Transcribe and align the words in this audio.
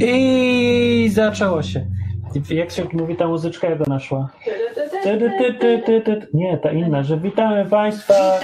I 0.00 1.10
zaczęło 1.12 1.62
się. 1.62 1.86
Jak 2.50 2.70
się 2.70 2.86
mówi 2.92 3.16
ta 3.16 3.26
muzyczka, 3.26 3.68
jak 3.70 3.86
ona 3.86 4.00
szła? 4.00 4.28
Nie, 6.34 6.58
ta 6.58 6.72
inna, 6.72 7.02
że 7.02 7.20
witamy 7.20 7.64
Państwa 7.64 8.40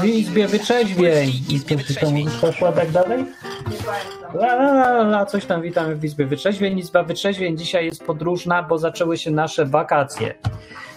w 0.00 0.04
Izbie 0.04 0.46
Wyczeźwień. 0.46 1.30
I 1.50 1.60
ta 2.00 2.10
muzyczka 2.10 2.52
szła 2.52 2.72
tak 2.72 2.90
dalej? 2.90 3.24
La, 4.34 4.54
la, 4.54 4.72
la, 4.72 5.00
la, 5.02 5.26
coś 5.26 5.44
tam 5.44 5.62
witamy 5.62 5.96
w 5.96 6.04
Izbie 6.04 6.26
Wyczeźwień. 6.26 6.78
Izba 6.78 7.02
Wyczeźwień 7.02 7.58
dzisiaj 7.58 7.84
jest 7.84 8.04
podróżna, 8.04 8.62
bo 8.62 8.78
zaczęły 8.78 9.18
się 9.18 9.30
nasze 9.30 9.66
wakacje. 9.66 10.34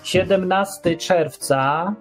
17 0.03 0.97
czerwca, 0.97 1.93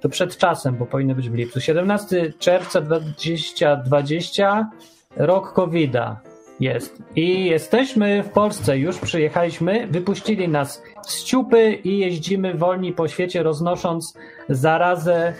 to 0.00 0.08
przed 0.08 0.36
czasem, 0.36 0.76
bo 0.76 0.86
powinny 0.86 1.14
być 1.14 1.30
w 1.30 1.34
lipcu. 1.34 1.60
17 1.60 2.32
czerwca 2.38 2.80
2020, 2.80 4.70
rok 5.16 5.52
COVID-a 5.52 6.29
jest. 6.60 7.02
I 7.16 7.44
jesteśmy 7.44 8.22
w 8.22 8.28
Polsce, 8.28 8.78
już 8.78 8.98
przyjechaliśmy, 8.98 9.86
wypuścili 9.86 10.48
nas 10.48 10.82
z 11.02 11.24
ciupy 11.24 11.72
i 11.72 11.98
jeździmy 11.98 12.54
wolni 12.54 12.92
po 12.92 13.08
świecie, 13.08 13.42
roznosząc 13.42 14.14
zarazę 14.48 15.34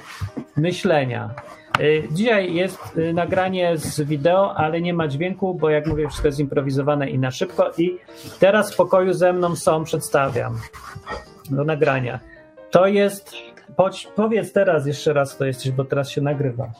myślenia. 0.56 1.30
Y, 1.80 2.08
dzisiaj 2.10 2.54
jest 2.54 2.78
y, 2.96 3.12
nagranie 3.12 3.76
z 3.76 4.00
wideo, 4.00 4.54
ale 4.56 4.80
nie 4.80 4.94
ma 4.94 5.08
dźwięku, 5.08 5.54
bo 5.54 5.70
jak 5.70 5.86
mówię, 5.86 6.08
wszystko 6.08 6.28
jest 6.28 6.40
improwizowane 6.40 7.10
i 7.10 7.18
na 7.18 7.30
szybko. 7.30 7.70
I 7.78 7.98
teraz 8.40 8.74
w 8.74 8.76
pokoju 8.76 9.12
ze 9.12 9.32
mną 9.32 9.56
są, 9.56 9.84
przedstawiam 9.84 10.58
do 11.50 11.64
nagrania. 11.64 12.20
To 12.70 12.86
jest, 12.86 13.34
powiedz 14.16 14.52
teraz 14.52 14.86
jeszcze 14.86 15.12
raz, 15.12 15.36
to 15.36 15.44
jesteś, 15.44 15.72
bo 15.72 15.84
teraz 15.84 16.10
się 16.10 16.20
nagrywa. 16.20 16.70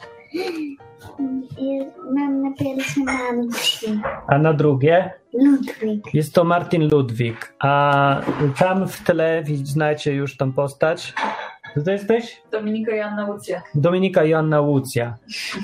Mam 2.15 2.43
na 2.43 2.51
pierwsze 2.59 3.01
Marcin. 3.01 4.03
A 4.29 4.39
na 4.39 4.53
drugie? 4.53 5.11
Ludwik. 5.33 6.15
Jest 6.15 6.35
to 6.35 6.45
Martin 6.45 6.89
Ludwik. 6.89 7.55
A 7.59 8.21
tam 8.59 8.89
w 8.89 9.05
tle 9.05 9.45
znacie 9.65 10.13
już 10.13 10.37
tą 10.37 10.53
postać. 10.53 11.15
Co 11.75 11.83
to 11.83 11.91
jesteś? 11.91 12.43
Dominika 12.53 12.97
Joanna 12.97 13.27
Łucja. 13.27 13.63
Dominika 13.75 14.25
Joanna 14.25 14.61
Łucja. 14.61 15.17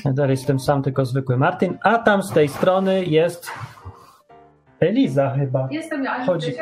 Ja 0.05 0.12
dalej 0.12 0.31
jestem 0.31 0.61
sam 0.61 0.83
tylko 0.83 1.05
zwykły 1.05 1.37
Martin. 1.37 1.79
A 1.83 1.99
tam 1.99 2.23
z 2.23 2.33
tej 2.33 2.49
strony 2.49 3.05
jest 3.05 3.51
Eliza 4.81 5.31
chyba. 5.31 5.69
Jestem 5.71 6.05
ja. 6.05 6.25
Chodzi. 6.25 6.53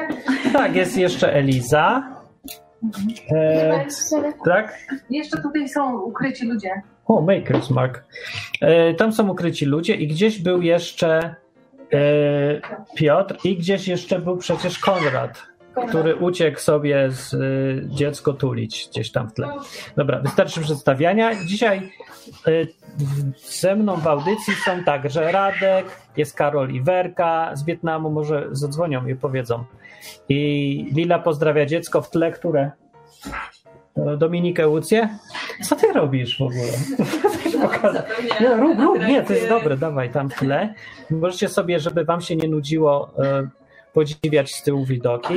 Tak, 0.52 0.76
jest 0.76 0.96
jeszcze 0.96 1.34
Eliza. 1.34 2.13
E, 3.30 3.86
tak? 4.44 4.78
Jeszcze 5.10 5.42
tutaj 5.42 5.68
są 5.68 6.00
ukryci 6.00 6.46
ludzie. 6.46 6.70
O, 7.06 7.22
Maker's 7.22 7.70
Mark. 7.70 8.04
E, 8.60 8.94
tam 8.94 9.12
są 9.12 9.28
ukryci 9.28 9.66
ludzie 9.66 9.94
i 9.94 10.08
gdzieś 10.08 10.38
był 10.38 10.62
jeszcze 10.62 11.34
e, 11.92 12.60
Piotr 12.96 13.36
i 13.44 13.56
gdzieś 13.56 13.88
jeszcze 13.88 14.18
był 14.18 14.36
przecież 14.36 14.78
Konrad, 14.78 15.42
Konrad. 15.74 15.90
który 15.90 16.16
uciekł 16.16 16.60
sobie 16.60 17.10
z 17.10 17.34
e, 17.34 17.38
dziecko 17.88 18.32
tulić 18.32 18.88
gdzieś 18.90 19.12
tam 19.12 19.28
w 19.28 19.34
tle. 19.34 19.48
Dobra, 19.96 20.20
wystarczy 20.20 20.60
przedstawiania. 20.60 21.44
Dzisiaj 21.44 21.90
e, 22.46 22.50
ze 23.36 23.76
mną 23.76 23.96
w 23.96 24.06
audycji 24.06 24.54
są 24.64 24.84
także 24.84 25.32
Radek, 25.32 25.86
jest 26.16 26.36
Karol 26.36 26.70
i 26.70 26.82
Werka 26.82 27.50
z 27.54 27.64
Wietnamu, 27.64 28.10
może 28.10 28.48
zadzwonią 28.50 29.06
i 29.06 29.14
powiedzą. 29.14 29.64
I 30.28 30.86
Lila 30.94 31.18
pozdrawia 31.18 31.66
dziecko 31.66 32.02
w 32.02 32.10
tle, 32.10 32.32
które 32.32 32.70
Dominikę 34.16 34.68
Łucję? 34.68 35.18
Co 35.62 35.76
ty 35.76 35.92
robisz 35.92 36.38
w 36.38 36.42
ogóle? 36.42 36.72
Nie, 38.40 38.56
rób, 38.56 38.78
rób, 38.78 38.98
nie, 38.98 39.22
to 39.22 39.32
jest 39.32 39.48
dobre, 39.48 39.76
dawaj 39.76 40.10
tam 40.10 40.30
w 40.30 40.34
tle. 40.34 40.74
Możecie 41.10 41.48
sobie, 41.48 41.80
żeby 41.80 42.04
wam 42.04 42.20
się 42.20 42.36
nie 42.36 42.48
nudziło, 42.48 43.10
e, 43.18 43.48
podziwiać 43.92 44.54
z 44.54 44.62
tyłu 44.62 44.84
widoki. 44.84 45.34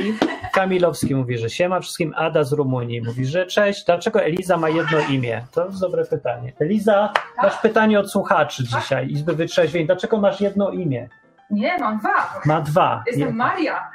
Kamilowski 0.52 1.14
mówi, 1.14 1.38
że 1.38 1.50
siema 1.50 1.80
wszystkim. 1.80 2.14
Ada 2.16 2.44
z 2.44 2.52
Rumunii 2.52 3.02
mówi, 3.02 3.26
że 3.26 3.46
cześć. 3.46 3.84
Dlaczego 3.84 4.22
Eliza 4.22 4.56
ma 4.56 4.68
jedno 4.68 4.98
imię? 5.10 5.46
To 5.54 5.66
jest 5.66 5.80
dobre 5.80 6.04
pytanie. 6.04 6.52
Eliza, 6.58 7.12
masz 7.42 7.58
pytanie 7.62 8.00
od 8.00 8.10
słuchaczy 8.10 8.64
dzisiaj, 8.64 9.10
Izby 9.10 9.32
Wytrzeźwień. 9.32 9.86
Dlaczego 9.86 10.18
masz 10.18 10.40
jedno 10.40 10.70
imię? 10.70 11.08
Nie, 11.50 11.78
mam 11.78 11.98
dwa. 11.98 12.40
Ma 12.44 12.60
dwa. 12.60 13.02
Jestem 13.06 13.36
Maria. 13.36 13.90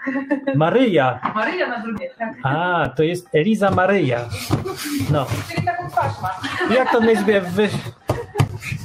Maryja. 0.55 1.19
Maryja 1.35 1.67
na 1.67 1.79
drugie, 1.79 2.09
tak. 2.17 2.33
A, 2.43 2.89
to 2.95 3.03
jest 3.03 3.29
Eliza 3.35 3.71
Maryja. 3.71 4.19
No. 5.11 5.25
Czyli 5.49 5.65
taką 5.65 5.89
twarz 5.89 6.21
ma. 6.21 6.29
Jak 6.75 6.91
to 6.91 6.99
na 6.99 7.11
izbie 7.11 7.41
wy... 7.41 7.69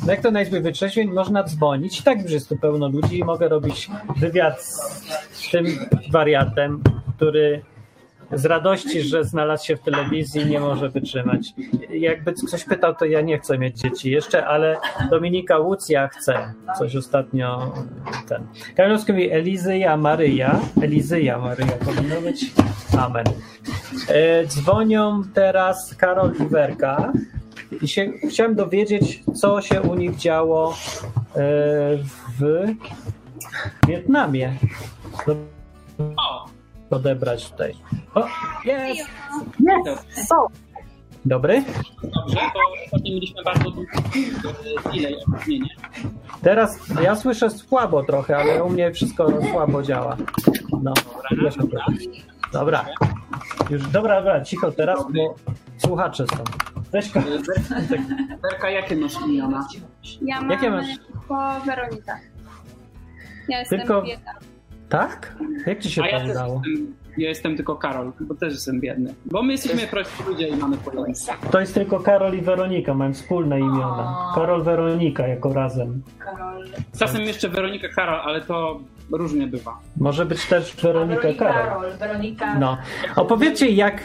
Jak 0.06 0.20
to 0.20 0.30
wytrzeźwień 0.60 1.12
można 1.12 1.42
dzwonić? 1.42 2.00
I 2.00 2.02
tak 2.02 2.22
już 2.22 2.32
jest 2.32 2.48
tu 2.48 2.56
pełno 2.56 2.88
ludzi 2.88 3.18
i 3.18 3.24
mogę 3.24 3.48
robić 3.48 3.90
wywiad 4.16 4.62
z 4.62 5.50
tym 5.50 5.66
wariatem, 6.10 6.82
który 7.16 7.62
z 8.32 8.44
radości, 8.44 9.02
że 9.02 9.24
znalazł 9.24 9.66
się 9.66 9.76
w 9.76 9.80
telewizji, 9.80 10.46
nie 10.46 10.60
może 10.60 10.88
wytrzymać. 10.88 11.54
Jakby 11.90 12.32
ktoś 12.32 12.64
pytał, 12.64 12.94
to 12.94 13.04
ja 13.04 13.20
nie 13.20 13.38
chcę 13.38 13.58
mieć 13.58 13.78
dzieci 13.78 14.10
jeszcze, 14.10 14.46
ale 14.46 14.76
Dominika 15.10 15.58
Łucja 15.58 16.08
chce. 16.08 16.54
Coś 16.78 16.96
ostatnio 16.96 17.72
ten. 18.28 18.46
Karolowski 18.76 19.12
mówi 19.12 19.30
Elizyja 19.30 19.96
Maryja. 19.96 20.60
Elizyja 20.82 21.38
Maryja 21.38 21.72
powinno 21.72 22.20
być. 22.20 22.52
Amen. 22.98 23.26
E, 24.08 24.46
dzwonią 24.46 25.22
teraz 25.34 25.94
Karol 25.94 26.32
i 26.40 26.48
Werka. 26.48 27.12
I 27.82 27.88
się, 27.88 28.12
chciałem 28.30 28.54
dowiedzieć, 28.54 29.22
co 29.34 29.60
się 29.60 29.82
u 29.82 29.94
nich 29.94 30.16
działo 30.16 30.70
e, 30.70 30.74
w 32.38 32.66
Wietnamie. 33.88 34.54
Odebrać 36.90 37.50
tutaj. 37.50 37.74
O, 38.14 38.26
jest! 38.64 39.10
Jest! 39.86 40.34
Dobry? 41.24 41.64
Dobrze, 42.02 42.36
to 42.36 42.60
ostatnio 42.84 43.12
mieliśmy 43.14 43.42
bardzo 43.42 43.70
duży 43.70 43.86
delay, 44.92 45.16
opóźnienie. 45.28 45.68
Teraz 46.42 46.78
ja 47.02 47.16
słyszę 47.16 47.50
słabo 47.50 48.02
trochę, 48.02 48.36
ale 48.36 48.64
u 48.64 48.70
mnie 48.70 48.92
wszystko 48.92 49.28
słabo 49.50 49.82
działa. 49.82 50.16
No, 50.82 50.94
dobra. 51.56 51.84
Dobra. 52.52 52.84
Już 53.70 53.86
dobra, 53.88 54.16
dobra, 54.16 54.44
cicho 54.44 54.72
teraz, 54.72 54.98
bo 55.14 55.34
słuchacze 55.78 56.24
są. 56.26 56.44
Weź 56.92 57.10
Werka, 58.42 58.70
jakie 58.70 58.96
masz 58.96 59.12
imiona? 59.28 59.68
Ja 60.22 60.40
mam 60.40 60.50
Jakie 60.50 60.70
masz? 60.70 60.86
tylko 61.12 61.60
Weronika. 61.66 62.18
Ja 63.48 63.58
jestem 63.58 63.78
Tylko- 63.78 64.02
biedna. 64.02 64.32
Tak? 64.88 65.36
Jak 65.66 65.78
ci 65.78 65.90
się 65.90 66.02
A 66.02 66.06
ja, 66.08 66.12
to 66.12 66.26
też 66.26 66.30
udało? 66.30 66.62
jestem, 66.66 66.94
ja 67.18 67.28
jestem 67.28 67.56
tylko 67.56 67.76
Karol, 67.76 68.12
bo 68.20 68.34
też 68.34 68.52
jestem 68.52 68.80
biedny. 68.80 69.14
Bo 69.26 69.42
my 69.42 69.52
jesteśmy 69.52 69.86
prości 69.86 70.22
ludzie 70.26 70.48
i 70.48 70.56
mamy 70.56 70.76
podobne. 70.76 71.14
To 71.50 71.60
jest 71.60 71.74
tylko 71.74 72.00
Karol 72.00 72.34
i 72.34 72.40
Weronika, 72.42 72.94
mają 72.94 73.12
wspólne 73.14 73.60
imiona. 73.60 74.32
Karol, 74.34 74.62
Weronika 74.62 75.26
jako 75.26 75.52
razem. 75.52 76.02
Karol. 76.18 76.64
Czasem 76.98 77.22
jeszcze 77.22 77.48
Weronika 77.48 77.88
Karol, 77.88 78.20
ale 78.20 78.40
to 78.40 78.80
różnie 79.12 79.46
bywa. 79.46 79.78
Może 79.96 80.26
być 80.26 80.46
też 80.46 80.76
Weronika 80.76 81.20
Weronika 81.20 81.44
Karol. 81.44 81.68
Karol. 81.68 81.98
Weronika. 81.98 82.58
No. 82.58 82.78
Opowiedzcie 83.16 83.70
jak 83.70 84.02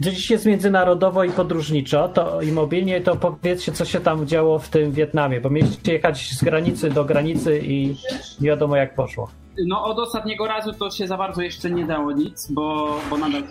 dziś 0.00 0.30
jest 0.30 0.46
międzynarodowo 0.46 1.24
i 1.24 1.30
podróżniczo, 1.30 2.08
to 2.08 2.42
i 2.42 2.52
mobilnie, 2.52 3.00
to 3.00 3.16
powiedzcie, 3.16 3.72
co 3.72 3.84
się 3.84 4.00
tam 4.00 4.26
działo 4.26 4.58
w 4.58 4.68
tym 4.68 4.92
Wietnamie, 4.92 5.40
bo 5.40 5.50
mieliście 5.50 5.92
jechać 5.92 6.30
z 6.30 6.44
granicy 6.44 6.90
do 6.90 7.04
granicy 7.04 7.60
i 7.64 7.96
nie 8.40 8.48
wiadomo 8.48 8.76
jak 8.76 8.94
poszło. 8.94 9.30
No 9.66 9.84
od 9.84 9.98
ostatniego 9.98 10.46
razu 10.46 10.72
to 10.72 10.90
się 10.90 11.06
za 11.06 11.16
bardzo 11.16 11.42
jeszcze 11.42 11.70
nie 11.70 11.86
dało 11.86 12.12
nic, 12.12 12.50
bo, 12.50 12.98
bo 13.10 13.18
nadal 13.18 13.42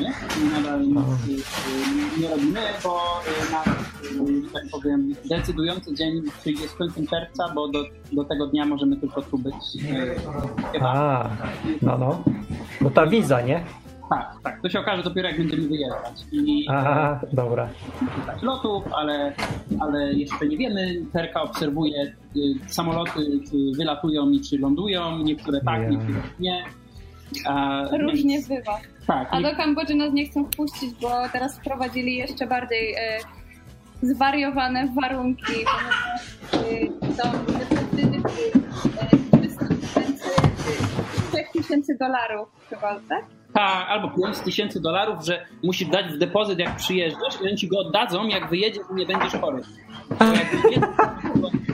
nie, 0.00 0.12
nadal 0.52 0.80
nic 0.80 1.38
y, 2.18 2.20
nie 2.20 2.28
robimy, 2.28 2.60
bo 2.84 3.00
y, 3.48 3.52
na, 3.52 3.62
y, 4.30 4.42
że 4.44 4.50
tak 4.52 4.62
powiem, 4.72 5.14
decydujący 5.30 5.94
dzień 5.94 6.22
czyli 6.44 6.60
jest 6.60 6.76
końcem 6.76 7.06
czerwca, 7.06 7.48
bo 7.54 7.68
do, 7.68 7.84
do 8.12 8.24
tego 8.24 8.46
dnia 8.46 8.64
możemy 8.64 8.96
tylko 8.96 9.22
tu 9.22 9.38
być. 9.38 9.54
chyba. 10.72 10.88
A, 10.88 11.30
no 11.82 11.98
no. 11.98 12.22
Bo 12.80 12.90
ta 12.90 13.06
wiza, 13.06 13.40
nie? 13.40 13.64
Tak, 14.10 14.34
tak. 14.42 14.62
To 14.62 14.68
się 14.68 14.80
okaże 14.80 15.02
dopiero 15.02 15.28
jak 15.28 15.38
będziemy 15.38 15.68
wyjeżdżać. 15.68 16.24
I 16.32 16.66
Aha, 16.70 17.20
dobra. 17.32 17.68
szukać 18.16 18.42
lotów, 18.42 18.84
ale, 18.92 19.32
ale 19.80 20.12
jeszcze 20.14 20.46
nie 20.48 20.56
wiemy. 20.56 20.94
Terka 21.12 21.42
obserwuje 21.42 22.02
y, 22.36 22.40
samoloty, 22.66 23.20
czy 23.50 23.56
wylatują 23.78 24.30
i 24.30 24.40
czy 24.40 24.58
lądują. 24.58 25.18
Niektóre 25.18 25.60
tak, 25.60 25.82
Ja. 25.82 25.88
niektóre 25.88 26.20
nie. 26.40 26.64
A, 27.46 27.82
Różnie 28.00 28.34
więc- 28.36 28.48
bywa. 28.48 28.78
Tak, 29.06 29.28
A 29.30 29.40
nie- 29.40 29.50
do 29.50 29.56
Kambodży 29.56 29.94
nas 29.94 30.12
nie 30.12 30.26
chcą 30.26 30.44
wpuścić, 30.44 30.94
bo 31.02 31.08
teraz 31.32 31.58
wprowadzili 31.58 32.16
jeszcze 32.16 32.46
bardziej 32.46 32.94
e, 32.94 33.18
zwariowane 34.02 34.88
warunki, 35.02 35.44
ponieważ 35.44 36.38
e, 37.12 37.12
są 37.22 37.32
depozyty 37.32 38.20
e, 39.32 39.38
300 39.40 39.66
tysięcy, 39.66 40.24
e, 41.38 41.42
3 41.42 41.44
tysięcy 41.52 41.96
dolarów 42.00 42.48
chyba, 42.70 43.00
tak? 43.08 43.24
Tak, 43.58 43.88
albo 43.88 44.10
5 44.10 44.38
tysięcy 44.38 44.80
dolarów, 44.80 45.24
że 45.24 45.46
musisz 45.62 45.88
dać 45.88 46.06
w 46.06 46.18
depozyt 46.18 46.58
jak 46.58 46.76
przyjeżdżasz 46.76 47.40
i 47.42 47.48
oni 47.48 47.56
ci 47.56 47.68
go 47.68 47.78
oddadzą, 47.78 48.26
jak 48.26 48.50
wyjedziesz 48.50 48.82
i 48.92 48.94
nie 48.94 49.06
będziesz 49.06 49.32
chory. 49.32 49.62
Bo 50.18 50.24
jak 50.24 50.56
wyjedziesz, 50.56 50.84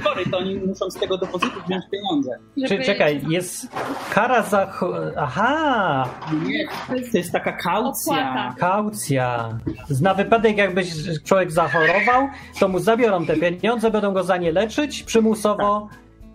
chory, 0.05 0.25
to 0.31 0.39
oni 0.39 0.55
muszą 0.55 0.91
z 0.91 0.95
tego 0.95 1.19
depozytu 1.19 1.61
wziąć 1.67 1.85
pieniądze. 1.91 2.39
Czy, 2.69 2.85
czekaj, 2.85 3.23
jest 3.29 3.69
kara 4.11 4.43
za... 4.43 4.73
Aha! 5.17 6.09
Nie, 6.47 6.69
to 7.13 7.17
jest 7.17 7.33
taka 7.33 7.53
kaucja. 7.53 8.31
Opłata. 8.31 8.55
Kaucja. 8.59 9.59
Na 10.01 10.15
wypadek 10.15 10.57
jakby 10.57 10.83
człowiek 11.25 11.53
zachorował, 11.53 12.29
to 12.61 12.69
mu 12.69 12.79
zabiorą 12.79 13.27
te 13.27 13.37
pieniądze, 13.37 13.91
będą 13.91 14.13
go 14.13 14.25
za 14.25 14.37
nie 14.37 14.53
leczyć 14.53 15.03
przymusowo. 15.03 15.89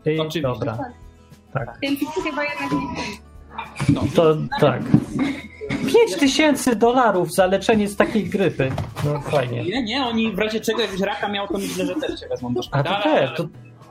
I, 0.06 0.20
Oczywiście. 0.20 0.42
dobra. 0.42 0.78
Tak. 1.54 1.78
Więc 1.82 2.00
chyba 2.24 2.44
jednak 2.44 2.72
nie 2.72 3.29
No, 3.94 4.02
To 4.16 4.38
tak. 4.60 4.82
5 5.88 6.16
tysięcy 6.20 6.76
dolarów 6.76 7.34
za 7.34 7.46
leczenie 7.46 7.88
z 7.88 7.96
takiej 7.96 8.24
grypy. 8.30 8.72
No 9.06 9.22
fajnie. 9.22 9.64
Nie, 9.64 9.84
nie, 9.84 10.06
oni 10.06 10.32
w 10.32 10.40
razie 10.40 10.60
czego 10.60 10.82
jakbyś 10.82 11.02
raka 11.02 11.30
miał, 11.30 11.48
to 11.48 11.58
myślę, 11.58 11.86
że 11.86 11.96
też 11.96 12.20
cię 12.20 12.28
wezmą 12.28 12.54
do 12.54 12.60
A 12.60 12.64
szpitala. 12.64 12.98
to 12.98 13.04
te, 13.04 13.28
to, 13.38 13.44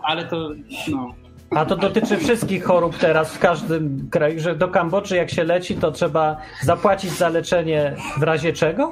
Ale 0.03 0.25
to, 0.25 0.51
no. 0.91 1.15
a 1.51 1.65
to 1.67 1.77
dotyczy 1.77 2.17
wszystkich 2.17 2.65
chorób 2.65 2.97
teraz 2.99 3.35
w 3.35 3.39
każdym 3.39 4.09
kraju, 4.11 4.41
że 4.41 4.57
do 4.57 4.69
Kambodży 4.69 5.17
jak 5.17 5.31
się 5.31 5.45
leci, 5.45 5.75
to 5.75 5.91
trzeba 5.93 6.37
zapłacić 6.63 7.11
za 7.11 7.29
leczenie 7.29 7.97
w 8.19 8.23
razie 8.23 8.53
czego? 8.53 8.91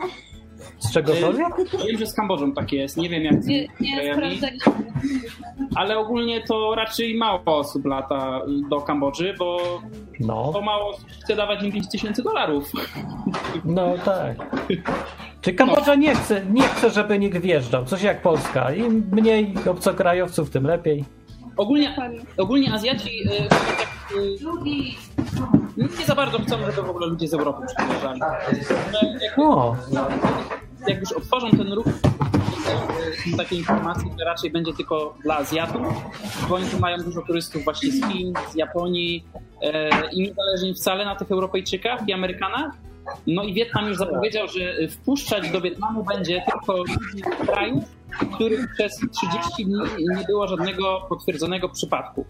Z 0.79 0.93
czegokolwiek? 0.93 1.47
Wiem, 1.87 1.99
że 1.99 2.07
z 2.07 2.15
Kambodżą 2.15 2.53
tak 2.53 2.73
jest, 2.73 2.97
nie 2.97 3.09
wiem 3.09 3.23
jak 3.25 3.43
z 3.45 3.47
Nie, 3.47 3.67
sprawdzaliśmy. 4.15 4.73
ale 5.75 5.99
ogólnie 5.99 6.43
to 6.45 6.75
raczej 6.75 7.17
mało 7.17 7.41
osób 7.45 7.85
lata 7.87 8.41
do 8.71 8.81
Kambodży, 8.81 9.35
bo, 9.39 9.59
No, 10.21 10.61
mało 10.65 10.91
osób 10.91 11.09
chce 11.11 11.37
dawać 11.37 11.63
im 11.63 11.73
5 11.73 11.89
tysięcy 11.91 12.23
dolarów. 12.23 12.73
no 13.65 13.95
tak. 14.05 14.37
Czy 15.41 15.53
Kambodża 15.55 15.95
nie 15.95 16.15
chce, 16.15 16.47
nie 16.53 16.63
chce, 16.63 16.91
żeby 16.91 17.19
nikt 17.19 17.39
wjeżdżał? 17.39 17.85
Coś 17.85 18.03
jak 18.03 18.23
Polska. 18.23 18.73
Im 18.73 19.09
mniej 19.13 19.55
obcokrajowców, 19.71 20.51
tym 20.51 20.67
lepiej. 20.67 21.05
Ogólnie, 21.57 21.97
ogólnie 22.39 22.73
Azjaci 22.75 23.11
y, 23.29 23.33
y, 24.17 24.37
nie 25.99 26.07
za 26.07 26.15
bardzo 26.15 26.39
chcą, 26.39 26.57
żeby 26.59 26.83
w 26.83 26.91
ogóle 26.91 27.07
ludzie 27.07 27.29
z 27.29 27.35
Europy 27.35 27.67
przyjeżdżali. 27.77 28.21
Ale 28.23 28.39
Jak, 30.89 31.01
już 31.01 31.13
otworzą 31.13 31.51
ten 31.51 31.73
ruch, 31.73 31.87
są 33.31 33.37
takie 33.37 33.57
informacje, 33.57 34.11
że 34.19 34.25
raczej 34.25 34.51
będzie 34.51 34.73
tylko 34.73 35.15
dla 35.23 35.37
Azjatów, 35.37 35.83
bo 36.49 36.55
oni 36.55 36.67
tu 36.67 36.79
mają 36.79 36.99
dużo 36.99 37.23
turystów 37.23 37.65
właśnie 37.65 37.93
z 37.93 38.05
Chin, 38.05 38.35
z 38.53 38.55
Japonii 38.55 39.25
e, 39.63 39.91
i 40.11 40.23
nie 40.23 40.35
zależy 40.35 40.67
im 40.67 40.75
wcale 40.75 41.05
na 41.05 41.17
tych 41.17 41.31
Europejczykach 41.31 42.09
i 42.09 42.13
Amerykanach. 42.13 42.71
No 43.27 43.43
i 43.43 43.55
Wietnam 43.55 43.89
już 43.89 43.97
zapowiedział, 43.97 44.49
że 44.49 44.79
y, 44.79 44.89
wpuszczać 44.89 45.51
do 45.51 45.61
Wietnamu 45.61 46.05
będzie 46.05 46.43
tylko 46.53 46.77
ludzi 46.77 47.23
z 47.43 47.47
krajów, 47.47 47.85
w 48.21 48.35
których 48.35 48.75
przez 48.75 49.01
30 49.21 49.65
dni 49.65 49.77
nie 50.17 50.25
było 50.25 50.49
żadnego 50.49 51.07
potwierdzonego 51.09 51.69
przypadku. 51.69 52.25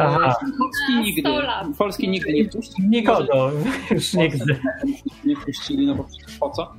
Aha. 0.00 0.36
Polski 0.58 0.98
nigdy. 1.02 1.20
100 1.20 1.40
lat. 1.40 1.66
Polski 1.78 2.08
nigdy 2.08 2.32
nie 2.32 2.44
wpuścił. 2.44 2.84
nikogo. 2.88 3.50
Już 3.90 4.14
nigdy. 4.14 4.60
Nie 5.24 5.36
wpuścili, 5.36 5.86
no 5.86 5.94
bo 5.94 6.04
przecież 6.04 6.38
po 6.38 6.50
co? 6.50 6.72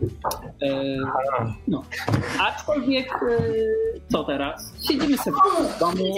E, 0.62 0.98
no. 1.68 1.84
Aczkolwiek, 2.40 3.08
e, 3.14 3.18
co 4.12 4.24
teraz? 4.24 4.74
Siedzimy 4.88 5.18
sobie 5.18 5.38
w 5.76 5.80
domu. 5.80 6.16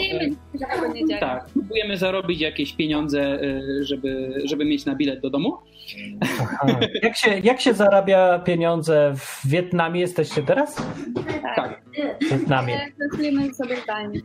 E, 1.11 1.19
tak, 1.19 1.45
próbujemy 1.49 1.97
zarobić 1.97 2.41
jakieś 2.41 2.73
pieniądze, 2.73 3.21
e, 3.41 3.61
żeby, 3.83 4.41
żeby 4.45 4.65
mieć 4.65 4.85
na 4.85 4.95
bilet 4.95 5.21
do 5.21 5.29
domu. 5.29 5.57
Jak 7.03 7.17
się, 7.17 7.39
jak 7.39 7.61
się 7.61 7.73
zarabia 7.73 8.39
pieniądze 8.39 9.13
w 9.17 9.47
Wietnamie? 9.47 10.01
Jesteście 10.01 10.43
teraz? 10.43 10.75
Tak. 11.55 11.81
W 12.21 12.29
Wietnamie. 12.31 12.81
Ale 12.81 12.91
Pracujemy 13.09 13.53
sobie 13.53 13.75
zdalnie. 13.83 14.19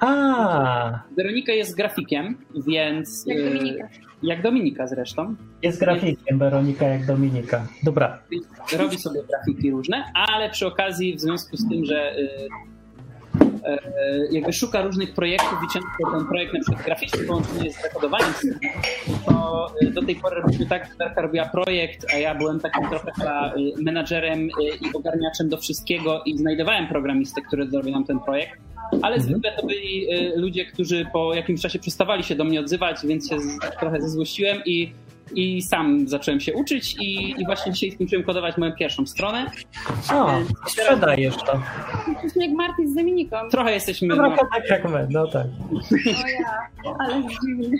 A, 0.00 1.02
Weronika 1.16 1.52
jest 1.52 1.76
grafikiem, 1.76 2.38
więc. 2.66 3.24
Jak 3.26 3.38
e, 3.38 3.42
Dominika. 3.42 3.88
Jak 4.22 4.42
Dominika 4.42 4.86
zresztą. 4.86 5.36
jest 5.62 5.80
grafikiem 5.80 6.38
Weronika 6.38 6.86
jak 6.86 7.06
Dominika. 7.06 7.66
Dobra. 7.82 8.18
robi 8.78 8.98
sobie 8.98 9.20
grafiki 9.30 9.70
różne, 9.70 10.04
ale 10.14 10.50
przy 10.50 10.66
okazji 10.66 11.16
w 11.16 11.20
związku 11.20 11.56
z 11.56 11.68
tym, 11.68 11.84
że 11.84 12.16
y, 12.16 12.20
y, 12.20 12.48
jakby 14.30 14.52
szuka 14.52 14.82
różnych 14.82 15.14
projektów 15.14 15.58
i 15.64 15.72
często 15.72 16.18
ten 16.18 16.26
projekt 16.26 16.54
na 16.54 16.60
przykład 16.60 16.84
graficzny 16.84 17.24
połączony 17.24 17.64
jest 17.64 17.78
z 17.78 17.92
to 19.26 19.72
y, 19.82 19.90
do 19.90 20.02
tej 20.02 20.16
pory 20.16 20.36
robiliśmy 20.36 20.66
tak, 20.66 20.86
że 20.86 20.96
Darka 20.98 21.22
robiła 21.22 21.44
projekt, 21.44 22.06
a 22.14 22.18
ja 22.18 22.34
byłem 22.34 22.60
takim 22.60 22.88
trochę 22.88 23.10
y, 23.56 23.82
menadżerem 23.82 24.48
i 24.80 24.94
ogarniaczem 24.94 25.48
do 25.48 25.56
wszystkiego 25.56 26.22
i 26.26 26.38
znajdowałem 26.38 26.88
programistę, 26.88 27.40
który 27.42 27.70
zrobił 27.70 27.92
nam 27.92 28.04
ten 28.04 28.20
projekt. 28.20 28.60
Ale 29.02 29.20
zwykle 29.20 29.52
to 29.52 29.66
byli 29.66 30.06
ludzie, 30.36 30.66
którzy 30.66 31.06
po 31.12 31.34
jakimś 31.34 31.60
czasie 31.60 31.78
przestawali 31.78 32.24
się 32.24 32.34
do 32.34 32.44
mnie 32.44 32.60
odzywać, 32.60 32.96
więc 33.04 33.28
się 33.28 33.36
trochę 33.80 34.00
zezłościłem 34.00 34.62
i 34.66 34.92
i 35.34 35.62
sam 35.62 36.08
zacząłem 36.08 36.40
się 36.40 36.54
uczyć 36.54 36.96
i, 37.00 37.40
i 37.40 37.44
właśnie 37.46 37.72
dzisiaj 37.72 37.90
skończyłem 37.92 38.24
kodować 38.24 38.56
moją 38.56 38.72
pierwszą 38.72 39.06
stronę. 39.06 39.46
O, 40.12 40.30
sprzedajesz 40.68 41.36
to. 41.36 41.62
Jesteśmy 42.12 42.46
jak 42.46 42.54
Marty 42.56 42.88
z 42.88 42.94
Dominiką. 42.94 43.36
Trochę 43.50 43.72
jesteśmy... 43.72 44.08
No, 44.08 44.16
No, 44.16 44.22
trochę 44.36 44.42
tak 44.54 44.70
jak 44.70 44.90
my, 44.90 45.06
no 45.10 45.26
tak. 45.26 45.46
O 45.46 46.18
ja, 46.84 46.94
ale 46.98 47.22
dziwny. 47.22 47.76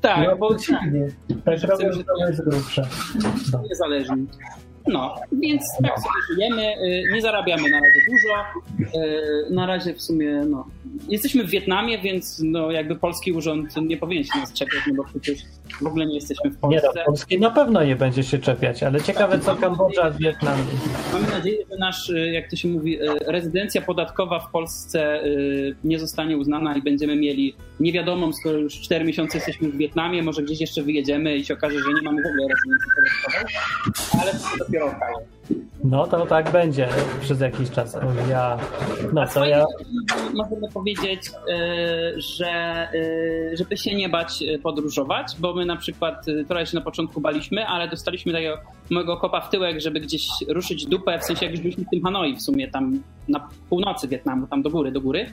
tak, 0.00 0.28
No, 0.28 0.36
bo 0.36 0.48
bo 0.48 0.54
dziwnie. 0.56 1.08
Tak 1.44 1.62
robię, 1.62 1.92
że 1.92 2.04
to 2.04 2.26
jest 2.28 2.44
grubsze. 2.44 2.82
No. 3.52 3.62
No, 4.86 5.14
więc 5.32 5.62
tak 5.82 5.92
sobie 5.98 6.14
żyjemy, 6.34 6.62
y, 6.62 7.04
nie 7.14 7.22
zarabiamy 7.22 7.70
na 7.70 7.80
razie 7.80 8.00
dużo. 8.10 8.98
y, 8.98 9.54
Na 9.54 9.66
razie 9.66 9.94
w 9.94 10.02
sumie, 10.02 10.32
no, 10.50 10.66
jesteśmy 11.08 11.44
w 11.44 11.50
Wietnamie, 11.50 11.98
więc 11.98 12.40
no, 12.44 12.70
jakby 12.70 12.96
polski 12.96 13.32
urząd 13.32 13.76
nie 13.76 13.96
powinien 13.96 14.24
się 14.24 14.38
nas 14.38 14.52
czepiać, 14.52 14.80
no 14.88 14.94
bo 14.94 15.04
przecież 15.04 15.38
w 15.82 15.86
ogóle 15.86 16.06
nie 16.06 16.14
jesteśmy 16.14 16.50
w 16.50 16.52
Nie 16.52 16.58
Polsce. 16.58 16.88
no, 16.96 17.02
Polski 17.06 17.40
na 17.40 17.50
pewno 17.50 17.84
nie 17.84 17.96
będzie 17.96 18.22
się 18.22 18.38
czepiać, 18.38 18.82
ale 18.82 19.00
ciekawe 19.00 19.38
co 19.38 19.56
Kambodża, 19.56 20.10
Wietnam. 20.10 20.58
Mamy 21.12 21.28
nadzieję, 21.30 21.64
że 21.70 21.78
nasz, 21.78 22.08
y, 22.10 22.32
jak 22.32 22.50
to 22.50 22.56
się 22.56 22.68
mówi, 22.68 22.98
rezydencja 23.26 23.82
podatkowa 23.82 24.40
w 24.40 24.50
Polsce 24.50 25.22
nie 25.84 25.98
zostanie 25.98 26.36
uznana 26.36 26.76
i 26.76 26.82
będziemy 26.82 27.16
mieli 27.16 27.54
niewiadomą, 27.80 28.32
skoro 28.32 28.58
już 28.58 28.80
4 28.80 29.04
miesiące 29.04 29.38
jesteśmy 29.38 29.68
w 29.68 29.76
Wietnamie, 29.76 30.22
może 30.22 30.42
gdzieś 30.42 30.60
jeszcze 30.60 30.82
wyjedziemy 30.82 31.36
i 31.36 31.44
się 31.44 31.54
okaże, 31.54 31.78
że 31.78 31.88
nie 31.94 32.02
mamy 32.02 32.22
w 32.22 32.26
ogóle 32.26 32.46
rezydencji 32.48 32.90
podatkowej, 32.96 33.54
ale 34.22 34.32
No 35.84 36.06
to 36.06 36.26
tak 36.26 36.52
będzie 36.52 36.88
przez 37.20 37.40
jakiś 37.40 37.70
czas. 37.70 37.96
Ja, 38.30 38.58
no 39.12 39.26
to 39.26 39.44
ja, 39.44 39.64
Możemy 40.34 40.68
powiedzieć, 40.74 41.28
y, 41.28 42.20
że 42.20 42.88
y, 42.94 43.56
żeby 43.56 43.76
się 43.76 43.94
nie 43.94 44.08
bać 44.08 44.42
y, 44.42 44.58
podróżować, 44.58 45.26
bo 45.38 45.54
my 45.54 45.64
na 45.64 45.76
przykład 45.76 46.26
trochę 46.48 46.66
się 46.66 46.76
na 46.76 46.84
początku 46.84 47.20
baliśmy, 47.20 47.66
ale 47.66 47.88
dostaliśmy 47.88 48.32
takiego 48.32 48.58
mojego 48.90 49.16
kopa 49.16 49.40
w 49.40 49.50
tyłek, 49.50 49.80
żeby 49.80 50.00
gdzieś 50.00 50.26
ruszyć 50.48 50.86
dupę, 50.86 51.18
w 51.18 51.24
sensie 51.24 51.44
jak 51.44 51.52
już 51.52 51.60
byliśmy 51.60 51.84
w 51.84 51.90
tym 51.90 52.02
Hanoi 52.02 52.36
w 52.36 52.42
sumie, 52.42 52.70
tam 52.70 53.02
na 53.28 53.48
północy 53.68 54.08
Wietnamu, 54.08 54.46
tam 54.46 54.62
do 54.62 54.70
góry, 54.70 54.92
do 54.92 55.00
góry. 55.00 55.26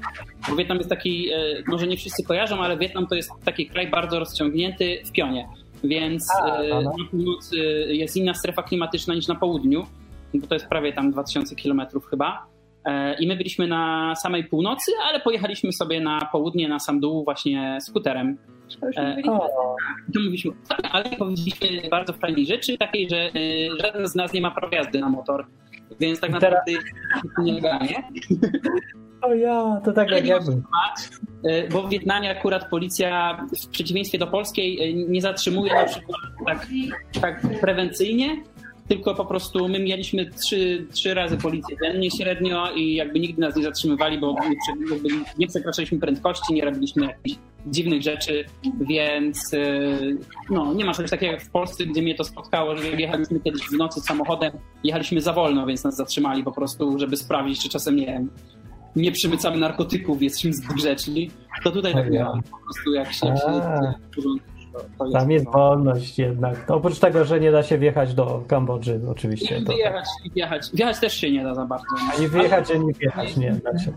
Bo 0.50 0.55
Wietnam 0.55 0.77
jest 0.77 0.89
taki, 0.89 1.29
może 1.67 1.88
nie 1.88 1.98
wszyscy 1.98 2.24
kojarzą, 2.24 2.60
ale 2.60 2.77
Wietnam 2.77 3.08
to 3.08 3.15
jest 3.15 3.31
taki 3.46 3.67
kraj 3.67 3.89
bardzo 3.89 4.19
rozciągnięty 4.19 5.01
w 5.05 5.12
pionie. 5.12 5.48
Więc 5.83 6.27
A, 6.41 6.62
y, 6.62 6.69
no, 6.69 6.81
no. 6.81 6.93
na 6.98 7.05
północy 7.12 7.57
jest 7.89 8.17
inna 8.17 8.33
strefa 8.33 8.63
klimatyczna 8.63 9.15
niż 9.15 9.27
na 9.27 9.36
południu, 9.36 9.86
bo 10.33 10.48
to 10.48 10.55
jest 10.55 10.67
prawie 10.67 10.93
tam 10.93 11.12
2000 11.12 11.55
kilometrów 11.55 12.05
chyba. 12.05 12.45
E, 12.86 13.19
I 13.19 13.27
my 13.27 13.36
byliśmy 13.36 13.67
na 13.67 14.13
samej 14.15 14.43
północy, 14.43 14.91
ale 15.03 15.19
pojechaliśmy 15.19 15.74
sobie 15.74 16.01
na 16.01 16.29
południe, 16.31 16.67
na 16.67 16.79
sam 16.79 17.00
dół 17.00 17.24
właśnie 17.24 17.77
skuterem. 17.81 18.38
E, 18.98 19.17
o, 19.27 19.75
I 20.09 20.12
tu 20.12 20.19
mówiliśmy, 20.19 20.51
tak, 20.67 20.79
ale 20.91 21.09
powiedzieliśmy 21.09 21.89
bardzo 21.91 22.13
fajnej 22.13 22.45
rzeczy, 22.45 22.77
takiej, 22.77 23.09
że 23.09 23.29
y, 23.36 23.69
żaden 23.81 24.07
z 24.07 24.15
nas 24.15 24.33
nie 24.33 24.41
ma 24.41 24.51
prawa 24.51 24.75
jazdy 24.75 25.00
na 25.00 25.09
motor. 25.09 25.45
Więc 26.00 26.19
tak 26.19 26.31
teraz- 26.31 26.43
naprawdę 26.43 26.72
to 27.36 27.41
nielegalnie. 27.41 28.03
o 29.22 29.34
ja, 29.34 29.81
to 29.86 29.93
tak 29.93 30.12
jak 30.12 30.25
ja 30.25 30.39
bym. 30.39 30.63
E, 31.43 31.67
Bo 31.67 31.84
w 31.84 31.89
Wietnamie 31.89 32.29
akurat 32.29 32.69
policja 32.69 33.41
w 33.63 33.67
przeciwieństwie 33.67 34.17
do 34.17 34.27
polskiej 34.27 34.89
e, 34.89 34.93
nie 34.93 35.22
zatrzymuje 35.22 35.74
na 35.74 35.86
przykład 35.86 36.17
tak, 36.46 36.67
tak 37.22 37.41
prewencyjnie, 37.62 38.43
tylko 38.89 39.15
po 39.15 39.25
prostu 39.25 39.67
my 39.67 39.79
mieliśmy 39.79 40.31
trzy, 40.31 40.88
trzy 40.91 41.13
razy 41.13 41.38
policję 41.38 41.77
dziennie 41.84 42.12
średnio 42.12 42.72
i 42.72 42.96
jakby 42.96 43.19
nigdy 43.19 43.41
nas 43.41 43.55
nie 43.55 43.63
zatrzymywali, 43.63 44.17
bo 44.17 44.36
nie, 45.03 45.12
nie 45.38 45.48
przekraczaliśmy 45.48 46.00
prędkości, 46.00 46.53
nie 46.53 46.65
robiliśmy 46.65 47.05
jakichś 47.05 47.39
dziwnych 47.67 48.01
rzeczy, 48.01 48.46
więc 48.81 49.53
e, 49.53 49.60
no, 50.50 50.74
nie 50.74 50.86
ma 50.86 50.93
czegoś 50.93 51.12
takiego 51.12 51.31
jak 51.31 51.41
w 51.41 51.50
Polsce, 51.50 51.86
gdzie 51.86 52.01
mnie 52.01 52.15
to 52.15 52.24
spotkało, 52.24 52.77
że 52.77 52.88
jechaliśmy 52.88 53.39
kiedyś 53.39 53.62
w 53.62 53.77
nocy 53.77 54.01
samochodem, 54.01 54.51
jechaliśmy 54.84 55.22
za 55.22 55.34
wolno, 55.34 55.65
więc 55.65 55.84
nas 55.84 55.96
zatrzymali 55.96 56.43
po 56.43 56.51
prostu, 56.51 57.00
żeby 57.00 57.17
sprawdzić, 57.17 57.63
czy 57.63 57.69
czasem 57.69 57.96
nie 57.96 58.05
wiem, 58.05 58.29
nie 58.96 59.12
przemycamy 59.12 59.58
narkotyków, 59.58 60.22
jesteśmy 60.22 60.53
zbyt 60.53 60.74
grzeczni, 60.74 61.31
to 61.63 61.72
tutaj 61.72 61.93
tak 61.93 62.12
nie 62.12 62.24
ma. 62.24 62.34
Po 62.51 62.58
prostu 62.63 62.93
jak 62.93 63.13
się, 63.13 63.27
jak 63.27 63.38
się 63.38 64.59
to, 64.74 64.80
to 64.98 65.06
jest, 65.06 65.18
Tam 65.18 65.32
jest 65.32 65.46
no. 65.46 65.52
wolność 65.52 66.20
jednak. 66.20 66.72
Oprócz 66.72 67.00
tego, 67.00 67.26
że 67.26 67.40
nie 67.40 67.52
da 67.52 67.64
się 67.64 67.78
wjechać 67.78 68.14
do 68.14 68.44
Kambodży 68.48 69.02
oczywiście. 69.12 69.62
To, 69.62 69.72
wyjechać, 69.72 70.06
i 70.26 70.32
wjechać. 70.32 70.70
Wjechać 70.74 71.00
też 71.00 71.14
się 71.14 71.32
nie 71.32 71.44
da 71.44 71.56
za 71.56 71.66
bardzo. 71.66 71.86
ani 72.18 72.28
wyjechać, 72.28 72.72
ani 72.72 72.94
wjechać 72.94 73.38
nie 73.38 73.52
da 73.52 73.80
się. 73.80 73.92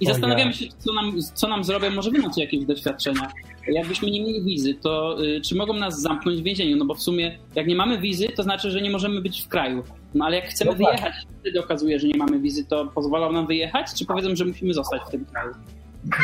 I 0.00 0.06
zastanawiamy 0.06 0.52
się, 0.54 0.64
co 0.78 0.92
nam, 0.92 1.12
co 1.34 1.48
nam 1.48 1.64
zrobią, 1.64 1.90
może 1.90 2.10
wy 2.10 2.18
macie 2.18 2.40
jakieś 2.44 2.64
doświadczenia. 2.64 3.32
Jakbyśmy 3.68 4.10
nie 4.10 4.20
mieli 4.20 4.42
wizy, 4.44 4.74
to 4.74 5.22
y, 5.24 5.40
czy 5.40 5.54
mogą 5.56 5.72
nas 5.74 6.00
zamknąć 6.00 6.40
w 6.40 6.44
więzieniu? 6.44 6.76
No 6.76 6.84
bo 6.84 6.94
w 6.94 7.02
sumie, 7.02 7.38
jak 7.54 7.66
nie 7.66 7.76
mamy 7.76 7.98
wizy, 7.98 8.28
to 8.28 8.42
znaczy, 8.42 8.70
że 8.70 8.80
nie 8.80 8.90
możemy 8.90 9.20
być 9.20 9.42
w 9.42 9.48
kraju. 9.48 9.82
No 10.14 10.24
ale 10.24 10.36
jak 10.36 10.44
chcemy 10.46 10.70
No 10.70 10.76
tak. 10.78 10.86
wyjechać, 10.86 11.12
wtedy 11.40 11.60
okazuje, 11.60 11.98
że 11.98 12.08
nie 12.08 12.16
mamy 12.18 12.38
wizy, 12.38 12.64
to 12.64 12.86
pozwolą 12.94 13.32
nam 13.32 13.46
wyjechać, 13.46 13.86
czy 13.94 14.06
powiedzą, 14.06 14.36
że 14.36 14.44
musimy 14.44 14.74
zostać 14.74 15.02
w 15.08 15.10
tym 15.10 15.24
kraju? 15.24 15.52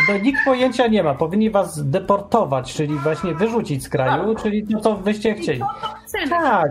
No, 0.09 0.19
nikt 0.19 0.39
pojęcia 0.45 0.87
nie 0.87 1.03
ma. 1.03 1.15
Powinni 1.15 1.51
was 1.51 1.91
deportować, 1.91 2.75
czyli 2.75 2.95
właśnie 2.95 3.35
wyrzucić 3.35 3.85
z 3.85 3.89
kraju, 3.89 4.35
czyli 4.35 4.67
to, 4.67 4.81
co 4.81 4.97
wyście 4.97 5.35
chcieli. 5.35 5.61
Tak. 6.31 6.71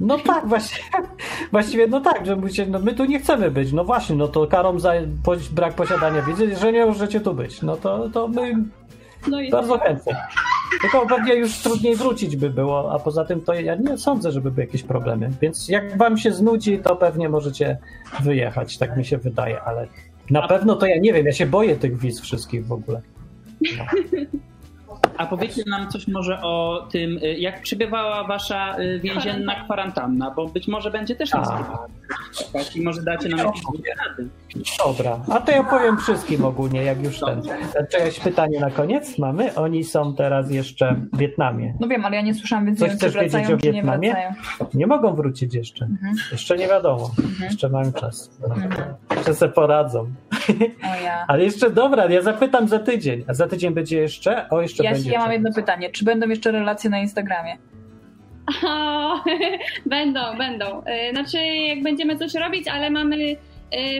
No 0.00 0.18
tak, 0.18 0.48
właśnie, 0.48 0.78
właściwie 1.52 1.86
no 1.86 2.00
tak, 2.00 2.26
że 2.26 2.36
mówicie, 2.36 2.66
no 2.66 2.78
my 2.78 2.94
tu 2.94 3.04
nie 3.04 3.18
chcemy 3.18 3.50
być. 3.50 3.72
No 3.72 3.84
właśnie, 3.84 4.16
no 4.16 4.28
to 4.28 4.46
karą 4.46 4.78
za 4.78 4.92
brak 5.52 5.74
posiadania 5.74 6.22
wizy, 6.22 6.56
że 6.56 6.72
nie 6.72 6.86
możecie 6.86 7.20
tu 7.20 7.34
być. 7.34 7.62
No 7.62 7.76
to, 7.76 8.08
to 8.08 8.28
my 8.28 8.64
No 9.28 9.40
i 9.40 9.50
bardzo 9.50 9.78
chętnie. 9.78 10.16
Tylko 10.80 11.06
pewnie 11.06 11.34
już 11.34 11.58
trudniej 11.58 11.96
wrócić 11.96 12.36
by 12.36 12.50
było, 12.50 12.92
a 12.92 12.98
poza 12.98 13.24
tym 13.24 13.40
to 13.40 13.54
ja 13.54 13.74
nie 13.74 13.98
sądzę, 13.98 14.32
żeby 14.32 14.50
były 14.50 14.66
jakieś 14.66 14.82
problemy. 14.82 15.30
Więc 15.40 15.68
jak 15.68 15.98
wam 15.98 16.18
się 16.18 16.32
znudzi, 16.32 16.78
to 16.78 16.96
pewnie 16.96 17.28
możecie 17.28 17.78
wyjechać, 18.20 18.78
tak 18.78 18.96
mi 18.96 19.04
się 19.04 19.18
wydaje, 19.18 19.62
ale 19.62 19.86
na 20.30 20.48
pewno 20.48 20.76
to 20.76 20.86
ja 20.86 20.98
nie 20.98 21.12
wiem, 21.12 21.26
ja 21.26 21.32
się 21.32 21.46
boję 21.46 21.76
tych 21.76 21.98
wiz 21.98 22.20
wszystkich 22.20 22.66
w 22.66 22.72
ogóle. 22.72 23.00
A 25.16 25.26
powiedzcie 25.26 25.62
nam 25.66 25.90
coś 25.90 26.08
może 26.08 26.42
o 26.42 26.88
tym, 26.92 27.18
y, 27.18 27.38
jak 27.38 27.62
przebiewała 27.62 28.24
wasza 28.24 28.78
y, 28.78 29.00
więzienna 29.00 29.64
kwarantanna, 29.64 30.30
bo 30.30 30.46
być 30.46 30.68
może 30.68 30.90
będzie 30.90 31.16
też 31.16 31.32
nas 31.32 31.48
czekać 32.38 32.76
i 32.76 32.82
może 32.82 33.02
dacie 33.02 33.28
nam 33.28 33.38
jakieś 33.38 33.62
rady. 33.98 34.28
Dobra, 34.86 35.20
a 35.32 35.40
to 35.40 35.52
ja 35.52 35.64
powiem 35.64 35.98
wszystkim 35.98 36.44
ogólnie, 36.44 36.82
jak 36.82 37.02
już 37.04 37.20
ten. 37.20 37.42
Czy 37.90 37.98
jakieś 37.98 38.20
pytanie 38.20 38.60
na 38.60 38.70
koniec 38.70 39.18
mamy? 39.18 39.54
Oni 39.54 39.84
są 39.84 40.14
teraz 40.14 40.50
jeszcze 40.50 40.96
w 41.12 41.18
Wietnamie. 41.18 41.74
No 41.80 41.88
wiem, 41.88 42.04
ale 42.04 42.16
ja 42.16 42.22
nie 42.22 42.34
słyszałam, 42.34 42.66
więc 42.66 42.78
Coś 42.78 42.88
nie 42.88 42.90
wiem, 42.90 42.98
czy 42.98 43.06
chcesz 43.08 43.14
wiedzieć 43.22 43.32
wracają, 43.32 43.56
o 43.56 43.60
czy 43.60 43.66
nie 43.66 43.72
Wietnamie? 43.72 44.10
wracają. 44.10 44.34
Nie 44.74 44.86
mogą 44.86 45.14
wrócić 45.14 45.54
jeszcze. 45.54 45.84
Mhm. 45.84 46.14
Jeszcze 46.32 46.56
nie 46.56 46.68
wiadomo. 46.68 47.10
Jeszcze 47.42 47.68
mają 47.68 47.92
czas. 47.92 48.30
Jeszcze 49.16 49.34
se 49.34 49.48
poradzą. 49.48 50.00
O 50.00 51.02
ja. 51.04 51.24
Ale 51.28 51.44
jeszcze 51.44 51.70
dobra, 51.70 52.06
ja 52.06 52.22
zapytam 52.22 52.68
za 52.68 52.78
tydzień. 52.78 53.24
A 53.28 53.34
za 53.34 53.46
tydzień 53.48 53.74
będzie 53.74 53.98
jeszcze? 54.00 54.48
O, 54.48 54.60
jeszcze 54.62 54.84
Ja, 54.84 54.92
będzie. 54.92 55.10
ja 55.10 55.18
mam 55.20 55.32
jedno 55.32 55.52
pytanie. 55.54 55.90
Czy 55.90 56.04
będą 56.04 56.28
jeszcze 56.28 56.52
relacje 56.52 56.90
na 56.90 56.98
Instagramie? 56.98 57.56
O, 58.66 59.14
będą, 59.86 60.20
będą. 60.38 60.64
Y, 60.80 61.10
Znaczy, 61.12 61.38
jak 61.46 61.82
będziemy 61.82 62.16
coś 62.18 62.34
robić, 62.34 62.68
ale 62.68 62.90
mamy 62.90 63.16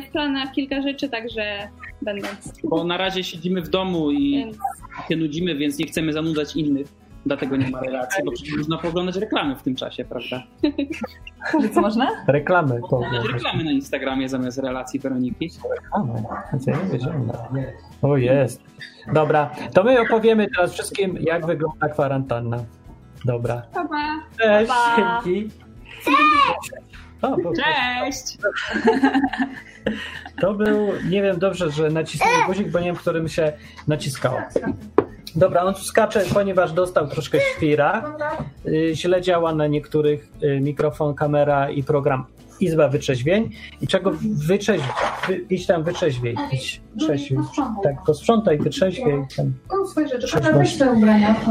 w 0.08 0.10
planach 0.12 0.52
kilka 0.52 0.82
rzeczy, 0.82 1.08
także 1.08 1.68
będą. 2.02 2.28
Bo 2.64 2.84
na 2.84 2.96
razie 2.96 3.24
siedzimy 3.24 3.62
w 3.62 3.68
domu 3.68 4.10
i 4.10 4.34
Więc 4.34 4.56
się 5.08 5.16
nudzimy, 5.16 5.54
więc 5.54 5.78
nie 5.78 5.86
chcemy 5.86 6.12
zanudzać 6.12 6.56
innych. 6.56 6.86
Dlatego 7.26 7.56
nie 7.56 7.70
ma 7.70 7.80
relacji, 7.80 8.24
bo 8.24 8.32
przecież 8.32 8.56
można 8.56 8.78
pooglądać 8.78 9.16
reklamy 9.16 9.56
w 9.56 9.62
tym 9.62 9.74
czasie, 9.74 10.04
prawda? 10.04 10.42
Co 11.74 11.80
można? 11.80 12.08
Reklamy 12.26 12.80
to 12.80 12.96
Oglądać 12.96 13.32
reklamy 13.32 13.64
na 13.64 13.72
Instagramie 13.72 14.28
zamiast 14.28 14.58
relacji 14.58 15.00
Weroniki. 15.00 15.50
Reklamy. 15.76 16.22
Ja 16.66 16.82
nie 16.84 16.92
wiedziałem. 16.92 17.30
O 18.02 18.16
jest. 18.16 18.62
Dobra, 19.14 19.50
to 19.74 19.84
my 19.84 20.00
opowiemy 20.00 20.46
teraz 20.56 20.72
wszystkim, 20.72 21.16
jak 21.20 21.46
wygląda 21.46 21.88
kwarantanna. 21.88 22.64
Dobra. 23.24 23.62
pa, 23.74 23.88
pa. 23.88 24.22
Cześć, 24.38 24.68
Pa. 24.70 25.22
dzięki. 25.24 25.50
O, 27.22 27.36
bo- 27.36 27.52
Cześć! 27.52 28.38
To 30.40 30.54
był, 30.54 30.88
nie 31.08 31.22
wiem 31.22 31.38
dobrze, 31.38 31.70
że 31.70 31.90
nacisnąłem 31.90 32.46
guzik, 32.46 32.68
bo 32.68 32.78
nie 32.78 32.86
wiem, 32.86 32.96
którym 32.96 33.28
się 33.28 33.52
naciskało. 33.88 34.38
Dobra, 35.36 35.62
on 35.62 35.74
tu 35.74 35.80
skacze, 35.80 36.22
ponieważ 36.34 36.72
dostał 36.72 37.08
troszkę 37.08 37.38
świra. 37.56 38.16
Y, 38.66 38.90
Źle 38.94 39.22
działa 39.22 39.54
na 39.54 39.66
niektórych 39.66 40.28
y, 40.42 40.60
mikrofon, 40.60 41.14
kamera 41.14 41.70
i 41.70 41.82
program 41.82 42.24
Izba 42.60 42.88
Wytrzeźwień. 42.88 43.50
I 43.80 43.86
czego 43.86 44.10
wyczeź... 44.46 44.80
Wy, 45.28 45.36
idź 45.50 45.66
tam 45.66 45.82
wytrzeźwiej. 45.82 46.36
Idź, 46.52 46.80
trzeźwiej. 46.98 47.38
Tak, 47.82 47.94
posprzątaj, 48.06 48.58
wytrzeźwiej. 48.58 49.24
Tam. 49.36 49.52
Trzeźwość. 50.18 50.78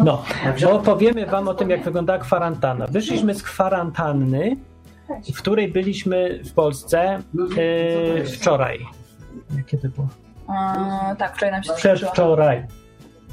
No, 0.04 0.24
bo 0.64 0.80
powiemy 0.80 1.26
wam 1.26 1.48
o 1.48 1.54
tym, 1.54 1.70
jak 1.70 1.84
wygląda 1.84 2.18
kwarantanna. 2.18 2.88
Wyszliśmy 2.88 3.36
z 3.36 3.44
kwarantanny, 3.44 4.58
w 5.36 5.38
której 5.42 5.68
byliśmy 5.68 6.40
w 6.44 6.54
Polsce 6.54 7.20
y, 7.58 8.26
wczoraj. 8.26 8.80
Kiedy 9.68 9.90
było? 9.90 10.08
Eee, 10.50 11.16
tak, 11.18 11.36
wczoraj 11.36 11.52
nam 11.52 11.64
się. 11.64 11.74
Przedwczoraj. 11.74 12.64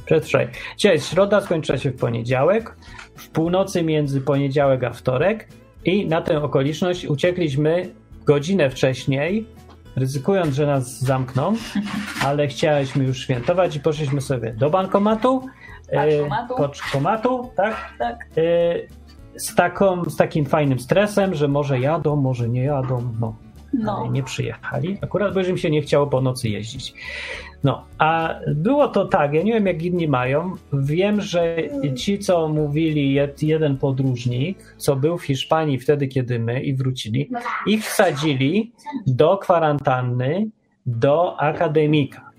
Przedwczoraj. 0.04 0.48
Dzisiaj 0.76 1.00
środa, 1.00 1.40
skończyła 1.40 1.78
się 1.78 1.90
w 1.90 1.96
poniedziałek. 1.96 2.76
W 3.16 3.28
północy 3.28 3.82
między 3.82 4.20
poniedziałek 4.20 4.84
a 4.84 4.90
wtorek. 4.90 5.48
I 5.84 6.06
na 6.06 6.22
tę 6.22 6.42
okoliczność 6.42 7.04
uciekliśmy 7.06 7.88
godzinę 8.24 8.70
wcześniej, 8.70 9.46
ryzykując, 9.96 10.54
że 10.54 10.66
nas 10.66 11.00
zamkną, 11.00 11.54
ale 12.26 12.46
chcieliśmy 12.48 13.04
już 13.04 13.18
świętować 13.18 13.76
i 13.76 13.80
poszliśmy 13.80 14.20
sobie 14.20 14.52
do 14.52 14.70
bankomatu. 14.70 15.46
e, 15.88 15.96
Paczkomatu. 15.96 16.56
Paczkomatu, 16.56 17.50
tak? 17.56 17.92
Tak. 17.98 18.26
E, 18.36 18.42
z, 19.36 19.54
taką, 19.54 20.04
z 20.04 20.16
takim 20.16 20.44
fajnym 20.44 20.78
stresem, 20.78 21.34
że 21.34 21.48
może 21.48 21.80
jadą, 21.80 22.16
może 22.16 22.48
nie 22.48 22.62
jadą. 22.64 23.12
No, 23.20 23.36
No. 23.72 23.98
ale 24.00 24.10
nie 24.10 24.22
przyjechali. 24.22 24.98
Akurat 25.02 25.34
bo 25.34 25.40
już 25.40 25.48
im 25.48 25.58
się 25.58 25.70
nie 25.70 25.82
chciało 25.82 26.06
po 26.06 26.20
nocy 26.20 26.48
jeździć. 26.48 26.94
No, 27.64 27.84
a 27.98 28.34
było 28.54 28.88
to 28.88 29.04
tak, 29.04 29.32
ja 29.34 29.42
nie 29.42 29.52
wiem 29.52 29.66
jak 29.66 29.82
inni 29.82 30.08
mają. 30.08 30.52
Wiem, 30.72 31.20
że 31.20 31.56
ci, 31.96 32.18
co 32.18 32.48
mówili 32.48 33.12
jed, 33.14 33.42
jeden 33.42 33.76
podróżnik, 33.78 34.74
co 34.76 34.96
był 34.96 35.18
w 35.18 35.22
Hiszpanii 35.24 35.78
wtedy, 35.78 36.08
kiedy 36.08 36.38
my 36.38 36.62
i 36.62 36.74
wrócili, 36.74 37.30
ich 37.66 37.84
wsadzili 37.84 38.72
do 39.06 39.36
kwarantanny, 39.38 40.46
do 40.86 41.40
akademika, 41.40 42.30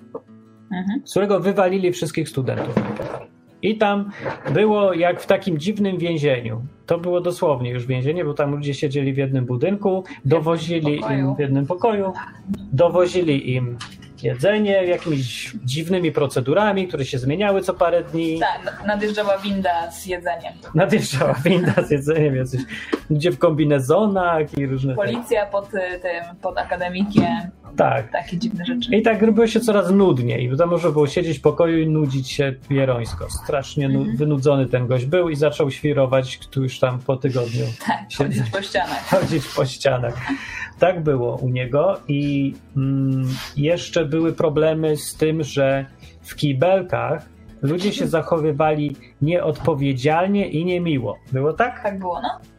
Mhm. 0.72 1.01
z 1.06 1.12
którego 1.12 1.39
wywalili 1.39 1.92
wszystkich 1.92 2.30
studentów. 2.30 2.75
I 3.61 3.77
tam 3.77 4.11
było 4.53 4.93
jak 4.93 5.21
w 5.21 5.25
takim 5.25 5.57
dziwnym 5.57 5.97
więzieniu. 5.97 6.61
To 6.85 6.97
było 6.97 7.21
dosłownie 7.21 7.71
już 7.71 7.85
więzienie, 7.85 8.25
bo 8.25 8.33
tam 8.33 8.51
ludzie 8.51 8.73
siedzieli 8.73 9.13
w 9.13 9.17
jednym 9.17 9.45
budynku, 9.45 10.03
dowozili 10.25 11.01
im 11.11 11.35
w 11.35 11.39
jednym 11.39 11.65
pokoju, 11.65 12.13
dowozili 12.71 13.53
im 13.55 13.77
jedzenie 14.23 14.85
jakimiś 14.85 15.53
dziwnymi 15.65 16.11
procedurami, 16.11 16.87
które 16.87 17.05
się 17.05 17.17
zmieniały 17.17 17.61
co 17.61 17.73
parę 17.73 18.03
dni. 18.03 18.39
Tak, 18.39 18.83
nadjeżdżała 18.87 19.37
winda 19.37 19.91
z 19.91 20.05
jedzeniem. 20.05 20.53
Nadjeżdżała 20.75 21.33
winda 21.33 21.83
z 21.83 21.91
jedzeniem, 21.91 22.35
jacyś 22.35 22.61
ludzie 23.09 23.31
w 23.31 23.37
kombinezonach 23.37 24.57
i 24.57 24.65
różne. 24.65 24.95
Policja 24.95 25.45
pod 25.45 25.73
y, 25.73 25.77
tym, 26.01 26.35
pod 26.41 26.57
akademikiem. 26.57 27.51
Tak. 27.75 28.12
Takie 28.12 28.38
dziwne 28.38 28.65
rzeczy. 28.65 28.95
I 28.95 29.01
tak 29.01 29.21
robiło 29.21 29.47
się 29.47 29.59
coraz 29.59 29.91
nudniej, 29.91 30.51
tam 30.57 30.69
można 30.69 30.89
było 30.89 31.07
siedzieć 31.07 31.38
w 31.38 31.41
pokoju 31.41 31.79
i 31.79 31.88
nudzić 31.88 32.31
się 32.31 32.53
pierońsko. 32.69 33.29
Strasznie 33.29 33.89
nu- 33.89 34.17
wynudzony 34.17 34.65
ten 34.65 34.88
gość 34.88 35.05
był 35.05 35.29
i 35.29 35.36
zaczął 35.36 35.71
świrować 35.71 36.39
tu 36.51 36.63
już 36.63 36.79
tam 36.79 37.00
po 37.00 37.17
tygodniu. 37.17 37.65
Tak, 37.88 38.00
chodzić 38.17 38.50
po 38.50 38.62
ścianach. 38.62 39.09
chodzić 39.19 39.43
po 39.55 39.65
ścianach. 39.65 40.13
Tak 40.79 41.03
było 41.03 41.36
u 41.36 41.50
niego 41.50 42.00
i 42.07 42.53
mm, 42.77 43.27
jeszcze 43.57 44.05
były 44.05 44.33
problemy 44.33 44.97
z 44.97 45.15
tym, 45.15 45.43
że 45.43 45.86
w 46.21 46.36
kibelkach 46.36 47.25
ludzie 47.62 47.93
się 47.93 48.07
zachowywali 48.07 48.95
nieodpowiedzialnie 49.21 50.47
i 50.50 50.65
niemiło. 50.65 51.17
Było 51.31 51.53
tak? 51.53 51.83
Tak 51.83 52.00
było, 52.00 52.21
no. 52.21 52.56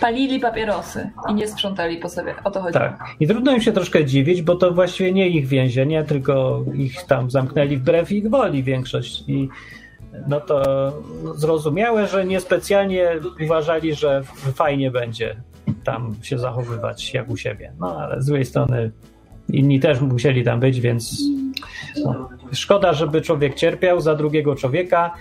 Palili 0.00 0.40
papierosy 0.40 1.10
i 1.30 1.34
nie 1.34 1.48
sprzątali 1.48 1.96
po 1.96 2.08
sobie. 2.08 2.34
O 2.44 2.50
to 2.50 2.60
chodzi. 2.60 2.74
Tak. 2.74 3.04
I 3.20 3.26
trudno 3.26 3.52
im 3.52 3.60
się 3.60 3.72
troszkę 3.72 4.04
dziwić, 4.04 4.42
bo 4.42 4.54
to 4.54 4.72
właściwie 4.72 5.12
nie 5.12 5.28
ich 5.28 5.46
więzienie, 5.46 6.04
tylko 6.04 6.64
ich 6.74 7.02
tam 7.02 7.30
zamknęli 7.30 7.76
wbrew 7.76 8.12
ich 8.12 8.30
woli 8.30 8.62
większość. 8.62 9.24
I 9.28 9.48
no 10.28 10.40
to 10.40 10.92
zrozumiałe, 11.34 12.06
że 12.06 12.26
niespecjalnie 12.26 13.10
uważali, 13.44 13.94
że 13.94 14.22
fajnie 14.54 14.90
będzie 14.90 15.36
tam 15.84 16.14
się 16.22 16.38
zachowywać 16.38 17.14
jak 17.14 17.30
u 17.30 17.36
siebie. 17.36 17.72
No 17.80 17.96
ale 18.00 18.22
z 18.22 18.26
drugiej 18.26 18.44
strony 18.44 18.90
inni 19.48 19.80
też 19.80 20.00
musieli 20.00 20.44
tam 20.44 20.60
być, 20.60 20.80
więc 20.80 21.22
no, 22.04 22.28
szkoda, 22.52 22.92
żeby 22.92 23.22
człowiek 23.22 23.54
cierpiał 23.54 24.00
za 24.00 24.14
drugiego 24.14 24.54
człowieka, 24.54 25.14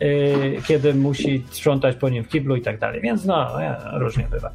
yy, 0.00 0.62
kiedy 0.66 0.94
musi 0.94 1.44
sprzątać 1.50 1.96
po 1.96 2.08
nim 2.08 2.24
w 2.24 2.28
kiblu 2.28 2.56
i 2.56 2.60
tak 2.60 2.78
dalej. 2.78 3.00
Więc 3.00 3.24
no, 3.24 3.60
ja, 3.60 3.90
różnie 3.92 4.26
bywa. 4.30 4.50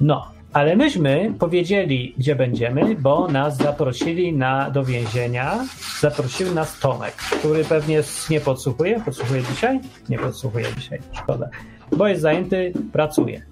No, 0.00 0.32
ale 0.52 0.76
myśmy 0.76 1.34
powiedzieli, 1.38 2.14
gdzie 2.18 2.34
będziemy, 2.34 2.94
bo 2.94 3.28
nas 3.28 3.56
zaprosili 3.56 4.32
na, 4.32 4.70
do 4.70 4.84
więzienia. 4.84 5.64
Zaprosił 6.00 6.54
nas 6.54 6.78
Tomek, 6.78 7.14
który 7.14 7.64
pewnie 7.64 8.02
nie 8.30 8.40
podsłuchuje. 8.40 9.00
Podsłuchuje 9.00 9.42
dzisiaj? 9.42 9.80
Nie 10.08 10.18
podsłuchuje 10.18 10.66
dzisiaj, 10.76 10.98
szkoda. 11.12 11.48
Bo 11.96 12.08
jest 12.08 12.22
zajęty, 12.22 12.72
pracuje. 12.92 13.42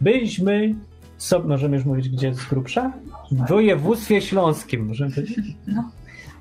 Byliśmy, 0.00 0.74
so, 1.16 1.42
możemy 1.42 1.76
już 1.76 1.86
mówić, 1.86 2.08
gdzie 2.08 2.34
z 2.34 2.44
grubsza? 2.44 2.92
W 3.30 3.48
województwie 3.48 4.22
śląskim, 4.22 4.86
możemy 4.86 5.10
powiedzieć? 5.14 5.46
No. 5.66 5.90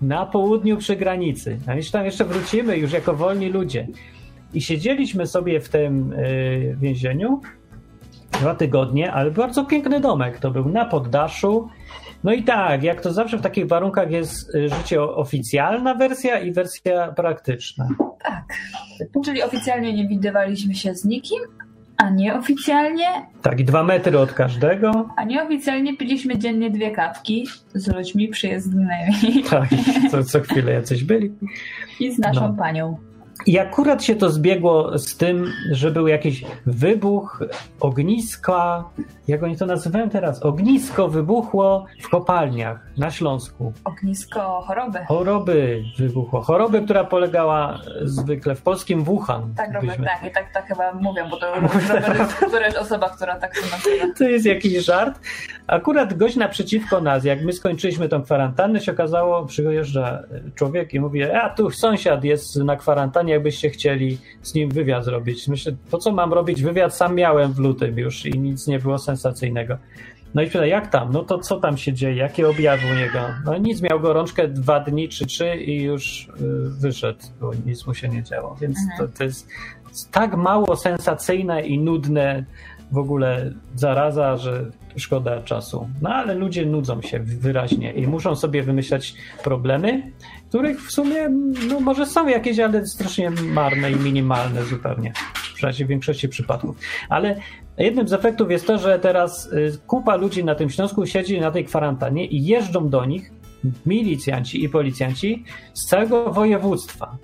na 0.02 0.26
południu 0.26 0.78
przy 0.78 0.96
granicy. 0.96 1.60
A 1.68 1.74
więc 1.74 1.92
tam 1.92 2.06
jeszcze 2.06 2.26
wrócimy 2.26 2.78
już 2.78 2.92
jako 2.92 3.14
wolni 3.14 3.50
ludzie. 3.50 3.88
I 4.54 4.62
siedzieliśmy 4.62 5.28
sobie 5.28 5.60
w 5.60 5.70
tym 5.70 6.14
y, 6.14 6.76
więzieniu 6.82 7.42
dwa 8.32 8.56
tygodnie, 8.56 9.12
ale 9.14 9.32
bardzo 9.32 9.66
piękny 9.66 10.00
domek 10.00 10.40
to 10.40 10.52
był 10.52 10.70
na 10.70 10.86
poddaszu. 10.86 11.70
No 12.24 12.34
i 12.34 12.44
tak, 12.44 12.84
jak 12.84 13.02
to 13.02 13.14
zawsze 13.14 13.38
w 13.38 13.42
takich 13.42 13.68
warunkach 13.68 14.12
jest 14.12 14.56
y, 14.56 14.70
życie 14.70 15.02
oficjalna 15.02 15.96
wersja 15.96 16.40
i 16.40 16.52
wersja 16.52 17.12
praktyczna. 17.12 17.88
Tak. 18.24 18.44
Czyli 19.26 19.44
oficjalnie 19.44 19.94
nie 19.94 20.08
widywaliśmy 20.08 20.76
się 20.76 20.96
z 20.96 21.06
nikim, 21.06 21.40
a 21.98 22.10
nieoficjalnie, 22.10 23.08
Tak, 23.42 23.60
i 23.60 23.66
dwa 23.66 23.84
metry 23.84 24.20
od 24.20 24.34
każdego. 24.34 25.10
a 25.18 25.24
nieoficjalnie 25.24 25.98
piliśmy 25.98 26.38
dziennie 26.38 26.70
dwie 26.72 26.92
kawki 26.92 27.48
z 27.74 27.88
ludźmi 27.96 28.28
przyjezdnymi 28.28 29.44
Tak, 29.50 29.70
co, 30.12 30.24
co 30.24 30.40
chwilę 30.42 30.72
jacyś 30.72 31.04
byli. 31.04 31.32
i 32.00 32.12
z 32.12 32.20
naszą 32.20 32.42
No. 32.48 32.54
panią. 32.54 32.98
I 33.46 33.60
akurat 33.60 34.04
się 34.04 34.16
to 34.16 34.30
zbiegło 34.30 34.98
z 34.98 35.18
tym, 35.18 35.52
że 35.72 35.92
był 35.92 36.08
jakiś 36.08 36.46
wybuch, 36.66 37.44
ogniska, 37.80 38.84
jak 39.28 39.44
oni 39.44 39.58
to 39.58 39.66
nazywają 39.66 40.10
teraz? 40.10 40.44
Ognisko 40.44 41.08
wybuchło 41.08 41.86
w 42.04 42.10
kopalniach 42.10 42.80
na 42.98 43.12
Śląsku. 43.12 43.74
Ognisko 43.84 44.64
choroby. 44.68 45.00
Choroby 45.08 45.84
wybuchło. 45.98 46.42
Choroby, 46.42 46.82
która 46.82 47.04
polegała 47.04 47.80
zwykle 48.02 48.56
w 48.56 48.62
polskim 48.62 49.04
Wuhan. 49.04 49.54
Tak, 49.58 49.74
Robert, 49.74 49.92
Byśmy- 49.92 50.06
tak. 50.06 50.32
I 50.32 50.34
tak, 50.34 50.54
tak 50.54 50.68
chyba 50.68 50.94
mówią, 50.94 51.30
bo 51.30 51.38
to 51.38 51.56
Robert 52.42 52.66
jest 52.66 52.78
osoba, 52.78 53.10
która 53.10 53.40
tak 53.40 53.56
to 53.56 53.62
nazywa. 53.62 54.14
To 54.18 54.24
jest 54.24 54.46
jakiś 54.46 54.86
żart. 54.86 55.20
Akurat 55.68 56.14
gość 56.14 56.36
naprzeciwko 56.36 57.02
nas, 57.02 57.24
jak 57.24 57.42
my 57.42 57.54
skończyliśmy 57.54 58.10
tą 58.10 58.24
kwarantannę, 58.24 58.82
się 58.82 58.92
okazało, 58.92 59.46
przyjeżdża 59.46 60.24
człowiek 60.56 60.94
i 60.94 61.00
mówi, 61.00 61.24
a 61.24 61.50
tu 61.50 61.72
sąsiad 61.72 62.24
jest 62.24 62.56
na 62.56 62.76
kwarantannie, 62.76 63.25
jakbyście 63.28 63.70
chcieli 63.70 64.18
z 64.42 64.54
nim 64.54 64.70
wywiad 64.70 65.06
zrobić. 65.06 65.48
Myślę, 65.48 65.76
po 65.92 65.98
co 65.98 66.12
mam 66.12 66.34
robić 66.34 66.62
wywiad? 66.62 66.96
Sam 66.96 67.16
miałem 67.16 67.54
w 67.54 67.60
lutym 67.60 68.00
już 68.00 68.26
i 68.26 68.40
nic 68.40 68.68
nie 68.68 68.80
było 68.80 68.98
sensacyjnego. 68.98 69.78
No 70.36 70.42
i 70.42 70.48
pyta, 70.48 70.66
jak 70.66 70.88
tam? 70.88 71.12
No 71.12 71.24
to 71.24 71.40
co 71.40 71.60
tam 71.60 71.78
się 71.78 71.94
dzieje? 71.94 72.16
Jakie 72.16 72.50
objawy 72.50 72.84
u 72.92 72.96
niego? 72.96 73.20
No 73.46 73.58
nic, 73.58 73.82
miał 73.82 74.00
gorączkę 74.00 74.48
dwa 74.48 74.80
dni 74.80 75.10
czy 75.10 75.26
trzy 75.26 75.56
i 75.56 75.84
już 75.84 76.28
y, 76.28 76.30
wyszedł, 76.80 77.20
bo 77.42 77.52
nic 77.66 77.88
mu 77.88 77.94
się 77.94 78.10
nie 78.10 78.24
działo. 78.24 78.56
Więc 78.62 78.78
Mhm. 78.80 78.98
to, 79.12 79.18
to 79.18 79.24
jest 79.24 79.48
tak 80.12 80.38
mało 80.38 80.76
sensacyjne 80.76 81.62
i 81.62 81.80
nudne 81.80 82.46
w 82.92 82.98
ogóle 82.98 83.52
zaraza, 83.76 84.38
że 84.38 84.66
szkoda 84.98 85.42
czasu. 85.42 85.90
No 86.02 86.10
ale 86.10 86.34
ludzie 86.34 86.66
nudzą 86.66 87.02
się 87.02 87.20
wyraźnie 87.20 87.94
i 87.94 88.08
muszą 88.08 88.36
sobie 88.36 88.64
wymyślać 88.64 89.16
problemy, 89.44 90.12
których 90.50 90.82
w 90.88 90.92
sumie 90.92 91.30
no, 91.70 91.80
może 91.80 92.06
są 92.06 92.28
jakieś, 92.28 92.60
ale 92.60 92.86
strasznie 92.86 93.30
marne 93.30 93.92
i 93.92 93.96
minimalne 93.96 94.64
zupełnie. 94.64 95.14
W 95.74 95.88
większości 95.88 96.30
przypadków. 96.30 96.78
Ale 97.10 97.36
jednym 97.78 98.08
z 98.08 98.14
efektów 98.14 98.52
jest 98.52 98.68
to, 98.68 98.78
że 98.78 99.00
teraz 99.00 99.46
y, 99.46 99.78
kupa 99.88 100.16
ludzi 100.16 100.44
na 100.44 100.56
tym 100.56 100.70
Śląsku 100.70 101.06
siedzi 101.06 101.40
na 101.40 101.52
tej 101.52 101.66
kwarantannie 101.66 102.26
i 102.26 102.46
jeżdżą 102.46 102.90
do 102.90 103.06
nich 103.06 103.32
milicjanci 103.86 104.64
i 104.64 104.70
policjanci 104.70 105.44
z 105.74 105.86
całego 105.86 106.34
województwa. 106.34 107.18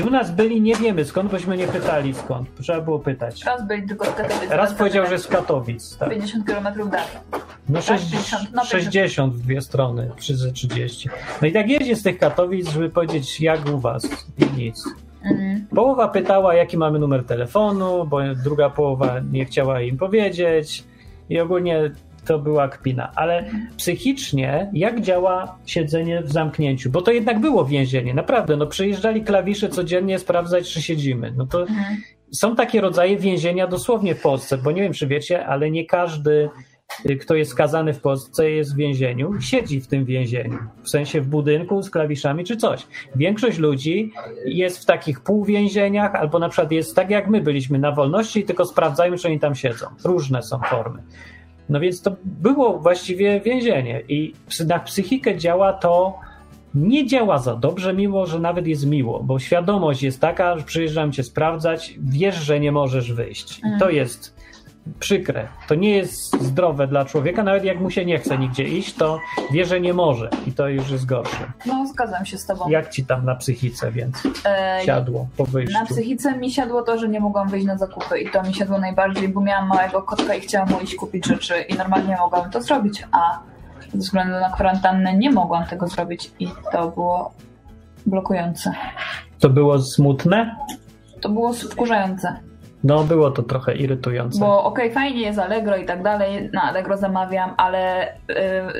I 0.00 0.02
u 0.02 0.10
nas 0.10 0.30
byli, 0.30 0.60
nie 0.60 0.74
wiemy 0.74 1.04
skąd, 1.04 1.30
bośmy 1.30 1.56
nie 1.56 1.66
pytali 1.66 2.14
skąd. 2.14 2.48
Trzeba 2.62 2.80
było 2.80 2.98
pytać. 2.98 3.44
Raz 3.44 3.66
byli 3.66 3.88
tylko 3.88 4.04
z 4.06 4.14
Katowic. 4.14 4.50
Raz 4.50 4.74
powiedział, 4.74 5.06
że 5.06 5.18
z 5.18 5.26
Katowic. 5.26 5.96
Tak. 5.96 6.10
50 6.10 6.46
km 6.46 6.64
dalej. 6.64 7.06
No 7.68 7.82
Tak, 7.82 8.00
60, 8.00 8.12
50, 8.12 8.54
no 8.54 8.64
60 8.64 9.34
w 9.34 9.40
dwie 9.40 9.60
strony, 9.60 10.10
przy 10.16 10.36
ze 10.36 10.52
30. 10.52 11.08
No 11.42 11.48
i 11.48 11.52
tak 11.52 11.68
jedzie 11.68 11.96
z 11.96 12.02
tych 12.02 12.18
Katowic, 12.18 12.68
żeby 12.68 12.90
powiedzieć 12.90 13.40
jak 13.40 13.68
u 13.68 13.78
was 13.78 14.26
i 14.38 14.56
nic. 14.56 14.84
Mhm. 15.24 15.66
Połowa 15.74 16.08
pytała 16.08 16.54
jaki 16.54 16.76
mamy 16.78 16.98
numer 16.98 17.24
telefonu, 17.24 18.06
bo 18.06 18.18
druga 18.44 18.70
połowa 18.70 19.20
nie 19.32 19.44
chciała 19.44 19.80
im 19.80 19.96
powiedzieć 19.96 20.84
i 21.30 21.40
ogólnie 21.40 21.90
to 22.26 22.38
była 22.38 22.68
kpina. 22.68 23.12
Ale 23.16 23.44
psychicznie 23.76 24.70
jak 24.72 25.00
działa 25.00 25.58
siedzenie 25.66 26.22
w 26.22 26.32
zamknięciu? 26.32 26.90
Bo 26.90 27.02
to 27.02 27.10
jednak 27.12 27.40
było 27.40 27.64
więzienie, 27.64 28.14
naprawdę. 28.14 28.56
No 28.56 28.66
przyjeżdżali 28.66 29.22
klawisze 29.24 29.68
codziennie 29.68 30.18
sprawdzać 30.18 30.70
czy 30.72 30.82
siedzimy. 30.82 31.32
No 31.36 31.46
to 31.46 31.60
Mhm. 31.60 31.96
są 32.32 32.56
takie 32.56 32.80
rodzaje 32.80 33.16
więzienia 33.16 33.66
dosłownie 33.66 34.14
w 34.14 34.22
Polsce, 34.22 34.58
bo 34.58 34.72
nie 34.72 34.82
wiem, 34.82 34.92
czy 34.92 35.06
wiecie, 35.06 35.46
ale 35.46 35.70
nie 35.70 35.86
każdy, 35.86 36.48
kto 37.20 37.34
jest 37.34 37.50
skazany 37.50 37.94
w 37.94 38.00
Polsce, 38.00 38.50
jest 38.50 38.74
w 38.74 38.76
więzieniu, 38.76 39.40
siedzi 39.40 39.80
w 39.80 39.86
tym 39.86 40.04
więzieniu. 40.04 40.58
W 40.82 40.88
sensie 40.88 41.20
w 41.20 41.26
budynku 41.26 41.82
z 41.82 41.90
klawiszami 41.90 42.44
czy 42.44 42.56
coś. 42.56 42.86
Większość 43.16 43.58
ludzi 43.58 44.12
jest 44.46 44.78
w 44.78 44.84
takich 44.84 45.20
półwięzieniach, 45.20 46.14
albo 46.14 46.38
na 46.38 46.48
przykład 46.48 46.72
jest 46.72 46.96
tak 46.96 47.10
jak 47.10 47.28
my 47.28 47.40
byliśmy 47.40 47.78
na 47.78 47.92
wolności, 47.92 48.44
tylko 48.44 48.64
sprawdzają, 48.64 49.16
czy 49.16 49.28
oni 49.28 49.40
tam 49.40 49.54
siedzą. 49.54 49.86
Różne 50.04 50.42
są 50.42 50.58
formy. 50.58 51.02
No 51.68 51.80
więc 51.80 52.02
to 52.02 52.16
było 52.24 52.78
właściwie 52.78 53.40
więzienie 53.40 54.02
i 54.08 54.34
na 54.66 54.78
psychikę 54.78 55.38
działa 55.38 55.72
to 55.72 56.18
nie 56.74 57.06
działa 57.06 57.38
za 57.38 57.56
dobrze, 57.56 57.94
mimo 57.94 58.26
że 58.26 58.38
nawet 58.38 58.66
jest 58.66 58.86
miło, 58.86 59.22
bo 59.22 59.38
świadomość 59.38 60.02
jest 60.02 60.20
taka, 60.20 60.58
że 60.58 60.64
przyjeżdżam 60.64 61.12
cię 61.12 61.22
sprawdzać, 61.22 61.94
wiesz, 62.02 62.34
że 62.34 62.60
nie 62.60 62.72
możesz 62.72 63.12
wyjść. 63.12 63.58
I 63.58 63.78
to 63.78 63.90
jest 63.90 64.33
przykre. 65.00 65.48
To 65.68 65.74
nie 65.74 65.90
jest 65.90 66.42
zdrowe 66.42 66.86
dla 66.86 67.04
człowieka, 67.04 67.42
nawet 67.42 67.64
jak 67.64 67.80
mu 67.80 67.90
się 67.90 68.04
nie 68.04 68.18
chce 68.18 68.38
nigdzie 68.38 68.64
iść, 68.64 68.94
to 68.94 69.18
wie, 69.52 69.64
że 69.64 69.80
nie 69.80 69.94
może 69.94 70.30
i 70.46 70.52
to 70.52 70.68
już 70.68 70.90
jest 70.90 71.06
gorsze. 71.06 71.52
No, 71.66 71.86
zgadzam 71.86 72.26
się 72.26 72.38
z 72.38 72.46
tobą. 72.46 72.68
Jak 72.68 72.90
ci 72.90 73.06
tam 73.06 73.24
na 73.24 73.34
psychice, 73.34 73.92
więc 73.92 74.22
siadło 74.84 75.28
po 75.36 75.44
wyjściu? 75.44 75.78
Na 75.78 75.86
psychice 75.86 76.38
mi 76.38 76.50
siadło 76.50 76.82
to, 76.82 76.98
że 76.98 77.08
nie 77.08 77.20
mogłam 77.20 77.48
wyjść 77.48 77.66
na 77.66 77.78
zakupy 77.78 78.18
i 78.18 78.30
to 78.30 78.42
mi 78.42 78.54
siadło 78.54 78.78
najbardziej, 78.78 79.28
bo 79.28 79.40
miałam 79.40 79.68
małego 79.68 80.02
kotka 80.02 80.34
i 80.34 80.40
chciałam 80.40 80.68
mu 80.70 80.80
iść 80.80 80.94
kupić 80.94 81.26
rzeczy 81.26 81.54
i 81.68 81.74
normalnie 81.74 82.16
mogłam 82.16 82.50
to 82.50 82.62
zrobić, 82.62 83.04
a 83.12 83.38
ze 83.92 83.98
względu 83.98 84.32
na 84.32 84.50
kwarantannę 84.50 85.16
nie 85.16 85.30
mogłam 85.30 85.66
tego 85.66 85.88
zrobić 85.88 86.30
i 86.38 86.48
to 86.72 86.88
było 86.90 87.34
blokujące. 88.06 88.72
To 89.38 89.50
było 89.50 89.82
smutne? 89.82 90.56
To 91.20 91.28
było 91.28 91.52
wkurzające, 91.52 92.36
No, 92.84 93.04
było 93.04 93.30
to 93.30 93.42
trochę 93.42 93.74
irytujące. 93.76 94.40
bo 94.40 94.64
okej, 94.64 94.92
fajnie 94.92 95.20
jest 95.20 95.38
Allegro 95.38 95.76
i 95.76 95.84
tak 95.86 96.02
dalej, 96.02 96.50
na 96.52 96.62
Allegro 96.62 96.96
zamawiam, 96.96 97.54
ale 97.56 98.12
y, 98.12 98.14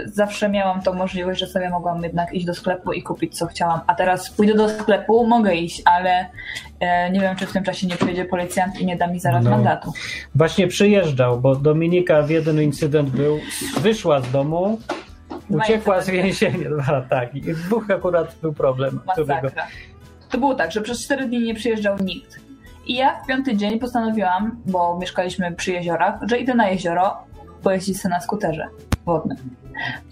zawsze 0.05 0.49
miałam 0.49 0.83
tą 0.83 0.95
możliwość, 0.95 1.41
że 1.41 1.47
sobie 1.47 1.71
mogłam 1.71 2.03
jednak 2.03 2.33
iść 2.35 2.47
do 2.47 2.55
sklepu 2.55 2.93
i 2.93 3.03
kupić 3.03 3.39
co 3.39 3.47
chciałam, 3.47 3.81
a 3.87 3.95
teraz 3.95 4.31
pójdę 4.31 4.55
do 4.55 4.69
sklepu, 4.69 5.27
mogę 5.27 5.55
iść, 5.55 5.83
ale 5.85 6.25
y, 6.25 7.13
nie 7.13 7.21
wiem, 7.21 7.37
czy 7.37 7.47
w 7.47 7.53
tym 7.53 7.65
czasie 7.65 7.87
nie 7.87 7.97
przyjedzie 7.97 8.25
policjant 8.25 8.81
i 8.81 8.87
nie 8.87 8.97
da 8.97 9.07
mi 9.07 9.21
zaraz 9.21 9.45
No. 9.45 9.51
mandatu. 9.51 9.93
Właśnie 10.35 10.67
przyjeżdżał, 10.69 11.41
bo 11.41 11.57
Dominika 11.57 12.23
w 12.23 12.31
jeden 12.31 12.63
incydent 12.63 13.11
był, 13.11 13.39
wyszła 13.81 14.21
z 14.21 14.31
domu, 14.31 14.79
uciekła 15.49 16.01
z 16.01 16.11
więzienia. 16.11 16.71
Dwa, 16.79 17.01
tak. 17.11 17.35
I 17.35 17.41
w 17.41 17.63
dwóch 17.63 17.91
akurat 17.91 18.35
był 18.43 18.53
problem. 18.53 19.01
którego- 19.13 19.33
Masakra. 19.43 19.67
To 20.31 20.39
było 20.39 20.55
tak, 20.55 20.73
że 20.73 20.81
przez 20.81 21.05
4 21.05 21.27
dni 21.27 21.41
nie 21.41 21.55
przyjeżdżał 21.55 21.97
nikt. 22.05 22.44
I 22.87 22.95
ja 22.95 23.21
w 23.23 23.27
piąty 23.27 23.57
dzień 23.57 23.79
postanowiłam, 23.79 24.57
bo 24.67 24.99
mieszkaliśmy 25.01 25.53
przy 25.53 25.73
jeziorach, 25.73 26.15
że 26.23 26.39
idę 26.39 26.55
na 26.55 26.69
jezioro 26.69 27.17
pojeździć 27.63 28.01
sobie 28.01 28.15
na 28.15 28.21
skuterze 28.21 28.69
wodnym. 29.07 29.37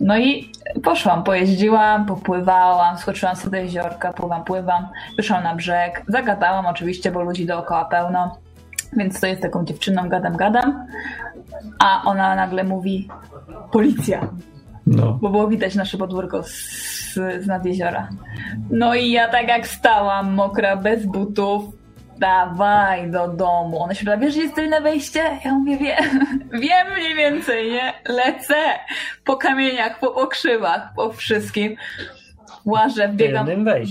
No 0.01 0.19
i 0.19 0.53
poszłam, 0.83 1.23
pojeździłam, 1.23 2.07
popływałam, 2.07 2.99
skoczyłam 2.99 3.37
sobie 3.37 3.51
do 3.51 3.65
jeziorka, 3.65 4.13
pływam, 4.13 4.45
pływam, 4.45 4.89
wyszłam 5.17 5.43
na 5.43 5.55
brzeg, 5.55 6.03
zagadałam 6.09 6.67
oczywiście, 6.67 7.11
bo 7.11 7.23
ludzi 7.23 7.47
dookoła 7.47 7.85
pełno, 7.85 8.39
więc 8.97 9.21
to 9.21 9.27
jest 9.27 9.43
taką 9.43 9.65
dziewczyną, 9.65 10.09
gadam, 10.09 10.37
gadam, 10.37 10.87
a 11.79 12.03
ona 12.05 12.35
nagle 12.35 12.65
mówi 12.65 13.09
policja 13.73 14.29
No. 14.87 15.19
bo 15.21 15.29
było 15.29 15.49
widać 15.49 15.75
nasze 15.75 15.99
podwórko 15.99 16.43
z, 16.43 17.15
z 17.15 17.47
nad 17.47 17.65
jeziora. 17.65 18.09
No 18.71 18.95
i 18.95 19.11
ja 19.11 19.29
tak 19.29 19.49
jak 19.49 19.67
stałam, 19.67 20.35
mokra, 20.35 20.77
bez 20.77 21.07
butów, 21.07 21.65
dawaj 22.19 23.11
do 23.11 23.29
domu. 23.29 23.83
Ona 23.83 23.95
się 23.95 24.05
pyta, 24.05 24.17
wiesz, 24.17 24.37
jest 24.37 24.55
tylne 24.55 24.81
wejście? 24.81 25.39
Ja 25.45 25.55
mówię, 25.55 25.77
wiem, 25.77 26.29
wiem 26.63 26.87
mniej 26.97 27.15
więcej, 27.15 27.73
nie? 27.73 27.93
Lecę 28.09 28.55
po 29.25 29.37
kamieniach, 29.37 29.99
po 29.99 30.11
pokrzywach, 30.11 30.93
po 30.97 31.13
wszystkim. 31.13 31.77
Łażę, 32.65 33.09
biegam, 33.09 33.47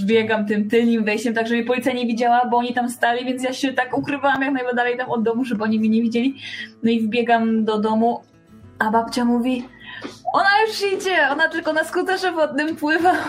biegam 0.05 0.45
tym 0.45 0.69
tylnym 0.69 1.03
wejściem, 1.03 1.33
tak 1.33 1.47
żeby 1.47 1.63
policja 1.63 1.93
nie 1.93 2.05
widziała, 2.05 2.45
bo 2.45 2.57
oni 2.57 2.73
tam 2.73 2.89
stali, 2.89 3.25
więc 3.25 3.43
ja 3.43 3.53
się 3.53 3.73
tak 3.73 3.97
ukrywałam 3.97 4.41
jak 4.41 4.53
najdalej 4.53 4.97
tam 4.97 5.09
od 5.09 5.23
domu, 5.23 5.45
żeby 5.45 5.63
oni 5.63 5.79
mnie 5.79 5.89
nie 5.89 6.01
widzieli. 6.01 6.35
No 6.83 6.91
i 6.91 7.01
wbiegam 7.01 7.65
do 7.65 7.79
domu, 7.79 8.21
a 8.79 8.91
babcia 8.91 9.25
mówi, 9.25 9.65
ona 10.33 10.49
już 10.67 10.93
idzie, 10.93 11.29
ona 11.29 11.49
tylko 11.49 11.73
na 11.73 11.83
skuterze 11.83 12.31
wodnym 12.31 12.75
pływa. 12.75 13.13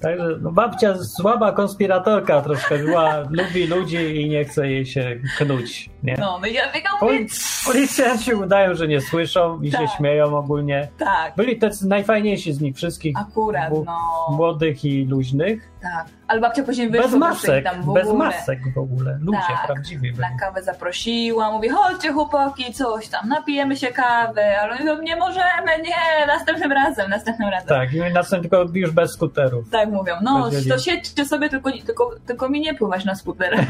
Także 0.00 0.38
no, 0.40 0.52
babcia 0.52 0.94
słaba 0.94 1.52
konspiratorka 1.52 2.42
troszkę 2.42 2.78
była, 2.78 3.20
lubi 3.30 3.66
ludzi 3.66 4.20
i 4.20 4.28
nie 4.28 4.44
chce 4.44 4.70
jej 4.70 4.86
się 4.86 5.20
knuć. 5.38 5.90
Nie? 6.02 6.16
No, 6.20 6.38
no 6.40 6.46
ja 6.46 6.72
biegam, 6.74 6.92
Poli- 7.00 7.26
policjanci 7.66 8.34
udają, 8.34 8.74
że 8.74 8.88
nie 8.88 9.00
słyszą 9.00 9.60
i 9.62 9.70
się 9.70 9.78
Tak. 9.78 9.90
śmieją 9.96 10.38
ogólnie. 10.38 10.88
tak, 10.98 11.34
Byli 11.36 11.58
tacy 11.58 11.88
najfajniejsi 11.88 12.52
z 12.52 12.60
nich 12.60 12.76
wszystkich, 12.76 13.16
akurat, 13.18 13.70
bu- 13.70 13.84
no, 13.84 13.98
młodych 14.36 14.84
i 14.84 15.04
luźnych. 15.04 15.70
tak. 15.82 16.06
Ale 16.28 16.40
babcia 16.40 16.62
później 16.62 16.90
wyszła 16.90 17.06
Bez 17.08 17.14
masek, 17.16 17.64
tam 17.64 17.82
w 17.82 17.92
bez 17.94 18.08
ogóle 18.08 18.24
masek 18.26 18.58
w 18.74 18.78
ogóle. 18.78 19.18
Ludzie 19.22 19.38
Tak. 19.48 19.66
prawdziwi 19.66 20.12
byli. 20.12 20.20
na 20.20 20.38
kawę 20.40 20.62
zaprosiła, 20.62 21.52
mówi, 21.52 21.68
chodźcie 21.68 22.12
chłopaki, 22.12 22.72
coś 22.72 23.08
tam, 23.08 23.28
napijemy 23.28 23.76
się 23.76 23.86
kawy, 23.86 24.58
ale 24.60 24.78
mówią, 24.78 25.02
nie 25.02 25.16
możemy, 25.16 25.78
nie, 25.84 26.26
następnym 26.26 26.72
razem, 26.72 27.10
następnym 27.10 27.48
razem. 27.48 27.68
Tak, 27.68 27.92
i 27.94 28.00
następnie 28.14 28.50
tylko 28.50 28.66
już 28.74 28.90
bez 28.90 29.12
skuterów. 29.12 29.70
Tak 29.70 29.88
mówią, 29.90 30.14
no 30.22 30.50
to 30.68 30.78
siedźcie 30.78 31.24
sobie, 31.24 31.48
tylko, 31.48 31.70
tylko, 31.86 32.10
tylko 32.26 32.48
mi 32.48 32.60
nie 32.60 32.74
pływać 32.74 33.04
na 33.04 33.14
skuter. 33.14 33.56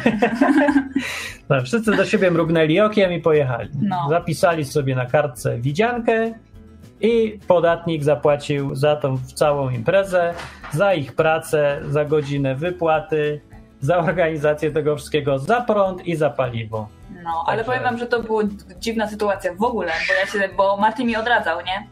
Tak, 1.48 1.64
wszyscy 1.64 1.96
do 1.96 2.04
siebie 2.04 2.19
mrugnęli 2.30 2.80
okiem 2.80 3.12
i 3.12 3.20
pojechali. 3.20 3.70
No. 3.82 4.06
Zapisali 4.10 4.64
sobie 4.64 4.94
na 4.94 5.06
kartce 5.06 5.58
widziankę 5.58 6.34
i 7.00 7.38
podatnik 7.48 8.04
zapłacił 8.04 8.74
za 8.74 8.96
tą 8.96 9.18
całą 9.34 9.70
imprezę, 9.70 10.34
za 10.72 10.94
ich 10.94 11.12
pracę, 11.14 11.80
za 11.88 12.04
godzinę 12.04 12.54
wypłaty, 12.54 13.40
za 13.80 13.98
organizację 13.98 14.70
tego 14.70 14.96
wszystkiego, 14.96 15.38
za 15.38 15.60
prąd 15.60 16.06
i 16.06 16.16
za 16.16 16.30
paliwo. 16.30 16.88
No, 17.24 17.44
ale 17.46 17.56
Także- 17.56 17.64
powiem 17.64 17.82
wam, 17.82 17.98
że 17.98 18.06
to 18.06 18.22
była 18.22 18.42
dziwna 18.80 19.08
sytuacja 19.08 19.54
w 19.54 19.62
ogóle, 19.62 19.92
bo 20.08 20.14
ja 20.14 20.26
się, 20.26 20.54
bo 20.56 20.76
Martin 20.76 21.06
mi 21.06 21.16
odradzał, 21.16 21.58
nie? 21.60 21.86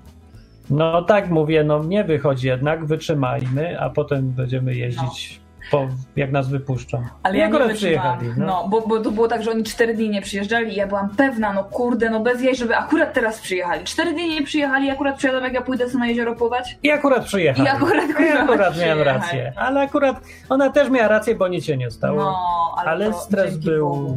No 0.70 1.02
tak 1.02 1.30
mówię, 1.30 1.64
no 1.64 1.84
nie 1.84 2.04
wychodzi 2.04 2.46
jednak, 2.46 2.86
wytrzymajmy, 2.86 3.80
a 3.80 3.90
potem 3.90 4.30
będziemy 4.30 4.74
jeździć, 4.74 5.40
po, 5.70 5.88
jak 6.16 6.33
nas 6.33 6.48
wypuszczą. 6.48 7.02
Ale 7.22 7.38
ja 7.38 7.48
nie 7.48 7.74
przyjechali. 7.74 8.28
No, 8.37 8.46
No. 8.46 8.68
bo, 8.68 8.81
bo 8.81 9.00
to 9.00 9.11
było 9.11 9.28
tak, 9.28 9.42
że 9.42 9.50
oni 9.50 9.64
cztery 9.64 9.94
dni 9.94 10.11
nie 10.11 10.22
przyjeżdżali 10.22 10.72
i 10.72 10.76
ja 10.76 10.87
byłam 10.87 11.11
pewna, 11.16 11.52
no 11.52 11.64
kurde, 11.64 12.11
no 12.11 12.20
bez 12.20 12.42
jej, 12.42 12.57
żeby 12.57 12.76
akurat 12.76 13.12
teraz 13.14 13.40
przyjechali. 13.40 13.85
Cztery 13.85 14.12
dni 14.12 14.28
nie 14.28 14.42
przyjechali 14.42 14.87
i 14.87 14.90
akurat 14.90 15.16
przyjadą, 15.16 15.40
jak 15.40 15.52
ja 15.52 15.61
pójdę 15.61 15.87
sobie 15.88 15.98
na 15.98 16.07
jezioro 16.07 16.35
pływać. 16.35 16.78
I 16.83 16.90
akurat 16.90 17.24
przyjechali. 17.24 17.68
I 17.68 17.70
akurat, 17.70 18.04
I 18.20 18.28
akurat 18.38 18.78
miałem 18.78 19.02
rację. 19.02 19.52
Ale 19.57 19.81
akurat 19.81 20.16
ona 20.48 20.70
też 20.70 20.90
miała 20.90 21.09
rację, 21.09 21.35
bo 21.35 21.48
nic 21.48 21.64
się 21.64 21.76
nie 21.76 21.90
stało. 21.90 22.20
No, 22.22 22.38
ale, 22.76 22.90
ale 22.90 23.12
stres 23.12 23.57
był. 23.57 23.88
Bogu. 23.90 24.16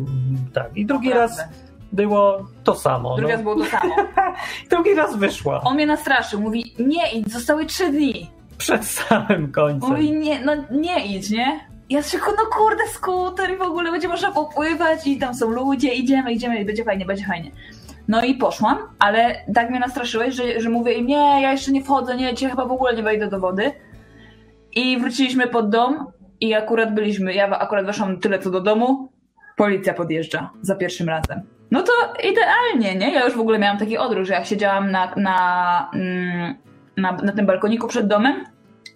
Tak. 0.54 0.78
I 0.78 0.86
drugi 0.86 1.10
Naprawdę. 1.10 1.36
raz 1.38 1.50
było 1.92 2.46
to 2.64 2.76
samo. 2.76 3.16
Drugi 3.16 3.32
no. 3.32 3.36
raz 3.36 3.44
było 3.44 3.56
to 3.56 3.66
samo. 3.66 3.96
Drugi 4.72 4.94
raz 4.96 5.16
wyszła. 5.16 5.62
On 5.62 5.76
mnie 5.76 5.86
nastraszył, 5.86 6.42
mówi, 6.42 6.74
nie 6.80 7.12
idź, 7.12 7.34
zostały 7.34 7.66
trzy 7.66 7.90
dni. 7.92 8.30
Przed 8.62 8.86
samym 8.86 9.52
końcem. 9.52 9.90
Mówi, 9.90 10.12
nie, 10.12 10.40
no 10.46 10.54
nie 10.72 11.06
idź, 11.06 11.30
nie? 11.30 11.60
Ja 11.90 12.04
się, 12.04 12.18
no 12.18 12.46
kurde, 12.58 12.84
skuter 12.94 13.54
i 13.54 13.58
w 13.58 13.62
ogóle 13.62 13.92
będzie 13.92 14.08
można 14.08 14.32
popływać 14.32 15.08
i 15.08 15.18
tam 15.18 15.36
są 15.36 15.50
ludzie, 15.50 15.94
idziemy, 15.94 16.34
idziemy 16.34 16.62
i 16.62 16.66
będzie 16.66 16.84
fajnie, 16.84 17.06
będzie 17.06 17.26
fajnie. 17.26 17.52
No 18.08 18.24
i 18.24 18.36
poszłam, 18.36 18.78
ale 19.00 19.36
tak 19.56 19.70
mnie 19.70 19.80
nastraszyłeś, 19.80 20.36
że, 20.36 20.62
że 20.62 20.70
mówię 20.70 20.94
im, 20.94 21.08
nie, 21.08 21.42
ja 21.42 21.52
jeszcze 21.52 21.72
nie 21.72 21.84
wchodzę, 21.84 22.18
nie, 22.18 22.34
dzisiaj 22.34 22.50
chyba 22.50 22.66
w 22.66 22.72
ogóle 22.72 22.96
nie 22.96 23.04
wejdę 23.04 23.28
do 23.28 23.40
wody. 23.40 23.72
I 24.76 25.00
wróciliśmy 25.00 25.48
pod 25.48 25.70
dom 25.70 26.06
i 26.40 26.54
akurat 26.54 26.94
byliśmy, 26.94 27.34
ja 27.34 27.60
akurat 27.60 27.86
weszłam 27.86 28.20
tyle 28.20 28.40
co 28.40 28.52
do 28.52 28.62
domu, 28.62 29.12
policja 29.58 29.94
podjeżdża 29.94 30.50
za 30.62 30.76
pierwszym 30.76 31.10
razem. 31.10 31.42
No 31.72 31.84
to 31.84 31.92
idealnie, 32.30 32.96
nie? 32.96 33.14
Ja 33.14 33.26
już 33.26 33.36
w 33.36 33.40
ogóle 33.40 33.60
miałam 33.60 33.78
taki 33.78 33.98
odruch, 33.98 34.26
że 34.26 34.34
jak 34.34 34.46
siedziałam 34.46 34.92
na, 34.92 35.14
na, 35.16 35.90
mm, 35.94 36.56
na, 36.98 37.12
na 37.12 37.32
tym 37.32 37.46
balkoniku 37.46 37.88
przed 37.88 38.08
domem, 38.08 38.46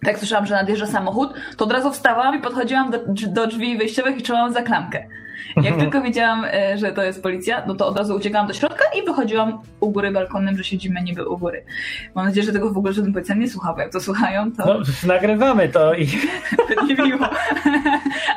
tak 0.04 0.18
słyszałam, 0.18 0.46
że 0.46 0.54
nadjeżdża 0.54 0.86
samochód, 0.86 1.34
to 1.56 1.64
od 1.64 1.72
razu 1.72 1.92
wstałam 1.92 2.38
i 2.38 2.42
podchodziłam 2.42 2.90
do, 2.90 2.98
do 3.26 3.46
drzwi 3.46 3.78
wyjściowych 3.78 4.18
i 4.18 4.22
trzymałam 4.22 4.52
za 4.52 4.62
klamkę. 4.62 5.06
Jak 5.62 5.76
tylko 5.76 6.02
wiedziałam, 6.02 6.44
e, 6.44 6.78
że 6.78 6.92
to 6.92 7.02
jest 7.02 7.22
policja, 7.22 7.62
no 7.66 7.74
to 7.74 7.86
od 7.86 7.98
razu 7.98 8.14
uciekałam 8.16 8.48
do 8.48 8.54
środka 8.54 8.84
i 8.98 9.06
wychodziłam 9.06 9.58
u 9.80 9.90
góry 9.90 10.10
balkonem, 10.10 10.56
że 10.56 10.64
siedzimy 10.64 11.02
niby 11.02 11.28
u 11.28 11.38
góry. 11.38 11.64
Mam 12.14 12.26
nadzieję, 12.26 12.46
że 12.46 12.52
tego 12.52 12.70
w 12.72 12.78
ogóle 12.78 12.92
żaden 12.92 13.12
policjant 13.12 13.40
nie 13.40 13.48
słucha, 13.50 13.72
bo 13.74 13.80
jak 13.80 13.92
to 13.92 14.00
słuchają, 14.00 14.52
to 14.52 14.64
No, 14.66 14.78
nagrywamy 15.06 15.68
to 15.68 15.94
i 15.94 16.08
nie 16.88 16.94
miło. 16.94 17.28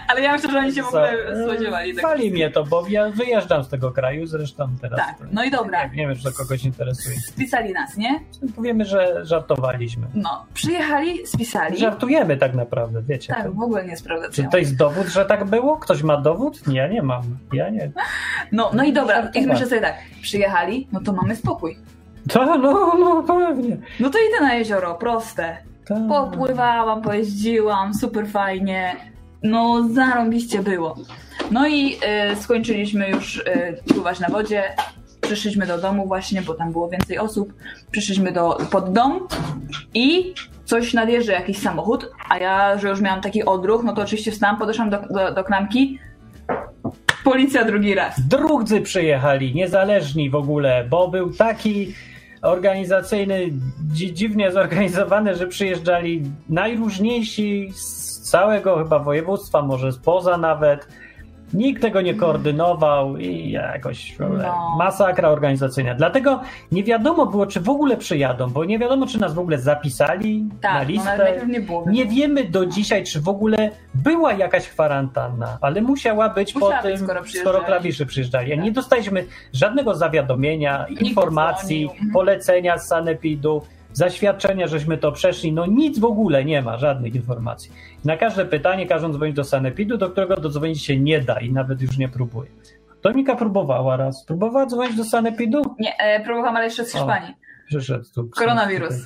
Ale 0.08 0.22
ja 0.22 0.32
myślę, 0.34 0.52
że 0.52 0.60
oni 0.60 0.74
się 0.74 0.82
w 0.84 0.88
ogóle 0.88 1.14
spodziewali. 1.46 1.94
Fali 1.96 2.32
mnie 2.32 2.50
to, 2.52 2.64
bo 2.64 2.86
ja 2.90 3.10
wyjeżdżam 3.10 3.64
z 3.64 3.70
tego 3.70 3.92
kraju, 3.92 4.26
zresztą 4.28 4.68
teraz. 4.82 5.00
Tak, 5.00 5.16
no 5.32 5.44
i 5.44 5.52
dobra. 5.52 5.88
Nie, 5.88 5.96
nie 5.96 6.08
wiem, 6.08 6.16
czy 6.18 6.24
to 6.24 6.32
kogoś 6.32 6.64
interesuje. 6.64 7.16
Spisali 7.20 7.74
nas, 7.74 7.98
nie? 7.98 8.20
Powiemy, 8.56 8.86
że 8.86 9.26
żartowaliśmy. 9.26 10.08
No, 10.14 10.46
przyjechali, 10.54 11.28
spisali. 11.28 11.78
Żartujemy 11.78 12.38
tak 12.38 12.54
naprawdę, 12.54 13.02
wiecie. 13.02 13.34
Tak, 13.34 13.44
to, 13.46 13.52
w 13.52 13.62
ogóle 13.62 13.86
nie 13.86 13.98
sprawdza. 13.98 14.30
czy 14.30 14.44
to 14.52 14.58
jest 14.58 14.76
dowód, 14.78 15.08
że 15.08 15.26
tak 15.26 15.46
było? 15.46 15.78
Ktoś 15.78 16.04
ma 16.04 16.18
dowód? 16.18 16.68
Nie, 16.68 16.90
nie 16.90 17.02
mam. 17.10 17.24
Ja 17.54 17.70
nie. 17.70 17.92
No, 18.52 18.72
no 18.74 18.84
i 18.84 18.94
dobra, 18.94 19.30
i 19.34 19.48
myślę 19.48 19.68
sobie 19.68 19.82
tak, 19.82 19.96
przyjechali, 20.22 20.88
no 20.92 21.00
to 21.00 21.14
mamy 21.14 21.36
spokój. 21.36 21.78
To, 22.30 22.58
no, 22.58 22.94
no, 23.00 23.24
pewnie. 23.24 23.78
No 24.00 24.10
to 24.10 24.18
idę 24.30 24.42
na 24.42 24.56
jezioro, 24.56 24.96
proste. 24.96 25.58
Tak. 25.88 25.98
Popływałam, 26.08 27.02
pojeździłam, 27.02 27.94
super 27.94 28.28
fajnie. 28.28 28.96
No, 29.44 29.88
zarąbiście 29.94 30.62
było. 30.64 30.96
No 31.52 31.68
i 31.68 31.98
y, 32.32 32.36
skończyliśmy 32.36 33.10
już 33.10 33.38
y, 33.38 33.44
pływać 33.94 34.20
na 34.20 34.28
wodzie. 34.30 34.64
Przyszliśmy 35.22 35.68
do 35.68 35.78
domu 35.78 36.08
właśnie, 36.08 36.42
bo 36.42 36.54
tam 36.54 36.72
było 36.72 36.90
więcej 36.90 37.18
osób. 37.18 37.54
Przyszliśmy 37.92 38.32
do, 38.32 38.58
pod 38.72 38.94
dom 38.94 39.28
i 39.94 40.34
coś 40.66 40.94
nadjeżdża, 40.94 41.34
jakiś 41.34 41.58
samochód, 41.58 42.12
a 42.30 42.38
ja, 42.38 42.78
że 42.78 42.90
już 42.90 43.02
miałam 43.02 43.22
taki 43.22 43.46
odruch, 43.46 43.84
no 43.84 43.96
to 43.96 44.02
oczywiście 44.02 44.32
wstałam, 44.32 44.58
podeszłam 44.58 44.90
do, 44.90 44.98
do, 45.10 45.34
do 45.34 45.44
klamki. 45.44 46.00
Policja 47.30 47.66
drugi 47.66 47.96
raz. 47.96 48.28
Drudzy 48.28 48.82
przyjechali, 48.82 49.56
niezależni 49.56 50.30
w 50.30 50.36
ogóle, 50.36 50.86
bo 50.90 51.08
był 51.08 51.34
taki 51.34 51.94
organizacyjny, 52.42 53.50
dzi- 53.94 54.14
dziwnie 54.14 54.52
zorganizowany, 54.52 55.36
że 55.36 55.48
przyjeżdżali 55.48 56.24
najróżniejsi 56.50 57.72
z 57.74 58.20
całego 58.22 58.78
chyba 58.78 59.00
województwa, 59.00 59.62
może 59.62 59.92
spoza 59.92 60.38
nawet. 60.38 60.88
Nikt 61.54 61.82
tego 61.82 62.02
nie 62.02 62.14
koordynował 62.14 63.18
i 63.18 63.52
jakoś 63.52 64.16
ogóle 64.22 64.44
No. 64.44 64.76
masakra 64.78 65.30
organizacyjna. 65.30 65.96
Dlatego 65.96 66.42
nie 66.72 66.84
wiadomo 66.84 67.26
było, 67.26 67.46
czy 67.48 67.60
w 67.60 67.70
ogóle 67.70 67.98
przyjadą, 67.98 68.50
bo 68.50 68.66
nie 68.66 68.80
wiadomo, 68.80 69.08
czy 69.08 69.20
nas 69.20 69.34
w 69.34 69.40
ogóle 69.40 69.58
zapisali 69.58 70.42
na 70.44 70.56
Tak, 70.62 70.74
no 70.88 70.90
listę. 70.94 71.18
najpierw 71.18 71.48
nie 71.48 71.60
było. 71.60 71.86
Nie 71.90 72.06
wiemy 72.06 72.44
do 72.44 72.66
dzisiaj, 72.66 73.04
czy 73.04 73.22
w 73.22 73.30
ogóle 73.30 73.72
była 73.94 74.34
jakaś 74.34 74.68
kwarantanna, 74.70 75.58
ale 75.62 75.82
musiała 75.82 76.30
być 76.30 76.56
Musiała 76.56 76.78
po 76.78 76.84
być, 76.84 76.92
tym, 76.98 76.98
skoro 77.08 77.20
skoro, 77.20 77.24
przyjeżdżali. 77.24 77.66
klawisze 77.66 78.06
przyjeżdżali. 78.06 78.52
Tak. 78.52 78.64
nie 78.64 78.72
dostaliśmy 78.72 79.26
żadnego 79.54 79.96
zawiadomienia, 79.96 80.86
informacji, 81.00 81.78
dzwonił. 81.86 81.92
Mhm. 81.92 82.12
polecenia 82.14 82.78
z 82.78 82.88
sanepidu, 82.88 83.62
zaświadczenia, 83.94 84.68
żeśmy 84.68 84.98
to 84.98 85.12
przeszli. 85.12 85.54
No 85.54 85.66
nic 85.66 86.00
w 86.00 86.06
ogóle 86.06 86.46
nie 86.46 86.62
ma, 86.62 86.78
żadnych 86.78 87.16
informacji. 87.16 87.72
Na 88.06 88.18
każde 88.18 88.46
pytanie 88.46 88.88
każą 88.88 89.14
dzwonić 89.14 89.36
do 89.36 89.44
sanepidu, 89.44 89.98
do 89.98 90.10
którego 90.10 90.36
dodzwonić 90.36 90.86
się 90.86 91.00
nie 91.00 91.22
da 91.22 91.40
i 91.40 91.52
nawet 91.52 91.82
już 91.82 91.98
nie 91.98 92.10
próbuje. 92.10 92.50
Tonika 93.02 93.36
próbowała 93.36 93.98
raz. 93.98 94.26
Próbowała 94.26 94.66
dzwonić 94.66 94.98
do 94.98 95.04
sanepidu? 95.04 95.62
Nie, 95.80 95.98
e, 95.98 96.24
próbowałam, 96.24 96.56
ale 96.56 96.66
jeszcze 96.66 96.86
z 96.86 96.96
O. 96.96 97.08
Przyszedł 97.70 98.06
tu. 98.16 98.30
Koronawirus. 98.30 98.94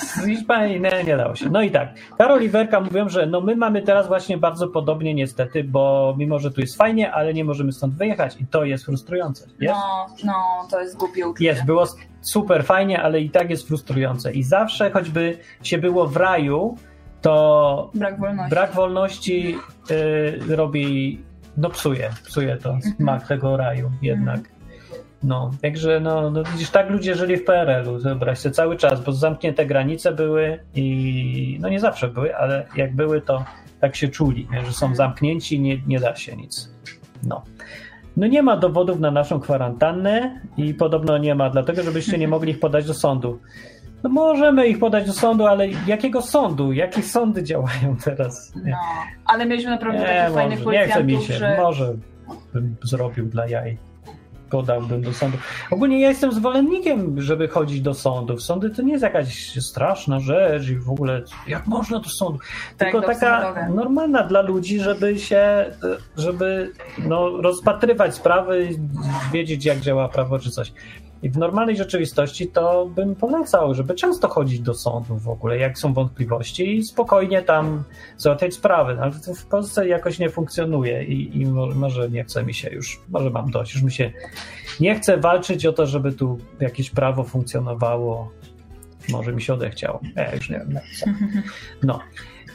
Z 0.00 0.24
Hiszpanii 0.26 0.80
nie, 0.80 1.04
nie 1.04 1.16
dało 1.16 1.34
się. 1.36 1.50
No 1.50 1.62
i 1.62 1.70
tak, 1.70 1.88
Karol 2.18 2.42
i 2.42 2.48
Werka 2.48 2.80
mówią, 2.80 3.08
że 3.08 3.26
no 3.26 3.40
my 3.40 3.56
mamy 3.56 3.82
teraz 3.82 4.08
właśnie 4.08 4.38
bardzo 4.38 4.68
podobnie 4.68 5.14
niestety, 5.14 5.64
bo 5.64 6.14
mimo, 6.18 6.38
że 6.38 6.50
tu 6.50 6.60
jest 6.60 6.76
fajnie, 6.76 7.12
ale 7.12 7.34
nie 7.34 7.44
możemy 7.44 7.72
stąd 7.72 7.94
wyjechać 7.94 8.40
i 8.40 8.46
to 8.46 8.64
jest 8.64 8.84
frustrujące. 8.84 9.46
No, 9.60 10.06
no, 10.24 10.34
to 10.70 10.80
jest 10.80 10.96
głupie 10.96 11.26
uczucie. 11.28 11.44
Jest, 11.44 11.64
było 11.64 11.84
super 12.20 12.64
fajnie, 12.64 13.02
ale 13.02 13.20
i 13.20 13.30
tak 13.30 13.50
jest 13.50 13.68
frustrujące. 13.68 14.32
I 14.32 14.42
zawsze, 14.42 14.90
choćby 14.90 15.38
się 15.62 15.78
było 15.78 16.06
w 16.06 16.16
raju, 16.16 16.76
to 17.20 17.90
Brak 17.94 18.20
wolności. 18.20 18.50
brak 18.50 18.72
wolności 18.74 19.58
y, 19.90 20.56
robi, 20.56 21.20
no 21.56 21.70
psuje, 21.70 22.10
psuje 22.24 22.56
to 22.56 22.78
smak 22.96 23.28
tego 23.28 23.56
raju 23.56 23.90
jednak. 24.02 24.40
No, 25.22 25.50
także 25.62 26.00
no, 26.00 26.30
no 26.30 26.42
widzisz, 26.44 26.70
tak 26.70 26.90
ludzie 26.90 27.14
żyli 27.14 27.36
w 27.36 27.44
PRL-u, 27.44 27.98
wyobraź 27.98 28.38
sobie, 28.38 28.54
cały 28.54 28.76
czas, 28.76 29.00
bo 29.00 29.12
zamknięte 29.12 29.66
granice 29.66 30.12
były 30.12 30.58
i 30.74 31.58
no 31.60 31.68
nie 31.68 31.80
zawsze 31.80 32.08
były, 32.08 32.36
ale 32.36 32.66
jak 32.76 32.94
były, 32.94 33.20
to 33.20 33.44
tak 33.80 33.96
się 33.96 34.08
czuli, 34.08 34.48
że 34.66 34.72
są 34.72 34.94
zamknięci 34.94 35.56
i 35.56 35.60
nie, 35.60 35.78
nie 35.86 36.00
da 36.00 36.16
się 36.16 36.36
nic. 36.36 36.70
No. 37.22 37.42
No 38.16 38.26
nie 38.26 38.42
ma 38.42 38.56
dowodów 38.56 39.00
na 39.00 39.10
naszą 39.10 39.40
kwarantannę 39.40 40.40
i 40.56 40.74
podobno 40.74 41.18
nie 41.18 41.34
ma, 41.34 41.50
dlatego 41.50 41.82
żebyście 41.82 42.18
nie 42.18 42.28
mogli 42.28 42.52
ich 42.52 42.60
podać 42.60 42.86
do 42.86 42.94
sądu. 42.94 43.38
No 44.02 44.10
możemy 44.10 44.66
ich 44.66 44.78
podać 44.78 45.06
do 45.06 45.12
sądu, 45.12 45.46
ale 45.46 45.68
jakiego 45.86 46.22
sądu? 46.22 46.72
Jakie 46.72 47.02
sądy 47.02 47.42
działają 47.42 47.96
teraz? 48.04 48.52
Nie, 48.56 48.70
No, 48.70 48.76
ale 49.24 49.46
mieliśmy 49.46 49.70
naprawdę 49.70 50.00
nie, 50.00 50.06
takich 50.06 50.34
fajnych 50.34 50.64
może, 50.64 50.78
nie 50.78 50.86
chce 50.86 51.04
mi 51.04 51.14
policjantów, 51.14 51.26
się. 51.26 51.34
że... 51.34 51.56
Może 51.62 51.94
bym 52.54 52.76
zrobił 52.82 53.26
dla 53.26 53.46
jaj. 53.48 53.78
Podałbym 54.50 55.02
do 55.02 55.12
sądu. 55.12 55.38
Ogólnie 55.70 56.00
ja 56.00 56.08
jestem 56.08 56.32
zwolennikiem, 56.32 57.20
żeby 57.22 57.48
chodzić 57.48 57.80
do 57.80 57.94
sądów. 57.94 58.42
Sądy 58.42 58.70
to 58.70 58.82
nie 58.82 58.92
jest 58.92 59.02
jakaś 59.02 59.58
straszna 59.60 60.20
rzecz 60.20 60.68
i 60.68 60.76
w 60.76 60.90
ogóle 60.90 61.22
jak 61.48 61.66
można 61.66 61.98
do 61.98 62.08
sądu. 62.08 62.38
Tak, 62.38 62.78
Tylko 62.78 63.00
do 63.00 63.06
taka 63.06 63.42
sądowe. 63.42 63.68
normalna 63.74 64.22
dla 64.22 64.40
ludzi, 64.40 64.80
żeby 64.80 65.18
się, 65.18 65.70
żeby 66.16 66.72
no, 66.98 67.42
rozpatrywać 67.42 68.14
sprawy, 68.14 68.68
wiedzieć 69.32 69.64
jak 69.64 69.80
działa 69.80 70.08
prawo 70.08 70.38
czy 70.38 70.50
coś. 70.50 70.72
I 71.22 71.30
w 71.30 71.38
normalnej 71.38 71.76
rzeczywistości 71.76 72.48
to 72.48 72.86
bym 72.86 73.14
polecał, 73.14 73.74
żeby 73.74 73.94
często 73.94 74.28
chodzić 74.28 74.60
do 74.60 74.74
sądu 74.74 75.18
w 75.18 75.28
ogóle, 75.28 75.58
jak 75.58 75.78
są 75.78 75.94
wątpliwości 75.94 76.76
i 76.76 76.84
spokojnie 76.84 77.42
tam 77.42 77.84
załatwiać 78.16 78.54
sprawy. 78.54 78.98
Ale 79.00 79.12
to 79.26 79.34
w 79.34 79.46
Polsce 79.46 79.88
jakoś 79.88 80.18
nie 80.18 80.30
funkcjonuje 80.30 81.04
i, 81.04 81.40
i 81.40 81.46
mo- 81.46 81.66
może 81.66 82.10
nie 82.10 82.24
chce 82.24 82.42
mi 82.44 82.54
się 82.54 82.70
już, 82.70 83.00
może 83.08 83.30
mam 83.30 83.50
dość, 83.50 83.74
już 83.74 83.82
mi 83.82 83.92
się 83.92 84.12
nie 84.80 84.94
chce 84.94 85.16
walczyć 85.16 85.66
o 85.66 85.72
to, 85.72 85.86
żeby 85.86 86.12
tu 86.12 86.38
jakieś 86.60 86.90
prawo 86.90 87.24
funkcjonowało. 87.24 88.32
Może 89.08 89.32
mi 89.32 89.42
się 89.42 89.54
odechciało. 89.54 90.00
Ja 90.16 90.34
już 90.34 90.50
nie 90.50 90.58
wiem. 90.58 90.78
No. 91.82 92.00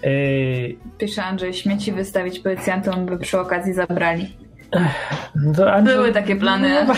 Yy, 0.04 0.76
Pisze 0.98 1.24
Andrzej, 1.24 1.54
śmieci 1.54 1.92
wystawić 1.92 2.40
policjantom, 2.40 3.06
by 3.06 3.18
przy 3.18 3.40
okazji 3.40 3.74
zabrali. 3.74 4.38
To 5.56 5.72
Andrzej- 5.74 5.96
Były 5.96 6.12
takie 6.12 6.36
plany. 6.36 6.86
No, 6.88 6.94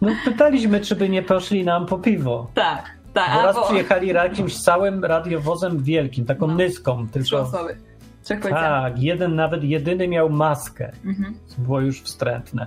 no 0.10 0.16
pytaliśmy, 0.24 0.80
czy 0.80 0.96
by 0.96 1.08
nie 1.08 1.22
poszli 1.22 1.64
nam 1.64 1.86
po 1.86 1.98
piwo. 1.98 2.50
Tak, 2.54 2.90
tak. 3.12 3.34
Bo 3.34 3.42
raz 3.42 3.56
bo- 3.56 3.66
przyjechali 3.66 4.08
jakimś 4.08 4.56
całym 4.62 5.04
radiowozem 5.04 5.82
wielkim, 5.82 6.24
taką 6.24 6.46
No. 6.46 6.54
nyską, 6.54 7.06
Trzy 7.06 7.12
tylko. 7.12 7.40
osoby. 7.40 7.76
Trzech 8.22 8.40
policjantów. 8.40 8.92
Tak, 8.92 9.02
jeden 9.02 9.34
nawet 9.34 9.64
jedyny 9.64 10.08
miał 10.08 10.30
maskę. 10.30 10.92
Mhm. 11.04 11.34
Było 11.58 11.80
już 11.80 12.02
wstrętne. 12.02 12.66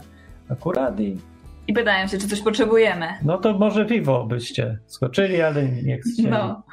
Akurat 0.50 1.00
i. 1.00 1.18
I 1.68 1.74
pytają 1.74 2.08
się, 2.08 2.18
czy 2.18 2.28
coś 2.28 2.42
potrzebujemy. 2.42 3.08
No 3.24 3.38
to 3.38 3.54
może 3.54 3.86
piwo 3.86 4.26
byście 4.26 4.78
skoczyli, 4.88 5.42
ale 5.42 5.66
nie 5.66 5.98
chcieli. 5.98 6.30
No. 6.30 6.64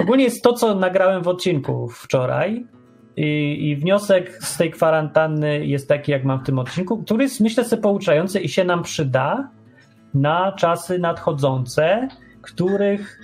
Ogólnie 0.00 0.24
jest 0.24 0.42
to, 0.42 0.52
co 0.52 0.74
nagrałem 0.74 1.22
w 1.22 1.28
odcinku 1.28 1.88
wczoraj. 1.88 2.66
I, 3.16 3.58
I 3.70 3.76
wniosek 3.76 4.38
z 4.42 4.56
tej 4.56 4.70
kwarantanny 4.70 5.66
jest 5.66 5.88
taki, 5.88 6.12
jak 6.12 6.24
mam 6.24 6.40
w 6.40 6.46
tym 6.46 6.58
odcinku, 6.58 7.02
który 7.04 7.22
jest 7.24 7.40
myślę 7.40 7.64
sobie 7.64 7.82
pouczający 7.82 8.40
i 8.40 8.48
się 8.48 8.64
nam 8.64 8.82
przyda 8.82 9.48
na 10.14 10.52
czasy 10.52 10.98
nadchodzące, 10.98 12.08
których 12.42 13.18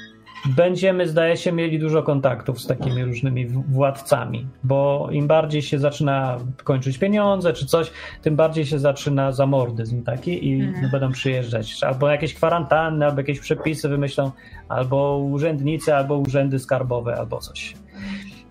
będziemy, 0.56 1.08
zdaje 1.08 1.36
się, 1.36 1.52
mieli 1.52 1.78
dużo 1.78 2.02
kontaktów 2.02 2.60
z 2.60 2.66
takimi 2.66 3.04
różnymi 3.04 3.46
władcami, 3.46 4.46
bo 4.64 5.08
im 5.12 5.26
bardziej 5.26 5.62
się 5.62 5.78
zaczyna 5.78 6.38
kończyć 6.64 6.98
pieniądze 6.98 7.52
czy 7.52 7.66
coś, 7.66 7.92
tym 8.22 8.36
bardziej 8.36 8.66
się 8.66 8.78
zaczyna 8.78 9.32
zamordyzm 9.32 10.02
taki 10.02 10.48
i 10.48 10.62
Mhm. 10.62 10.90
będą 10.90 11.12
przyjeżdżać. 11.12 11.84
Albo 11.84 12.08
jakieś 12.08 12.34
kwarantanny, 12.34 13.06
albo 13.06 13.20
jakieś 13.20 13.40
przepisy 13.40 13.88
wymyślą, 13.88 14.30
albo 14.68 15.18
urzędnicy, 15.18 15.94
albo 15.94 16.18
urzędy 16.18 16.58
skarbowe, 16.58 17.16
albo 17.16 17.38
coś. 17.38 17.74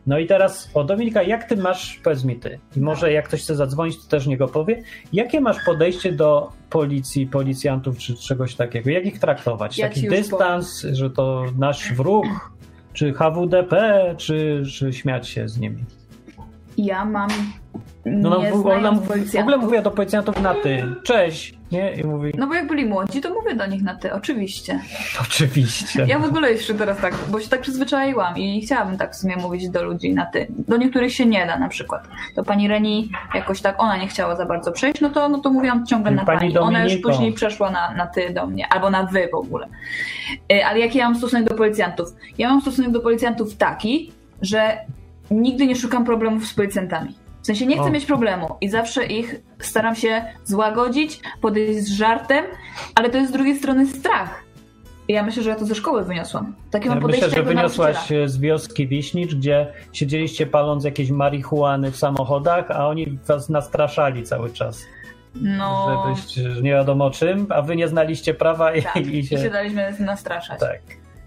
No 0.08 0.20
i 0.20 0.28
teraz, 0.28 0.70
o 0.74 0.84
Dominika, 0.84 1.24
jak 1.24 1.44
ty 1.44 1.58
masz, 1.58 2.00
powiedz 2.04 2.24
mi 2.24 2.36
ty, 2.36 2.60
i 2.76 2.82
może 2.82 3.12
jak 3.12 3.28
ktoś 3.28 3.42
chce 3.42 3.56
zadzwonić, 3.56 4.04
to 4.04 4.10
też 4.10 4.28
niego 4.28 4.48
powie, 4.48 4.84
jakie 5.14 5.42
masz 5.42 5.58
podejście 5.66 6.12
do 6.12 6.52
policji, 6.70 7.28
policjantów 7.28 7.98
czy 7.98 8.16
czegoś 8.16 8.56
takiego? 8.56 8.90
Jak 8.90 9.06
ich 9.06 9.20
traktować? 9.20 9.78
Ja 9.78 9.90
Taki 9.90 10.08
dystans, 10.08 10.82
że 10.92 11.10
to 11.10 11.46
nasz 11.58 11.94
wróg, 11.94 12.26
czy 12.94 13.14
HWDP, 13.14 14.04
czy, 14.18 14.64
czy 14.74 14.94
śmiać 14.94 15.30
się 15.30 15.50
z 15.50 15.58
nimi? 15.58 15.84
Ja 16.78 17.06
mam. 17.06 17.30
No, 18.06 18.30
no 18.30 18.42
nie 18.42 18.52
w, 18.52 18.64
w 19.32 19.40
ogóle 19.40 19.58
mówię 19.58 19.82
do 19.82 19.92
policjantów 19.92 20.42
na 20.42 20.54
ty, 20.54 20.84
cześć, 21.04 21.54
nie? 21.72 21.94
I 21.94 22.04
mówi, 22.04 22.32
No 22.38 22.48
bo 22.48 22.54
jak 22.54 22.68
byli 22.68 22.86
młodzi, 22.86 23.22
to 23.22 23.34
mówię 23.34 23.56
do 23.56 23.68
nich 23.68 23.84
na 23.84 23.96
ty, 23.96 24.14
oczywiście. 24.14 24.80
oczywiście. 25.28 26.06
Ja 26.08 26.20
w 26.20 26.26
ogóle 26.26 26.52
jeszcze 26.52 26.74
teraz 26.74 26.98
tak, 26.98 27.16
bo 27.30 27.40
się 27.40 27.50
tak 27.50 27.62
przyzwyczaiłam 27.62 28.38
i 28.38 28.54
nie 28.54 28.62
chciałabym 28.62 28.98
tak 28.98 29.14
w 29.14 29.16
sumie 29.16 29.38
mówić 29.38 29.70
do 29.70 29.84
ludzi 29.84 30.14
na 30.14 30.26
ty. 30.26 30.48
Do 30.50 30.78
niektórych 30.78 31.14
się 31.14 31.26
nie 31.26 31.46
da 31.46 31.60
na 31.60 31.70
przykład. 31.70 32.08
To 32.36 32.44
pani 32.44 32.68
Reni 32.68 33.10
jakoś 33.36 33.62
tak, 33.62 33.82
ona 33.82 33.98
nie 33.98 34.08
chciała 34.08 34.36
za 34.36 34.46
bardzo 34.46 34.72
przejść, 34.72 35.02
no 35.02 35.10
to, 35.10 35.30
no 35.30 35.40
to 35.40 35.50
mówiłam 35.50 35.86
ciągle 35.86 36.12
na 36.12 36.26
Pani 36.26 36.40
pani. 36.40 36.58
Ona 36.58 36.84
już 36.84 36.98
później 36.98 37.34
przeszła 37.34 37.72
na, 37.72 37.94
na 37.94 38.08
ty 38.08 38.30
do 38.34 38.48
mnie, 38.48 38.68
albo 38.68 38.90
na 38.90 39.04
wy 39.04 39.30
w 39.32 39.36
ogóle. 39.36 39.68
Y, 40.54 40.66
Ale 40.66 40.80
jaki 40.80 40.98
ja 40.98 41.06
mam 41.06 41.18
stosunek 41.18 41.50
do 41.50 41.56
policjantów? 41.56 42.16
Ja 42.38 42.50
mam 42.50 42.62
stosunek 42.62 42.92
do 42.92 43.00
policjantów 43.00 43.58
taki, 43.58 44.12
że 44.42 44.78
nigdy 45.32 45.68
nie 45.68 45.76
szukam 45.76 46.06
problemów 46.06 46.48
z 46.48 46.54
policjantami. 46.54 47.27
W 47.48 47.50
sensie 47.50 47.66
nie 47.66 47.76
chcę 47.76 47.86
O. 47.86 47.90
mieć 47.90 48.06
problemu 48.06 48.56
i 48.62 48.70
zawsze 48.70 49.06
ich 49.06 49.36
staram 49.60 49.96
się 49.96 50.26
złagodzić, 50.44 51.20
podejść 51.42 51.80
z 51.80 51.92
żartem, 51.92 52.46
ale 52.96 53.10
to 53.10 53.18
jest 53.18 53.30
z 53.30 53.34
drugiej 53.34 53.56
strony 53.56 53.88
strach. 53.88 54.44
I 55.08 55.14
ja 55.14 55.24
myślę, 55.24 55.44
że 55.44 55.50
ja 55.50 55.56
to 55.56 55.66
ze 55.66 55.76
szkoły 55.76 56.04
wyniosłam. 56.04 56.56
Takie 56.72 56.90
mam 56.90 57.00
podejście 57.00 57.26
myślę, 57.26 57.44
że 57.44 57.48
wyniosłaś 57.50 58.10
z 58.26 58.38
wioski 58.38 58.88
Wiśnicz, 58.88 59.36
gdzie 59.36 59.68
siedzieliście 59.94 60.48
paląc 60.48 60.84
jakieś 60.84 61.12
marihuany 61.12 61.92
w 61.92 61.98
samochodach, 61.98 62.72
a 62.72 62.88
oni 62.88 63.20
was 63.28 63.50
nastraszali 63.50 64.24
cały 64.24 64.50
czas, 64.50 64.82
No, 65.36 66.04
żebyś 66.06 66.38
nie 66.64 66.72
wiadomo 66.72 67.12
czym, 67.12 67.48
a 67.50 67.62
wy 67.62 67.76
nie 67.76 67.88
znaliście 67.88 68.34
prawa 68.34 68.74
i, 68.76 68.84
tak. 68.84 68.98
i 69.08 69.18
I 69.18 69.28
się 69.28 69.38
się... 69.38 69.50
daliśmy 69.50 69.96
nastraszać. 70.00 70.60
Tak. 70.60 70.82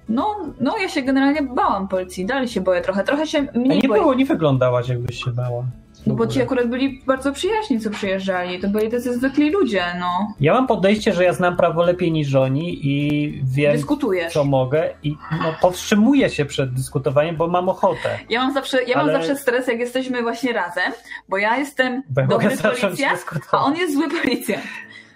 No, 0.09 0.37
no, 0.61 0.79
ja 0.79 0.89
się 0.89 1.03
generalnie 1.03 1.43
bałam 1.43 1.89
policji, 1.89 2.27
dalej 2.27 2.49
się 2.49 2.61
boję 2.61 2.81
trochę. 2.81 3.05
Trochę 3.05 3.27
się 3.27 3.47
A 3.55 3.59
mniej 3.59 3.81
nie 3.83 3.89
boję. 3.89 4.01
było, 4.01 4.15
nie 4.15 4.27
wyglądałaś 4.27 4.89
jakbyś 4.89 5.25
się 5.25 5.31
bała. 5.31 5.65
W 6.07 6.13
Bo 6.13 6.27
ci 6.27 6.43
akurat 6.43 6.69
byli 6.69 7.03
bardzo 7.07 7.33
przyjaźni, 7.33 7.81
co 7.81 7.91
przyjeżdżali. 7.91 8.61
To 8.61 8.69
byli 8.69 8.91
tacy 8.91 9.15
zwykli 9.15 9.51
ludzie, 9.51 9.85
no. 10.01 10.35
Ja 10.41 10.55
mam 10.55 10.67
podejście, 10.67 11.13
że 11.13 11.25
ja 11.25 11.33
znam 11.33 11.57
prawo 11.57 11.83
lepiej 11.83 12.13
niż 12.13 12.35
oni 12.35 12.87
i 12.87 13.43
wiem, 13.45 13.73
Dyskutujesz. 13.73 14.33
co 14.33 14.45
mogę 14.45 14.91
i 15.03 15.17
no, 15.43 15.55
powstrzymuję 15.61 16.29
się 16.31 16.45
przed 16.45 16.73
dyskutowaniem, 16.75 17.37
bo 17.37 17.49
mam 17.49 17.69
ochotę. 17.69 18.19
Ja 18.31 18.41
mam 18.41 18.55
zawsze, 18.55 18.83
ja 18.83 18.95
Ale- 18.97 19.13
mam 19.13 19.23
zawsze 19.23 19.37
stres, 19.37 19.69
jak 19.69 19.79
jesteśmy 19.79 20.23
właśnie 20.23 20.53
razem, 20.53 20.93
bo 21.29 21.37
ja 21.37 21.57
jestem 21.57 22.03
Bo 22.09 22.21
ja 22.21 22.27
dobry 22.27 22.51
policjant, 22.57 23.31
a 23.53 23.65
on 23.65 23.77
jest 23.77 23.95
zły 23.95 24.09
policjant. 24.23 24.63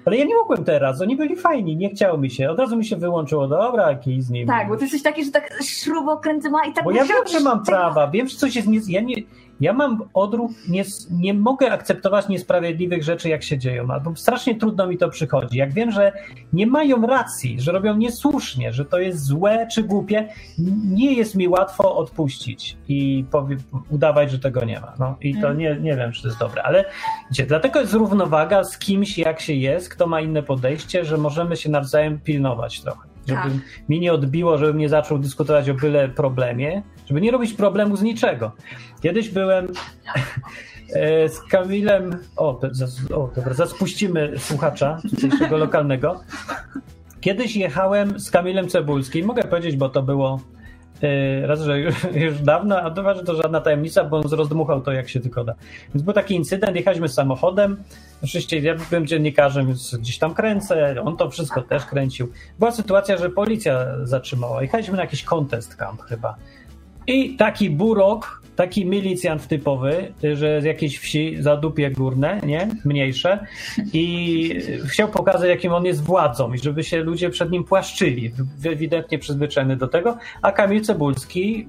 Ale 0.04 0.16
ja 0.16 0.24
nie 0.24 0.34
mogłem 0.34 0.64
teraz, 0.64 1.00
oni 1.00 1.16
byli 1.16 1.36
fajni, 1.36 1.76
nie 1.76 1.90
chciało 1.90 2.18
mi 2.18 2.30
się. 2.30 2.50
Od 2.50 2.58
razu 2.58 2.76
mi 2.76 2.84
się 2.84 2.96
wyłączyło, 2.96 3.48
dobra, 3.48 3.94
kij 3.94 4.22
z 4.22 4.30
nimi. 4.30 4.46
Tak, 4.46 4.68
bo 4.68 4.76
ty 4.76 4.82
jesteś 4.84 5.02
taki, 5.02 5.24
że 5.24 5.30
tak 5.30 5.62
śrubokręty 5.62 6.50
ma 6.50 6.64
i 6.64 6.72
tak 6.72 6.84
Bo 6.84 6.90
ja 6.90 7.04
wiem, 7.04 7.26
że 7.32 7.40
mam 7.40 7.64
prawa, 7.64 8.10
wiem, 8.10 8.28
że 8.28 8.36
coś 8.36 8.56
jest 8.56 8.68
nie, 8.68 8.80
ja 8.88 9.00
nie. 9.00 9.14
Ja 9.60 9.72
mam 9.72 10.02
odruch, 10.14 10.50
nie, 10.68 10.84
nie 11.10 11.34
mogę 11.34 11.72
akceptować 11.72 12.28
niesprawiedliwych 12.28 13.02
rzeczy, 13.02 13.28
jak 13.28 13.42
się 13.42 13.58
dzieją, 13.58 13.90
albo 13.90 14.16
strasznie 14.16 14.54
trudno 14.54 14.86
mi 14.86 14.98
to 14.98 15.08
przychodzi. 15.08 15.58
Jak 15.58 15.72
wiem, 15.72 15.90
że 15.90 16.12
nie 16.52 16.66
mają 16.66 17.06
racji, 17.06 17.60
że 17.60 17.72
robią 17.72 17.96
niesłusznie, 17.96 18.72
że 18.72 18.84
to 18.84 18.98
jest 18.98 19.24
złe 19.24 19.66
czy 19.72 19.82
głupie, 19.82 20.28
nie 20.84 21.12
jest 21.12 21.34
mi 21.34 21.48
łatwo 21.48 21.96
odpuścić 21.96 22.76
i 22.88 23.24
powie, 23.30 23.56
udawać, 23.90 24.30
że 24.30 24.38
tego 24.38 24.64
nie 24.64 24.80
ma. 24.80 24.94
No 24.98 25.16
i 25.20 25.34
to 25.40 25.46
Mm. 25.46 25.58
nie, 25.58 25.76
nie 25.80 25.96
wiem, 25.96 26.12
czy 26.12 26.22
to 26.22 26.28
jest 26.28 26.40
dobre, 26.40 26.62
ale 26.62 26.84
wiecie, 27.30 27.46
dlatego 27.46 27.80
jest 27.80 27.92
równowaga 27.92 28.64
z 28.64 28.78
kimś, 28.78 29.18
jak 29.18 29.40
się 29.40 29.52
jest, 29.52 29.88
kto 29.88 30.06
ma 30.06 30.20
inne 30.20 30.42
podejście, 30.42 31.04
że 31.04 31.16
możemy 31.16 31.56
się 31.56 31.70
nawzajem 31.70 32.20
pilnować 32.20 32.80
trochę. 32.80 33.13
Żeby 33.28 33.40
Tak. 33.40 33.52
mi 33.88 34.00
nie 34.00 34.12
odbiło, 34.12 34.58
żebym 34.58 34.78
nie 34.78 34.88
zaczął 34.88 35.18
dyskutować 35.18 35.68
o 35.68 35.74
byle 35.74 36.08
problemie, 36.08 36.82
żeby 37.06 37.20
nie 37.20 37.30
robić 37.30 37.52
problemu 37.52 37.96
z 37.96 38.02
niczego. 38.02 38.52
Kiedyś 39.02 39.28
byłem 39.28 39.68
e, 40.94 41.28
z 41.28 41.40
Kamilem. 41.40 42.16
O, 42.36 42.60
o 43.14 43.30
dobra, 43.36 43.54
zaspuścimy 43.54 44.32
słuchacza 44.38 44.98
tutejszego 45.10 45.56
lokalnego. 45.56 46.20
Kiedyś 47.20 47.56
jechałem 47.56 48.20
z 48.20 48.30
Kamilem 48.30 48.68
Cebulskim. 48.68 49.26
Mogę 49.26 49.42
powiedzieć, 49.42 49.76
bo 49.76 49.88
to 49.88 50.02
było 50.02 50.40
raz, 51.42 51.60
że 51.60 51.80
już, 52.24 52.40
dawno, 52.42 52.76
a 52.76 52.90
dwa, 52.90 53.14
że 53.14 53.22
to 53.22 53.34
żadna 53.34 53.60
tajemnica, 53.60 54.04
bo 54.04 54.16
on 54.16 54.24
rozdmuchał 54.30 54.80
to 54.80 54.92
jak 54.92 55.08
się 55.08 55.20
tylko 55.20 55.44
da. 55.44 55.54
Więc 55.94 56.02
był 56.02 56.12
taki 56.14 56.34
incydent, 56.34 56.76
jechaliśmy 56.76 57.08
samochodem. 57.08 57.76
Oczywiście 58.24 58.58
ja 58.58 58.74
byłem 58.90 59.06
dziennikarzem, 59.06 59.66
więc 59.66 59.96
gdzieś 59.96 60.18
tam 60.18 60.34
kręcę, 60.34 61.02
on 61.04 61.16
to 61.16 61.30
wszystko 61.30 61.62
też 61.62 61.84
kręcił. 61.84 62.32
Była 62.58 62.70
sytuacja, 62.70 63.16
że 63.16 63.30
policja 63.30 63.86
zatrzymała. 64.02 64.62
Jechaliśmy 64.62 64.96
na 64.96 65.02
jakiś 65.02 65.24
contest 65.24 65.76
camp 65.76 66.02
chyba. 66.02 66.34
I 67.06 67.36
taki 67.36 67.70
burok, 67.70 68.42
taki 68.56 68.86
milicjant 68.86 69.48
typowy, 69.48 70.12
że 70.34 70.62
z 70.62 70.64
jakiejś 70.64 70.98
wsi 70.98 71.36
zadupie 71.42 71.90
górne, 71.90 72.40
nie? 72.46 72.68
Mniejsze. 72.84 73.46
I 73.92 74.60
chciał 74.86 75.08
pokazać, 75.08 75.48
jakim 75.48 75.72
on 75.72 75.84
jest 75.84 76.02
władzą 76.02 76.52
i 76.52 76.58
żeby 76.58 76.84
się 76.84 77.00
ludzie 77.00 77.30
przed 77.30 77.50
nim 77.50 77.64
płaszczyli. 77.64 78.32
Ewidentnie 78.64 79.18
przyzwyczajony 79.18 79.76
do 79.76 79.88
tego. 79.88 80.16
A 80.42 80.52
Kamil 80.52 80.82
Cebulski 80.82 81.68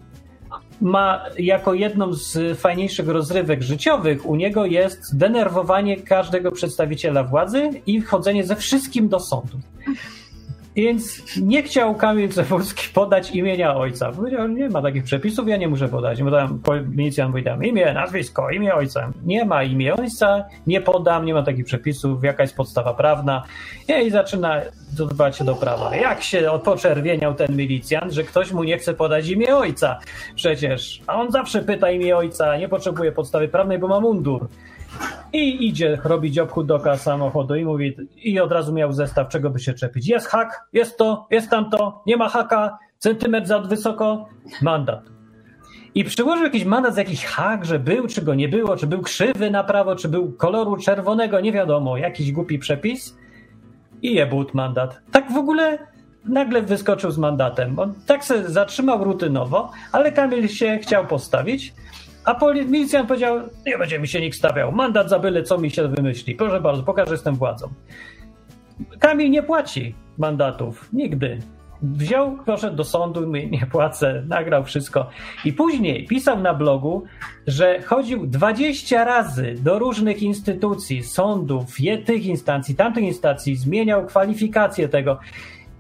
ma 0.82 1.24
jako 1.40 1.74
jedną 1.74 2.14
z 2.14 2.60
fajniejszych 2.60 3.08
rozrywek 3.08 3.62
życiowych 3.62 4.26
u 4.26 4.36
niego 4.36 4.66
jest 4.66 5.18
denerwowanie 5.18 5.98
każdego 5.98 6.52
przedstawiciela 6.52 7.24
władzy 7.24 7.70
i 7.86 8.02
chodzenie 8.02 8.44
ze 8.44 8.56
wszystkim 8.56 9.10
do 9.10 9.20
sądu. 9.20 9.60
Więc 10.76 11.22
nie 11.42 11.64
chciał 11.64 11.96
Kamil 11.96 12.30
Cefurski 12.30 12.94
podać 12.94 13.32
imienia 13.32 13.76
ojca. 13.76 14.12
Powiedział, 14.12 14.48
nie 14.48 14.70
ma 14.70 14.82
takich 14.82 15.04
przepisów, 15.04 15.48
ja 15.48 15.58
nie 15.58 15.68
muszę 15.68 15.90
podać. 15.90 16.24
Bo 16.24 16.32
tam 16.32 16.60
milicjant 16.96 17.32
powiedział, 17.32 17.62
imię, 17.62 17.94
nazwisko, 17.94 18.50
imię 18.50 18.76
ojca. 18.76 19.12
Nie 19.26 19.46
ma 19.46 19.64
imię 19.64 19.96
ojca, 19.96 20.46
nie 20.68 20.82
podam, 20.82 21.26
nie 21.26 21.34
ma 21.34 21.44
takich 21.44 21.66
przepisów, 21.66 22.24
jaka 22.24 22.44
jest 22.44 22.56
podstawa 22.56 22.94
prawna. 22.94 23.44
I 24.06 24.10
zaczyna 24.10 24.62
dbać 24.94 25.38
się 25.38 25.44
do 25.44 25.56
prawa. 25.56 25.96
Jak 25.96 26.24
się 26.24 26.52
odpoczerwieniał 26.52 27.34
ten 27.34 27.56
milicjant, 27.56 28.14
że 28.14 28.24
ktoś 28.24 28.52
mu 28.52 28.64
nie 28.64 28.78
chce 28.78 28.94
podać 28.94 29.28
imię 29.28 29.56
ojca. 29.56 30.00
Przecież, 30.36 31.02
a 31.08 31.16
on 31.16 31.32
zawsze 31.32 31.62
pyta 31.62 31.92
imię 31.92 32.18
ojca, 32.18 32.58
nie 32.58 32.70
potrzebuje 32.70 33.12
podstawy 33.12 33.48
prawnej, 33.48 33.80
bo 33.80 33.88
ma 33.88 34.00
mundur. 34.00 34.48
I 35.34 35.68
idzie 35.68 35.98
robić 36.04 36.40
obchód 36.40 36.68
doka 36.68 36.98
samochodu 36.98 37.56
i 37.56 37.66
mówi, 37.66 37.98
i 38.16 38.40
od 38.40 38.52
razu 38.52 38.74
miał 38.74 38.94
zestaw, 38.94 39.28
czego 39.28 39.50
by 39.50 39.60
się 39.60 39.74
czepić. 39.74 40.08
Jest 40.08 40.28
hak, 40.28 40.68
jest 40.74 40.98
to, 40.98 41.28
jest 41.32 41.50
tamto, 41.50 42.04
nie 42.06 42.18
ma 42.18 42.30
haka, 42.30 42.78
centymetr 42.98 43.48
za 43.48 43.60
wysoko, 43.60 44.30
mandat. 44.62 45.02
I 45.96 46.04
przyłożył 46.04 46.44
jakiś 46.44 46.66
mandat 46.66 46.96
za 46.96 47.02
jakiś 47.02 47.26
hak, 47.26 47.66
że 47.66 47.80
był, 47.80 48.08
czy 48.08 48.22
go 48.22 48.36
nie 48.36 48.50
było, 48.50 48.78
czy 48.78 48.88
był 48.88 49.02
krzywy 49.02 49.52
na 49.52 49.64
prawo, 49.64 49.96
czy 49.96 50.10
był 50.10 50.34
koloru 50.34 50.78
czerwonego, 50.78 51.40
nie 51.40 51.52
wiadomo, 51.52 51.98
jakiś 51.98 52.32
głupi 52.32 52.60
przepis 52.60 53.18
i 54.02 54.14
jebut 54.14 54.54
mandat. 54.54 55.02
Tak 55.12 55.32
w 55.32 55.38
ogóle 55.38 55.78
nagle 56.26 56.62
wyskoczył 56.62 57.12
z 57.12 57.18
mandatem. 57.18 57.80
On 57.80 57.94
tak 58.08 58.24
się 58.24 58.44
zatrzymał 58.50 59.04
rutynowo, 59.04 59.72
ale 59.92 60.12
Kamil 60.12 60.48
się 60.48 60.80
chciał 60.82 61.08
postawić, 61.08 61.74
a 62.26 62.34
poli- 62.36 62.66
milicjant 62.66 63.08
powiedział, 63.08 63.40
nie 63.66 63.78
będzie 63.78 64.00
mi 64.00 64.08
się 64.08 64.22
nikt 64.22 64.38
stawiał, 64.38 64.72
mandat 64.72 65.10
za 65.10 65.20
byle 65.20 65.44
co 65.44 65.58
mi 65.58 65.72
się 65.72 65.88
wymyśli. 65.88 66.36
Proszę 66.36 66.62
bardzo, 66.62 66.84
pokażę, 66.84 67.12
jestem 67.12 67.36
władzą. 67.36 67.68
Kamil 69.00 69.32
nie 69.32 69.44
płaci 69.44 69.96
mandatów, 70.18 70.90
nigdy. 70.94 71.40
Wziął, 71.82 72.38
poszedł 72.46 72.76
do 72.76 72.84
sądu, 72.84 73.32
nie 73.32 73.68
płacę, 73.72 74.24
nagrał 74.28 74.64
wszystko. 74.64 75.10
I 75.46 75.54
później 75.54 76.06
pisał 76.06 76.40
na 76.40 76.54
blogu, 76.54 77.04
że 77.48 77.82
chodził 77.82 78.28
20 78.28 79.04
razy 79.04 79.56
do 79.60 79.80
różnych 79.80 80.24
instytucji, 80.24 81.04
sądów, 81.04 81.66
tych 82.06 82.26
instancji, 82.26 82.76
tamtych 82.76 83.04
instancji, 83.04 83.56
zmieniał 83.56 84.06
kwalifikacje 84.06 84.90
tego 84.90 85.20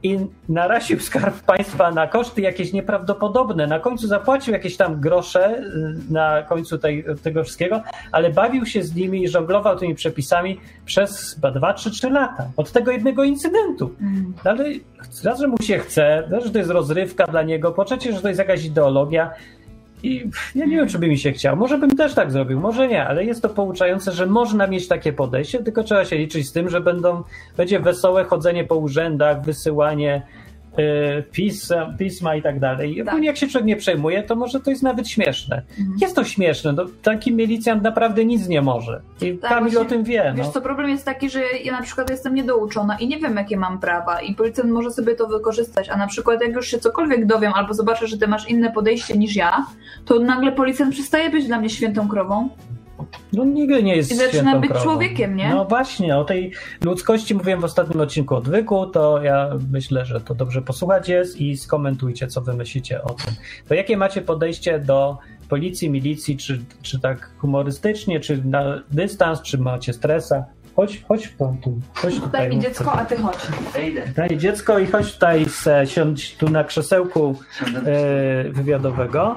i 0.06 0.20
naraził 0.50 1.00
skarb 1.00 1.36
państwa 1.42 1.92
na 1.92 2.08
koszty 2.08 2.42
jakieś 2.42 2.74
nieprawdopodobne. 2.74 3.68
Na 3.68 3.80
końcu 3.80 4.08
zapłacił 4.08 4.54
jakieś 4.54 4.78
tam 4.78 5.02
grosze 5.02 5.60
y, 5.60 6.14
na 6.14 6.44
końcu 6.44 6.78
tej, 6.78 7.06
tego 7.24 7.44
wszystkiego, 7.44 7.82
ale 8.12 8.30
bawił 8.30 8.66
się 8.66 8.84
z 8.84 8.96
nimi 8.96 9.24
i 9.24 9.28
żonglował 9.28 9.78
tymi 9.78 9.96
przepisami 9.96 10.60
przez 10.86 11.34
chyba 11.36 11.52
2 11.52 11.74
czy 11.74 11.92
3 11.92 12.10
lata. 12.10 12.50
Od 12.58 12.72
tego 12.72 12.92
jednego 12.92 13.24
incydentu. 13.24 13.96
No 14.46 14.52
Ale 14.52 14.66
raz, 15.24 15.40
że 15.40 15.48
mu 15.48 15.58
się 15.64 15.80
chce, 15.80 16.28
raz, 16.32 16.44
że 16.44 16.52
to 16.52 16.58
jest 16.58 16.72
rozrywka 16.72 17.28
dla 17.28 17.44
niego, 17.44 17.72
po 17.72 17.86
trzecie, 17.86 18.14
że 18.14 18.22
to 18.22 18.28
jest 18.28 18.40
jakaś 18.40 18.66
ideologia. 18.66 19.32
I 20.06 20.30
ja 20.56 20.66
nie 20.66 20.78
wiem, 20.78 20.88
czy 20.88 21.00
by 21.00 21.08
mi 21.08 21.18
się 21.18 21.32
chciał. 21.32 21.56
Może 21.56 21.78
bym 21.78 21.90
też 21.90 22.14
tak 22.14 22.32
zrobił, 22.32 22.60
może 22.60 22.88
nie, 22.88 23.08
ale 23.08 23.26
jest 23.26 23.42
to 23.42 23.50
pouczające, 23.50 24.12
że 24.12 24.26
można 24.26 24.68
mieć 24.68 24.88
takie 24.88 25.14
podejście, 25.14 25.64
tylko 25.64 25.84
trzeba 25.84 26.06
się 26.06 26.18
liczyć 26.18 26.48
z 26.48 26.52
tym, 26.52 26.70
że 26.70 26.82
będą, 26.82 27.24
będzie 27.58 27.80
wesołe 27.80 28.24
chodzenie 28.24 28.64
po 28.64 28.76
urzędach, 28.76 29.46
wysyłanie 29.46 30.22
pisma, 31.32 31.94
pisma 32.00 32.36
i 32.36 32.42
tak 32.42 32.60
dalej. 32.60 32.96
Tak. 32.98 33.08
ogólnie 33.08 33.28
jak 33.28 33.38
się 33.38 33.48
człowiek 33.48 33.68
nie 33.68 33.76
przejmuje, 33.76 34.24
to 34.24 34.36
może 34.36 34.60
to 34.60 34.70
jest 34.70 34.84
nawet 34.84 35.08
śmieszne. 35.10 35.62
Jest 36.02 36.16
to 36.16 36.24
śmieszne, 36.24 36.74
no, 36.74 36.86
taki 37.04 37.32
milicjant 37.34 37.84
naprawdę 37.84 38.26
nic 38.26 38.48
nie 38.48 38.62
może. 38.62 39.02
I 39.22 39.38
Tak, 39.38 39.50
Kamil 39.50 39.64
właśnie, 39.64 39.80
o 39.80 39.90
tym 39.90 40.04
wie. 40.04 40.34
Wiesz 40.36 40.46
No. 40.46 40.52
co, 40.52 40.62
problem 40.62 40.90
jest 40.90 41.06
taki, 41.06 41.30
że 41.30 41.42
ja 41.64 41.72
na 41.72 41.82
przykład 41.82 42.10
jestem 42.10 42.36
niedouczona 42.36 42.98
i 42.98 43.08
nie 43.08 43.18
wiem, 43.20 43.36
jakie 43.36 43.58
mam 43.58 43.80
prawa 43.80 44.22
i 44.22 44.36
policjant 44.36 44.72
może 44.72 44.92
sobie 44.92 45.16
to 45.16 45.28
wykorzystać, 45.28 45.90
a 45.90 45.98
na 45.98 46.08
przykład 46.08 46.42
jak 46.42 46.54
już 46.54 46.68
się 46.68 46.80
cokolwiek 46.80 47.26
dowiem 47.26 47.54
albo 47.56 47.74
zobaczę, 47.74 48.08
że 48.08 48.18
ty 48.18 48.28
masz 48.28 48.50
inne 48.50 48.72
podejście 48.72 49.18
niż 49.18 49.36
ja, 49.36 49.66
to 50.06 50.20
nagle 50.20 50.52
policjant 50.52 50.94
przestaje 50.94 51.30
być 51.30 51.48
dla 51.48 51.60
mnie 51.60 51.70
świętą 51.70 52.08
krową. 52.08 52.50
No 53.34 53.46
nigdy 53.46 53.84
nie 53.84 53.96
jest 53.96 54.12
I 54.12 54.16
zaczyna 54.16 54.42
świętą 54.42 54.62
być 54.62 54.70
krową. 54.70 54.84
człowiekiem, 54.84 55.36
nie? 55.36 55.50
No 55.50 55.66
właśnie, 55.66 56.18
o 56.18 56.24
tej 56.24 56.52
ludzkości 56.84 57.36
mówiłem 57.36 57.62
w 57.62 57.64
ostatnim 57.64 58.02
odcinku 58.02 58.36
odwyku, 58.36 58.88
to 58.88 59.24
ja 59.24 59.50
myślę, 59.72 60.06
że 60.06 60.22
to 60.22 60.36
dobrze 60.36 60.62
posłuchać 60.62 61.10
jest 61.10 61.42
i 61.42 61.58
skomentujcie, 61.58 62.28
co 62.28 62.42
wy 62.42 62.54
myślicie 62.54 63.04
o 63.04 63.10
tym. 63.10 63.34
To 63.68 63.74
jakie 63.74 63.98
macie 63.98 64.22
podejście 64.22 64.80
do 64.80 65.18
policji, 65.50 65.90
milicji, 65.90 66.38
czy, 66.38 66.66
czy 66.82 67.00
tak 67.00 67.30
humorystycznie, 67.38 68.20
czy 68.20 68.46
na 68.46 68.82
dystans, 68.92 69.42
czy 69.42 69.58
macie 69.58 69.94
stresa? 69.94 70.46
Chodź, 70.76 71.04
chodź 71.08 71.28
pan 71.28 71.58
tu, 71.58 71.80
chodź 71.94 72.16
tutaj. 72.16 72.32
Daj 72.32 72.50
mi 72.50 72.60
dziecko, 72.60 72.94
a 72.94 73.06
ty 73.06 73.18
chodź. 73.18 73.38
Daj 74.16 74.38
dziecko 74.38 74.80
i 74.80 74.88
chodź 74.88 75.14
tutaj, 75.14 75.46
se, 75.50 75.88
siądź 75.88 76.38
tu 76.38 76.50
na 76.50 76.64
krzesełku 76.64 77.36
e, 77.86 78.50
wywiadowego 78.50 79.36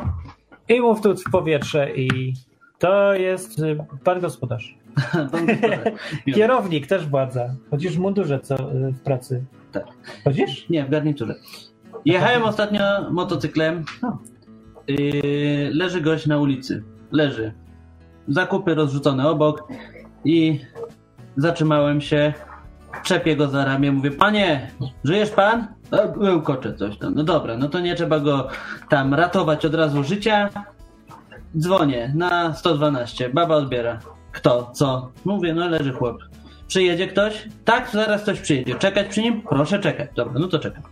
i 0.69 0.81
mów 0.81 1.01
tu 1.01 1.17
w 1.17 1.31
powietrze 1.33 1.91
i 1.97 2.35
to 2.79 3.15
jest 3.15 3.59
e, 3.61 3.87
pan 4.05 4.21
gospodarz. 4.21 4.79
Kierownik, 6.35 6.87
też 6.87 7.07
władza. 7.07 7.55
Chodzisz 7.71 7.97
w 7.97 7.99
mundurze 7.99 8.41
co 8.41 8.55
y, 8.55 8.93
w 8.93 9.01
pracy. 9.01 9.45
Tak. 9.73 9.85
Chodzisz? 10.25 10.69
Nie, 10.69 10.85
w 10.85 10.91
garniturze. 10.91 11.35
Jechałem 12.05 12.43
ostatnio 12.43 13.11
motocyklem. 13.11 13.85
No. 14.03 14.19
Yy, 14.89 15.71
leży 15.75 16.01
gość 16.01 16.27
na 16.27 16.39
ulicy. 16.39 16.85
Leży. 17.13 17.53
Zakupy 18.29 18.75
rozrzucone 18.75 19.29
obok 19.29 19.69
i 20.25 20.61
zatrzymałem 21.37 22.01
się. 22.01 22.33
Czepię 23.03 23.37
go 23.37 23.49
za 23.49 23.65
ramię, 23.65 23.93
mówię, 23.93 24.11
panie, 24.11 24.71
żyjesz 25.05 25.31
pan? 25.31 25.67
No, 25.91 25.99
Łkocze 26.37 26.75
coś 26.75 26.99
tam. 26.99 27.15
No 27.15 27.25
dobra, 27.25 27.57
no 27.57 27.69
to 27.69 27.81
nie 27.81 27.95
trzeba 27.95 28.21
go 28.21 28.49
tam 28.89 29.15
ratować 29.15 29.65
od 29.65 29.75
razu 29.75 30.05
życia. 30.05 30.51
Dzwonię 31.57 32.13
na 32.15 32.55
112, 32.55 33.31
baba 33.31 33.57
odbiera. 33.57 33.99
Kto? 34.33 34.71
Co? 34.75 35.13
Mówię, 35.25 35.55
no 35.55 35.69
leży 35.69 35.93
chłop. 35.93 36.23
Przyjedzie 36.69 37.09
ktoś? 37.09 37.49
Tak, 37.65 37.91
zaraz 37.93 38.23
ktoś 38.23 38.41
przyjedzie. 38.41 38.75
Czekać 38.75 39.09
przy 39.09 39.23
nim? 39.23 39.43
Proszę 39.43 39.79
czekać. 39.79 40.11
Dobra, 40.15 40.41
no 40.41 40.49
to 40.49 40.59
czekam. 40.59 40.83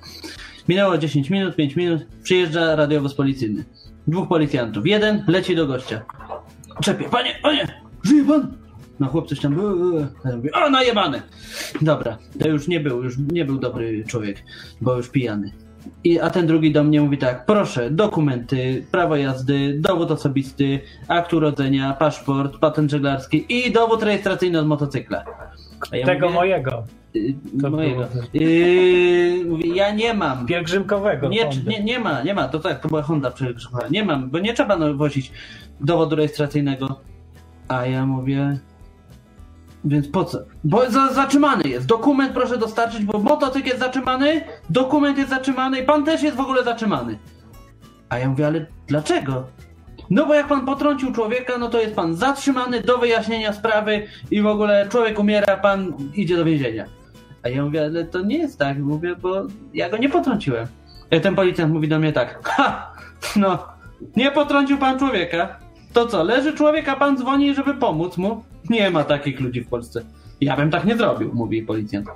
Minęło 0.69 0.99
10 0.99 1.31
minut, 1.31 1.57
5 1.57 1.77
minut. 1.77 2.07
Przyjeżdża 2.23 2.77
radiowóz 2.77 3.15
policyjny. 3.15 3.65
Dwóch 4.07 4.29
policjantów. 4.29 4.87
Jeden 4.87 5.25
leci 5.29 5.57
do 5.57 5.67
gościa. 5.67 6.03
Czepie, 6.83 7.09
panie, 7.09 7.39
panie, 7.43 7.67
żyje 8.03 8.25
pan? 8.25 8.53
No 9.01 9.07
chłop 9.07 9.29
coś 9.29 9.41
tam, 9.41 9.61
e, 9.61 9.63
e. 10.25 10.31
Ja 10.31 10.37
mówię, 10.37 10.51
o 10.53 10.71
najebany. 10.71 11.23
Dobra, 11.83 12.19
to 12.41 12.49
już 12.49 12.69
nie 12.69 12.81
był, 12.81 13.03
już 13.03 13.19
nie 13.19 13.45
był 13.45 13.59
dobry 13.59 14.05
człowiek, 14.05 14.43
bo 14.81 14.97
już 14.97 15.09
pijany. 15.09 15.53
I, 16.05 16.21
a 16.21 16.31
ten 16.31 16.47
drugi 16.47 16.73
do 16.73 16.85
mnie 16.85 17.01
mówi 17.01 17.19
tak, 17.19 17.47
proszę, 17.47 17.91
dokumenty, 17.91 18.87
prawo 18.91 19.17
jazdy, 19.17 19.77
dowód 19.81 20.11
osobisty, 20.11 20.81
akt 21.09 21.35
urodzenia, 21.35 21.93
paszport, 21.93 22.59
patent 22.59 22.91
żeglarski 22.91 23.47
i 23.49 23.73
dowód 23.73 24.03
rejestracyjny 24.03 24.59
od 24.59 24.67
motocykla. 24.67 25.25
Ja 25.93 26.07
Tego 26.07 26.27
mówię, 26.27 26.39
mojego, 26.39 26.85
y, 27.17 27.35
To 27.63 27.71
mojego. 27.71 28.07
Yy, 28.35 29.45
mówię, 29.49 29.75
ja 29.75 29.95
nie 29.95 30.15
mam. 30.15 30.47
pielgrzymkowego. 30.47 31.29
Nie, 31.29 31.51
nie, 31.67 31.85
nie 31.85 31.99
ma, 31.99 32.23
nie 32.23 32.35
ma, 32.35 32.49
to 32.49 32.59
tak, 32.59 32.81
to 32.81 32.89
była 32.89 33.03
Honda 33.03 33.31
przegrzewana. 33.31 33.89
Nie 33.89 34.05
mam, 34.05 34.31
bo 34.31 34.39
nie 34.39 34.55
trzeba 34.55 34.77
no, 34.77 34.95
wozić 34.95 35.33
dowodu 35.81 36.17
rejestracyjnego. 36.17 37.01
A 37.69 37.87
ja 37.87 38.07
mówię, 38.07 38.59
więc 39.87 40.09
po 40.09 40.25
co? 40.25 40.39
Bo 40.65 40.91
za, 40.91 41.13
zatrzymany 41.13 41.69
jest. 41.69 41.87
Dokument 41.87 42.33
proszę 42.33 42.59
dostarczyć, 42.59 43.05
bo 43.05 43.19
motocykl 43.19 43.69
jest 43.69 43.81
zatrzymany, 43.81 44.41
dokument 44.71 45.19
jest 45.19 45.31
zatrzymany 45.31 45.81
i 45.81 45.83
pan 45.83 46.05
też 46.05 46.23
jest 46.23 46.37
w 46.37 46.41
ogóle 46.41 46.65
zatrzymany. 46.65 47.19
A 48.09 48.19
ja 48.19 48.29
mówię, 48.29 48.47
ale 48.47 48.67
dlaczego? 48.87 49.47
No 50.11 50.27
bo 50.27 50.35
jak 50.35 50.49
pan 50.49 50.67
potrącił 50.67 51.13
człowieka, 51.13 51.59
no 51.59 51.69
to 51.69 51.81
jest 51.81 51.95
pan 51.95 52.15
zatrzymany 52.15 52.81
do 52.81 52.99
wyjaśnienia 52.99 53.53
sprawy 53.53 54.07
i 54.31 54.43
w 54.43 54.47
ogóle 54.47 54.87
człowiek 54.89 55.19
umiera, 55.19 55.57
pan 55.57 55.93
idzie 56.15 56.37
do 56.37 56.45
więzienia. 56.45 56.85
A 57.43 57.49
ja 57.49 57.65
mówię, 57.65 57.85
ale 57.85 58.05
to 58.05 58.21
nie 58.21 58.39
jest 58.39 58.59
tak, 58.59 58.79
mówię, 58.79 59.17
bo 59.17 59.43
ja 59.75 59.91
go 59.91 59.97
nie 59.97 60.09
potrąciłem. 60.09 60.67
I 61.11 61.21
ten 61.21 61.35
policjant 61.35 61.73
mówi 61.73 61.89
do 61.89 61.99
mnie 61.99 62.13
tak, 62.13 62.41
ha, 62.49 62.93
no, 63.37 63.59
nie 64.17 64.31
potrącił 64.31 64.79
pan 64.79 64.99
człowieka. 64.99 65.59
To 65.93 66.07
co, 66.07 66.23
leży 66.23 66.53
człowiek, 66.53 66.89
a 66.89 66.97
pan 66.97 67.17
dzwoni, 67.17 67.55
żeby 67.55 67.75
pomóc 67.75 68.17
mu? 68.17 68.45
Nie 68.71 68.91
ma 68.91 69.05
takich 69.05 69.41
ludzi 69.41 69.61
w 69.61 69.69
Polsce. 69.69 70.03
Ja 70.41 70.57
bym 70.57 70.71
tak 70.71 70.85
nie 70.85 70.97
zrobił, 70.97 71.31
mówi 71.35 71.63
policjant. 71.63 72.07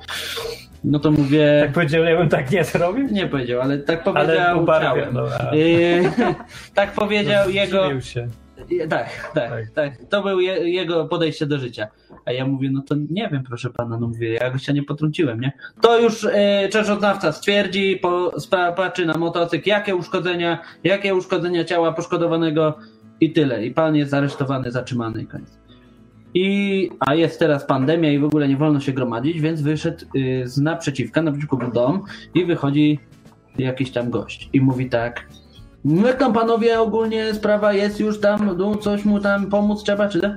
No 0.84 0.98
to 0.98 1.10
mówię, 1.10 1.38
Jak 1.38 1.72
powiedział, 1.72 2.04
ja 2.04 2.16
bym 2.18 2.28
tak 2.28 2.50
nie 2.50 2.64
zrobił? 2.64 3.08
nie 3.10 3.26
powiedział, 3.26 3.60
ale 3.60 3.78
tak 3.78 4.02
Ale 4.08 4.24
powiedział, 4.26 4.62
ubarwia, 4.62 4.90
chciałem. 4.90 5.14
no, 5.14 5.26
a- 5.50 5.54
Yy, 5.54 6.02
tak 6.74 6.92
powiedział 6.92 7.50
jego, 7.50 7.84
Zdziwił 7.84 8.00
się. 8.00 8.28
tak, 8.88 9.30
tak, 9.34 9.50
Tak. 9.50 9.70
tak. 9.74 9.92
To 10.10 10.22
był 10.22 10.40
je, 10.40 10.70
jego 10.70 11.04
podejście 11.04 11.46
do 11.46 11.58
życia. 11.58 11.88
A 12.24 12.32
ja 12.32 12.46
mówię, 12.46 12.70
no 12.72 12.82
to 12.88 12.94
nie 13.10 13.28
wiem, 13.28 13.42
proszę 13.48 13.70
pana, 13.70 13.98
no 14.00 14.08
mówię, 14.08 14.32
ja 14.34 14.50
gościa 14.50 14.72
nie 14.72 14.82
potrąciłem, 14.82 15.40
nie? 15.40 15.52
To 15.80 16.00
już 16.00 16.24
e, 16.32 16.68
czerzoznawca 16.72 17.32
stwierdzi, 17.32 17.96
po, 18.02 18.32
patrzy 18.76 19.06
na 19.06 19.14
motocykl, 19.18 19.68
jakie 19.68 19.96
uszkodzenia, 19.96 20.58
jakie 20.84 21.14
uszkodzenia 21.14 21.64
ciała 21.64 21.92
poszkodowanego 21.92 22.78
i 23.20 23.32
tyle. 23.32 23.64
I 23.66 23.70
pan 23.70 23.96
jest 23.96 24.14
aresztowany, 24.14 24.70
zatrzymany 24.70 25.22
i 25.22 25.26
koniec. 25.26 25.59
I, 26.34 26.90
a 27.00 27.14
jest 27.14 27.38
teraz 27.38 27.64
pandemia 27.64 28.12
i 28.12 28.18
w 28.18 28.24
ogóle 28.24 28.48
nie 28.48 28.56
wolno 28.56 28.80
się 28.80 28.92
gromadzić, 28.92 29.40
więc 29.40 29.62
wyszedł 29.62 30.04
y, 30.16 30.42
z 30.46 30.58
naprzeciwka, 30.58 31.22
naprzeciwko 31.22 31.56
był 31.56 31.70
dom 31.70 32.02
i 32.34 32.44
wychodzi 32.44 32.98
jakiś 33.58 33.90
tam 33.90 34.10
gość 34.10 34.50
i 34.52 34.60
mówi 34.60 34.88
tak 34.88 35.26
no 35.84 36.06
jak 36.06 36.18
tam 36.18 36.32
panowie 36.32 36.80
ogólnie 36.80 37.34
sprawa 37.34 37.72
jest 37.72 38.00
już 38.00 38.20
tam, 38.20 38.56
no 38.58 38.76
coś 38.76 39.04
mu 39.04 39.20
tam 39.20 39.46
pomóc 39.46 39.82
trzeba, 39.82 40.08
czy 40.08 40.20
tak? 40.20 40.32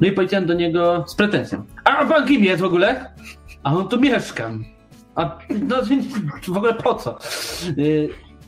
No 0.00 0.06
i 0.06 0.12
policjant 0.12 0.46
do 0.46 0.54
niego 0.54 1.04
z 1.06 1.14
pretensją. 1.14 1.64
A 1.84 2.04
pan 2.04 2.26
kim 2.26 2.44
jest 2.44 2.62
w 2.62 2.64
ogóle? 2.64 3.14
A 3.62 3.76
on 3.76 3.88
tu 3.88 4.00
mieszkam. 4.00 4.64
A 5.14 5.38
no, 5.68 5.76
w 6.48 6.56
ogóle 6.56 6.74
po 6.74 6.94
co? 6.94 7.18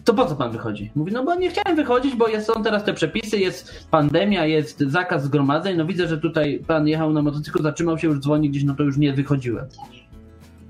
To 0.07 0.15
po 0.15 0.27
co 0.27 0.37
pan 0.37 0.51
wychodzi? 0.53 0.91
Mówi, 0.95 1.13
no 1.13 1.25
bo 1.25 1.35
nie 1.35 1.51
chciałem 1.51 1.77
wychodzić, 1.77 2.17
bo 2.17 2.29
jest, 2.29 2.47
są 2.47 2.63
teraz 2.63 2.85
te 2.85 2.95
przepisy, 2.95 3.39
jest 3.39 3.89
pandemia, 3.91 4.47
jest 4.47 4.81
zakaz 4.81 5.25
zgromadzeń, 5.25 5.77
no 5.77 5.87
widzę, 5.87 6.09
że 6.09 6.19
tutaj 6.19 6.63
pan 6.67 6.89
jechał 6.89 7.13
na 7.13 7.23
motocyklu, 7.23 7.63
zatrzymał 7.63 7.99
się, 7.99 8.09
już 8.09 8.19
dzwoni 8.19 8.51
gdzieś, 8.51 8.65
no 8.65 8.75
to 8.75 8.83
już 8.83 8.97
nie 8.97 9.13
wychodziłem. 9.13 9.67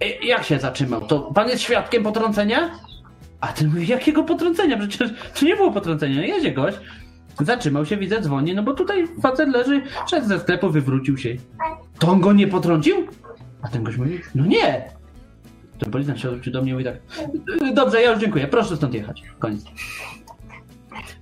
E, 0.01 0.27
jak 0.27 0.45
się 0.45 0.59
zatrzymał? 0.59 1.01
To 1.01 1.19
pan 1.19 1.49
jest 1.49 1.63
świadkiem 1.63 2.03
potrącenia? 2.03 2.71
A 3.41 3.47
ten 3.47 3.69
mówi, 3.69 3.87
jakiego 3.87 4.23
potrącenia? 4.23 4.79
Przecież 4.79 5.11
to 5.41 5.47
nie 5.47 5.57
było 5.57 5.73
potrącenia, 5.73 6.27
jedzie 6.27 6.53
gość. 6.53 6.79
Zatrzymał 7.41 7.87
się, 7.87 7.97
widzę, 7.97 8.21
dzwoni, 8.21 8.55
no 8.55 8.63
bo 8.63 8.75
tutaj 8.75 9.09
facet 9.23 9.49
leży, 9.49 9.83
szedł 10.11 10.27
ze 10.27 10.41
sklepu, 10.41 10.71
wywrócił 10.71 11.19
się. 11.19 11.37
To 11.99 12.09
on 12.09 12.21
go 12.21 12.33
nie 12.33 12.47
potrącił? 12.47 12.97
A 13.63 13.69
ten 13.69 13.85
gość 13.85 13.99
mówi, 13.99 14.21
no 14.35 14.47
nie. 14.47 14.96
Ten 15.79 15.91
policjant 15.91 16.21
się 16.21 16.29
odwrócił 16.29 16.53
do 16.53 16.63
mnie 16.63 16.71
i 16.71 16.75
mówi 16.75 16.85
tak, 16.85 16.95
"Y, 17.63 17.75
dobrze, 17.75 18.03
ja 18.03 18.11
już 18.11 18.21
dziękuję, 18.21 18.47
proszę 18.49 18.77
stąd 18.77 18.95
jechać. 18.95 19.23
Koniec. 19.39 19.65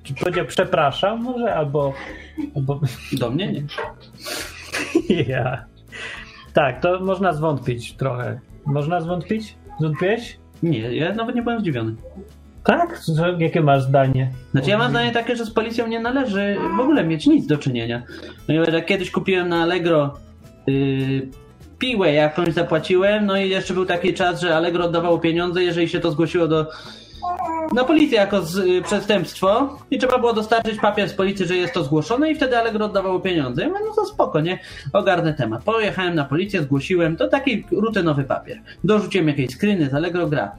Czy 0.02 0.14
powiedział 0.14 0.46
przepraszam 0.46 1.22
może, 1.22 1.54
albo... 1.54 1.92
albo... 2.56 2.80
Do 3.20 3.30
mnie 3.30 3.52
nie. 3.52 3.62
ja. 5.28 5.64
Tak, 6.52 6.80
to 6.80 7.00
można 7.00 7.32
zwątpić 7.32 7.92
trochę. 7.92 8.40
Można 8.66 9.00
zwątpić? 9.00 9.56
Zwątpiłeś? 9.80 10.38
Nie, 10.62 10.78
ja 10.96 11.14
nawet 11.14 11.36
nie 11.36 11.42
byłem 11.42 11.60
zdziwiony. 11.60 11.94
Tak? 12.64 13.00
Jakie 13.38 13.60
masz 13.60 13.82
zdanie? 13.82 14.30
Znaczy 14.50 14.70
ja 14.70 14.78
mam 14.78 14.90
zdanie 14.90 15.12
takie, 15.12 15.36
że 15.36 15.44
z 15.44 15.50
policją 15.50 15.86
nie 15.86 16.00
należy 16.00 16.56
w 16.76 16.80
ogóle 16.80 17.04
mieć 17.04 17.26
nic 17.26 17.46
do 17.46 17.58
czynienia. 17.58 18.02
Ponieważ 18.46 18.68
jak 18.72 18.86
kiedyś 18.86 19.10
kupiłem 19.10 19.48
na 19.48 19.62
Allegro 19.62 20.14
yy, 20.66 21.28
piłę 21.78 22.12
jakąś 22.12 22.48
zapłaciłem, 22.48 23.26
no 23.26 23.36
i 23.36 23.48
jeszcze 23.48 23.74
był 23.74 23.86
taki 23.86 24.14
czas, 24.14 24.40
że 24.40 24.56
Allegro 24.56 24.84
oddawało 24.84 25.18
pieniądze, 25.18 25.64
jeżeli 25.64 25.88
się 25.88 26.00
to 26.00 26.10
zgłosiło 26.10 26.48
do 26.48 26.66
na 27.72 27.84
policję 27.84 28.18
jako 28.18 28.42
z, 28.42 28.56
y, 28.56 28.82
przestępstwo 28.82 29.78
i 29.90 29.98
trzeba 29.98 30.18
było 30.18 30.32
dostarczyć 30.32 30.80
papier 30.80 31.08
z 31.08 31.14
policji, 31.14 31.46
że 31.46 31.56
jest 31.56 31.74
to 31.74 31.84
zgłoszone 31.84 32.30
i 32.30 32.34
wtedy 32.34 32.58
Allegro 32.58 32.86
oddawało 32.86 33.20
pieniądze. 33.20 33.62
Ja 33.62 33.68
mówię, 33.68 33.80
no 33.88 33.94
to 33.94 34.06
spoko, 34.06 34.40
nie? 34.40 34.58
Ogarnę 34.92 35.34
temat. 35.34 35.64
Pojechałem 35.64 36.14
na 36.14 36.24
policję, 36.24 36.62
zgłosiłem, 36.62 37.16
to 37.16 37.28
taki 37.28 37.64
rutynowy 37.70 38.24
papier. 38.24 38.58
Dorzuciłem 38.84 39.28
jakieś 39.28 39.50
screeny 39.50 39.90
z 39.90 39.94
Allegro 39.94 40.26
gra. 40.26 40.52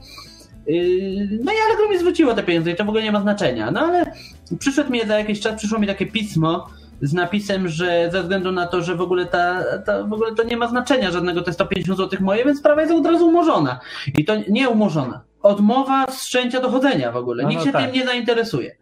Yy, 0.66 1.28
No 1.44 1.52
i 1.52 1.56
Allegro 1.66 1.88
mi 1.90 1.98
zwróciło 1.98 2.34
te 2.34 2.42
pieniądze 2.42 2.70
i 2.70 2.76
to 2.76 2.84
w 2.84 2.88
ogóle 2.88 3.04
nie 3.04 3.12
ma 3.12 3.20
znaczenia. 3.20 3.70
No 3.70 3.80
ale 3.80 4.12
przyszedł 4.58 4.92
mi 4.92 5.06
za 5.06 5.18
jakiś 5.18 5.40
czas, 5.40 5.54
przyszło 5.58 5.78
mi 5.78 5.86
takie 5.86 6.06
pismo 6.06 6.66
z 7.02 7.12
napisem, 7.12 7.68
że 7.68 8.08
ze 8.12 8.22
względu 8.22 8.52
na 8.52 8.66
to, 8.66 8.82
że 8.82 8.94
w 8.94 9.00
ogóle 9.00 9.26
ta, 9.26 9.62
ta 9.86 10.02
w 10.04 10.12
ogóle 10.12 10.34
to 10.34 10.42
nie 10.44 10.56
ma 10.56 10.68
znaczenia 10.68 11.10
żadnego, 11.10 11.40
jest 11.40 11.52
150 11.52 11.98
zł 11.98 12.18
moje, 12.22 12.44
więc 12.44 12.58
sprawa 12.58 12.80
jest 12.80 12.92
od 12.92 13.06
razu 13.06 13.28
umorzona. 13.28 13.80
I 14.18 14.24
to 14.24 14.32
nie 14.48 14.68
umorzona. 14.68 15.24
Odmowa 15.42 16.06
wszczęcia 16.06 16.60
dochodzenia 16.60 17.12
w 17.12 17.16
ogóle. 17.16 17.42
No, 17.42 17.48
Nikt 17.48 17.60
no 17.60 17.66
się 17.66 17.72
tak. 17.72 17.84
tym 17.84 17.94
nie 17.94 18.06
zainteresuje. 18.06 18.76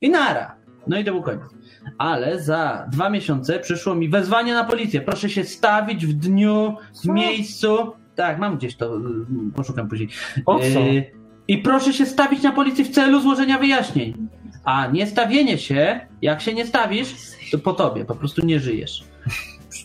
I 0.00 0.10
nara. 0.10 0.56
No 0.86 0.98
i 0.98 1.04
to 1.04 1.12
był 1.12 1.22
koniec. 1.22 1.42
Ale 1.98 2.40
za 2.40 2.86
dwa 2.92 3.10
miesiące 3.10 3.58
przyszło 3.58 3.94
mi 3.94 4.08
wezwanie 4.08 4.54
na 4.54 4.64
policję. 4.64 5.00
Proszę 5.00 5.30
się 5.30 5.44
stawić 5.44 6.06
w 6.06 6.12
dniu, 6.12 6.76
w 7.04 7.08
miejscu. 7.08 7.92
Tak, 8.14 8.38
mam 8.38 8.56
gdzieś 8.56 8.76
to, 8.76 8.96
y, 8.96 9.00
poszukam 9.56 9.88
później. 9.88 10.08
O 10.46 10.58
co? 10.58 10.80
Y, 10.80 11.04
I 11.48 11.58
proszę 11.58 11.92
się 11.92 12.06
stawić 12.06 12.42
na 12.42 12.52
policji 12.52 12.84
w 12.84 12.90
celu 12.90 13.20
złożenia 13.20 13.58
wyjaśnień. 13.58 14.28
A 14.66 14.86
nie 14.86 15.06
stawienie 15.06 15.58
się, 15.58 16.00
jak 16.22 16.40
się 16.40 16.54
nie 16.54 16.66
stawisz, 16.66 17.14
to 17.52 17.58
po 17.58 17.72
tobie, 17.72 18.04
po 18.04 18.14
prostu 18.14 18.46
nie 18.46 18.60
żyjesz. 18.60 19.04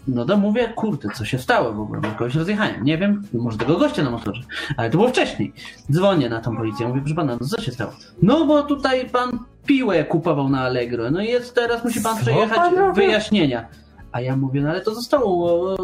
No 0.07 0.25
to 0.25 0.37
mówię, 0.37 0.73
kurde, 0.75 1.09
co 1.09 1.25
się 1.25 1.39
stało 1.39 1.73
w 1.73 1.79
ogóle? 1.79 2.01
Bo 2.01 2.07
kogoś 2.07 2.35
rozjechałem. 2.35 2.83
Nie 2.83 2.97
wiem, 2.97 3.23
może 3.33 3.57
tego 3.57 3.77
gościa 3.77 4.03
na 4.03 4.09
motorze. 4.09 4.41
Ale 4.77 4.89
to 4.89 4.97
było 4.97 5.09
wcześniej. 5.09 5.53
Dzwonię 5.91 6.29
na 6.29 6.39
tą 6.39 6.57
policję, 6.57 6.87
mówię, 6.87 7.01
proszę 7.01 7.15
pana, 7.15 7.37
no 7.41 7.47
co 7.47 7.61
się 7.61 7.71
stało? 7.71 7.91
No 8.21 8.45
bo 8.45 8.63
tutaj 8.63 9.09
pan 9.09 9.39
piłę 9.65 10.03
kupował 10.03 10.49
na 10.49 10.61
Allegro. 10.61 11.11
No 11.11 11.21
i 11.21 11.27
jest 11.27 11.55
teraz, 11.55 11.83
musi 11.83 12.01
pan 12.01 12.15
Co 12.15 12.21
przejechać 12.21 12.55
pan 12.57 12.93
wyjaśnienia. 12.93 13.67
A 14.11 14.21
ja 14.21 14.35
mówię, 14.35 14.61
no 14.61 14.69
ale 14.69 14.81
to 14.81 14.95
zostało, 14.95 15.77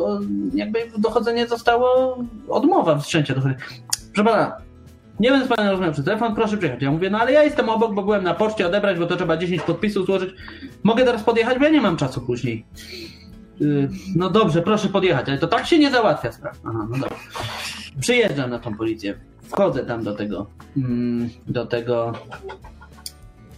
jakby 0.53 0.79
dochodzenie 0.97 1.47
zostało, 1.47 2.17
odmowa 2.49 2.99
wszczęcia 2.99 3.35
dochodzenia. 3.35 3.59
Proszę 4.13 4.29
pana, 4.29 4.57
nie 5.19 5.31
będę 5.31 5.45
z 5.45 5.49
panem 5.49 5.71
rozmawiał 5.71 5.93
przez 5.93 6.05
telefon, 6.05 6.35
proszę 6.35 6.57
przyjechać. 6.57 6.81
Ja 6.81 6.91
mówię, 6.91 7.09
no 7.09 7.19
ale 7.19 7.31
ja 7.31 7.43
jestem 7.43 7.69
obok, 7.69 7.93
bo 7.93 8.03
byłem 8.03 8.23
na 8.23 8.33
poczcie 8.33 8.67
odebrać, 8.67 8.99
bo 8.99 9.05
to 9.05 9.15
trzeba 9.15 9.37
10 9.37 9.61
podpisów 9.61 10.05
złożyć. 10.05 10.29
Mogę 10.83 11.05
teraz 11.05 11.23
podjechać, 11.23 11.59
bo 11.59 11.65
ja 11.65 11.71
nie 11.71 11.81
mam 11.81 11.97
czasu 11.97 12.21
później. 12.21 12.65
Yy, 13.59 13.89
no 14.15 14.29
dobrze, 14.29 14.61
proszę 14.61 14.89
podjechać, 14.89 15.29
ale 15.29 15.37
to 15.37 15.47
tak 15.47 15.65
się 15.65 15.79
nie 15.79 15.91
załatwia 15.91 16.31
sprawa. 16.31 16.57
Aha, 16.65 16.87
no 16.89 16.97
dobra. 16.97 17.17
Przyjeżdżam 17.99 18.49
na 18.49 18.59
tą 18.59 18.75
policję, 18.75 19.17
wchodzę 19.41 19.85
tam 19.85 20.03
do 20.03 20.15
tego, 20.15 20.47
mm, 20.77 21.29
do 21.47 21.65
tego 21.65 22.13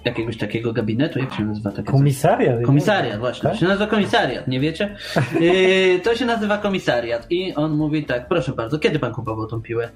jakiegoś 0.05 0.38
takiego 0.38 0.74
gabinetu, 0.74 1.20
jak 1.20 1.34
się 1.34 1.45
nazywa 1.45 1.72
takie? 1.72 1.91
Komisariat. 1.91 2.66
Komisariat, 2.66 3.20
właśnie. 3.20 3.43
Tak? 3.43 3.51
To 3.51 3.60
się 3.60 3.66
nazywa 3.66 3.88
komisariat, 3.88 4.47
nie 4.47 4.60
wiecie? 4.60 4.95
Yy, 5.39 5.99
to 5.99 6.16
się 6.16 6.26
nazywa 6.26 6.57
komisariat. 6.57 7.28
I 7.30 7.55
on 7.55 7.72
mówi 7.72 8.05
tak, 8.05 8.28
proszę 8.28 8.51
bardzo, 8.51 8.80
kiedy 8.80 8.99
pan 8.99 9.14
kupował 9.14 9.47
tą 9.47 9.62
piłę? 9.62 9.89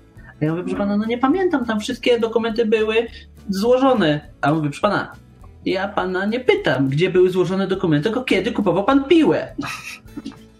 Ja 0.43 0.51
mówię, 0.51 0.63
proszę 0.63 0.77
pana, 0.77 0.97
no 0.97 1.05
nie 1.05 1.17
pamiętam, 1.17 1.65
tam 1.65 1.79
wszystkie 1.79 2.19
dokumenty 2.19 2.65
były 2.65 2.95
złożone. 3.49 4.21
A 4.41 4.49
on 4.51 4.55
mówi, 4.57 4.67
proszę 4.69 4.81
pana, 4.81 5.11
ja 5.65 5.87
pana 5.87 6.25
nie 6.25 6.39
pytam, 6.39 6.89
gdzie 6.89 7.09
były 7.09 7.29
złożone 7.29 7.67
dokumenty, 7.67 8.03
tylko 8.03 8.23
kiedy 8.23 8.51
kupował 8.51 8.83
pan 8.83 9.03
piłę. 9.03 9.55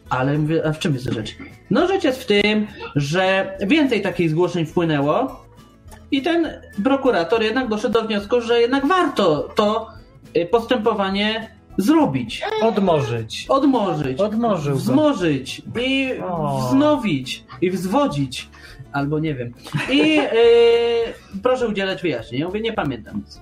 Ale 0.10 0.38
mówię, 0.38 0.68
a 0.68 0.74
w 0.74 0.80
czym 0.80 0.94
jest 0.94 1.06
rzecz? 1.14 1.36
No 1.72 1.88
rzecz 1.88 2.04
jest 2.04 2.24
w 2.24 2.26
tym, 2.26 2.68
że 2.96 3.58
więcej 3.68 4.02
takich 4.02 4.30
zgłoszeń 4.30 4.66
wpłynęło 4.66 5.44
i 6.12 6.22
ten 6.22 6.48
prokurator 6.84 7.44
jednak 7.44 7.68
doszedł 7.68 7.94
do 7.94 8.02
wniosku, 8.08 8.42
że 8.42 8.62
jednak 8.62 8.86
warto 8.88 9.50
to 9.56 9.88
y, 10.38 10.46
postępowanie 10.46 11.50
zrobić, 11.78 12.42
Odmorzyć. 12.62 13.46
odmorzyć, 13.50 14.20
Odmorzył 14.20 14.76
go. 14.76 14.80
i 15.82 16.20
O. 16.22 16.68
wznowić 16.70 17.44
i 17.62 17.72
wzwodzić, 17.72 18.50
albo 18.94 19.20
nie 19.20 19.36
wiem. 19.36 19.54
I 19.92 20.20
y, 20.20 21.40
proszę 21.44 21.68
udzielać 21.68 22.02
wyjaśnień. 22.02 22.42
Ja 22.42 22.48
mówię, 22.48 22.62
nie 22.62 22.74
pamiętam 22.74 23.18
nic. 23.18 23.42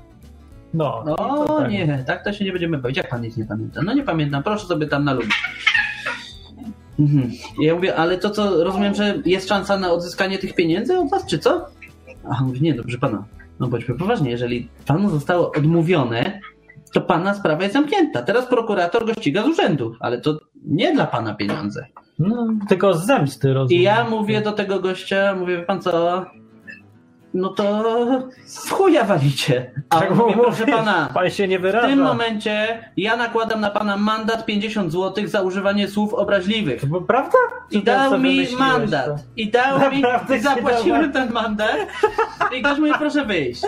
No, 0.74 1.04
No 1.06 1.16
to 1.16 1.58
tak. 1.60 1.72
nie, 1.72 2.04
tak 2.08 2.24
to 2.24 2.34
się 2.34 2.46
nie 2.46 2.52
będziemy 2.52 2.78
bawić. 2.78 2.98
Jak 2.98 3.10
pan 3.10 3.22
nic 3.22 3.38
nie 3.38 3.46
pamięta? 3.46 3.82
No 3.82 3.94
nie 3.94 4.04
pamiętam, 4.04 4.44
proszę 4.44 4.68
sobie 4.68 4.88
tam 4.88 5.06
na 5.06 5.14
lubię. 5.14 5.28
Mhm. 7.00 7.32
Ja 7.60 7.76
mówię, 7.76 7.96
ale 7.96 8.18
to 8.18 8.30
co, 8.30 8.64
rozumiem, 8.64 8.96
że 8.96 9.22
jest 9.26 9.48
szansa 9.50 9.78
na 9.78 9.92
odzyskanie 9.92 10.38
tych 10.38 10.56
pieniędzy 10.56 10.98
od 10.98 11.10
was, 11.10 11.26
czy 11.26 11.40
co? 11.40 11.66
A 12.24 12.38
on 12.40 12.46
mówi, 12.48 12.62
nie, 12.62 12.74
dobrze 12.74 12.98
pana, 12.98 13.24
no 13.60 13.68
bądźmy 13.68 13.96
poważnie, 13.96 14.32
jeżeli 14.32 14.70
panu 14.86 15.10
zostało 15.10 15.52
odmówione, 15.52 16.42
to 16.94 17.02
pana 17.02 17.34
sprawa 17.34 17.62
jest 17.64 17.74
zamknięta. 17.74 18.22
Teraz 18.22 18.46
prokurator 18.46 19.06
go 19.06 19.14
ściga 19.14 19.44
z 19.44 19.48
urzędu, 19.48 19.96
ale 20.00 20.22
to 20.22 20.40
nie 20.66 20.94
dla 20.94 21.06
pana 21.06 21.34
pieniądze. 21.36 21.86
No, 22.28 22.48
tylko 22.70 22.94
z 22.94 23.06
zemsty 23.06 23.54
rozumiem. 23.54 23.82
I 23.82 23.84
ja 23.84 24.04
mówię 24.10 24.42
do 24.42 24.52
tego 24.52 24.80
gościa, 24.80 25.36
mówię, 25.40 25.58
wie 25.58 25.64
pan 25.64 25.82
co, 25.82 26.26
no 27.34 27.50
to 27.50 27.84
w 28.66 28.72
chuja 28.72 29.04
walicie. 29.04 29.72
A 29.90 30.00
Tak 30.00 30.12
on 30.12 30.18
mówi, 30.18 30.36
mówię, 30.36 30.44
proszę 30.48 30.66
pana, 30.66 31.10
Pan 31.14 31.30
się 31.30 31.48
nie 31.48 31.60
w 31.60 31.62
wyraża. 31.62 31.88
tym 31.88 32.00
momencie 32.02 32.84
ja 32.98 33.16
nakładam 33.18 33.62
na 33.62 33.70
pana 33.70 33.98
mandat 33.98 34.46
50 34.46 34.92
zł 34.92 35.28
za 35.28 35.42
używanie 35.42 35.88
słów 35.88 36.14
obraźliwych. 36.14 36.86
Bo 36.86 37.02
prawda? 37.02 37.38
I 37.72 37.80
Czy 37.80 37.86
dał 37.86 38.20
mi 38.20 38.48
mandat. 38.60 39.06
to? 39.06 39.16
I 39.36 39.52
dał 39.52 39.92
mi, 39.92 40.00
i 40.00 40.34
ci 40.34 40.40
zapłaciłem 40.40 41.12
ten 41.12 41.32
mandat. 41.32 41.76
I 42.58 42.62
gość 42.62 42.80
mówi, 42.80 42.92
proszę 43.00 43.26
wyjść. 43.26 43.62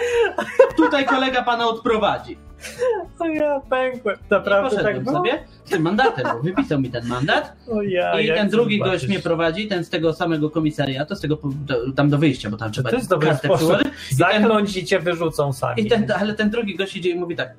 Tutaj 0.77 1.05
kolega 1.05 1.41
pana 1.43 1.67
odprowadzi. 1.67 2.37
O 3.19 3.25
ja 3.25 3.61
pękłem. 3.69 4.15
I 4.15 4.19
Naprawdę 4.29 4.83
tak 4.83 5.03
było? 5.03 5.15
sobie 5.17 5.43
z 5.65 5.69
tym 5.69 5.81
mandatem, 5.81 6.25
bo 6.33 6.39
wypisał 6.43 6.79
mi 6.79 6.89
ten 6.89 7.05
mandat. 7.07 7.53
O 7.71 7.81
ja, 7.81 8.19
I 8.19 8.27
ten 8.27 8.49
drugi 8.49 8.77
zobaczysz. 8.77 9.01
gość 9.01 9.07
mnie 9.09 9.19
prowadzi, 9.19 9.67
ten 9.67 9.83
z 9.83 9.89
tego 9.89 10.13
samego 10.13 10.49
komisariatu, 10.49 11.15
z 11.15 11.21
tego 11.21 11.39
do, 11.43 11.91
tam 11.93 12.09
do 12.09 12.17
wyjścia, 12.17 12.49
bo 12.49 12.57
tam 12.57 12.71
trzeba 12.71 12.89
To 12.89 12.95
jest 12.95 13.09
dobry 13.09 13.35
sposób. 13.35 13.77
Zakląć 14.11 14.77
i 14.77 14.85
cię 14.85 14.99
wyrzucą 14.99 15.53
sami. 15.53 15.81
i 15.81 15.89
ten, 15.89 16.11
ale 16.19 16.33
ten 16.33 16.49
drugi 16.49 16.75
gość 16.75 16.95
idzie 16.95 17.09
i 17.09 17.15
mówi 17.15 17.35
tak, 17.35 17.49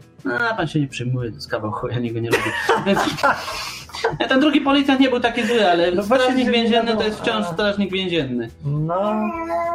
a 0.50 0.54
pan 0.54 0.68
się 0.68 0.80
nie 0.80 0.88
przyjmuje, 0.88 1.30
to 1.30 1.34
jest 1.36 1.50
kawał 1.50 1.72
chuja, 1.72 1.98
nikt 1.98 2.14
go 2.14 2.20
nie 2.20 2.30
lubi. 2.30 2.50
Ten 4.28 4.40
drugi 4.40 4.60
policjant 4.60 5.00
nie 5.00 5.08
był 5.10 5.20
taki 5.20 5.46
zły, 5.46 5.70
ale 5.70 5.90
No 5.92 6.02
strażnik 6.02 6.50
więzienny 6.50 6.96
to 6.96 7.02
jest 7.02 7.20
wciąż 7.20 7.46
A. 7.46 7.52
strażnik 7.52 7.92
więzienny. 7.92 8.48
No, 8.64 8.96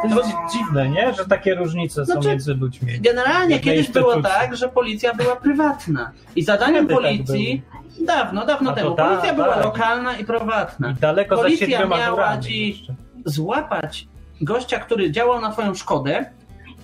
to 0.01 0.07
jest 0.07 0.29
dziwne, 0.53 0.89
nie? 0.89 1.13
Że 1.13 1.25
takie 1.25 1.55
różnice 1.55 2.05
są 2.05 2.13
Znaczy, 2.13 2.27
między 2.27 2.53
ludźmi. 2.53 2.99
Generalnie 3.01 3.59
kiedyś 3.59 3.89
było 3.89 4.21
tak, 4.21 4.55
że 4.57 4.69
policja 4.69 5.13
była 5.13 5.35
prywatna 5.35 6.11
i 6.35 6.43
zadaniem 6.43 6.87
Kiedy 6.87 6.87
tak 6.87 7.03
policji 7.03 7.61
Dawno, 8.05 8.45
dawno 8.45 8.69
to 8.69 8.75
temu. 8.75 8.95
tak, 8.95 9.09
Policja 9.09 9.33
była 9.33 9.53
tak. 9.55 9.63
lokalna 9.65 10.17
i 10.17 10.25
prywatna. 10.25 10.91
I 10.91 10.93
daleko 10.93 11.35
za 11.35 11.41
Policja 11.41 11.67
siedmioma 11.67 11.97
miała 11.97 12.37
jeszcze. 12.49 12.95
złapać 13.25 14.07
gościa, 14.41 14.79
który 14.79 15.11
działał 15.11 15.41
na 15.41 15.51
twoją 15.51 15.75
szkodę 15.75 16.25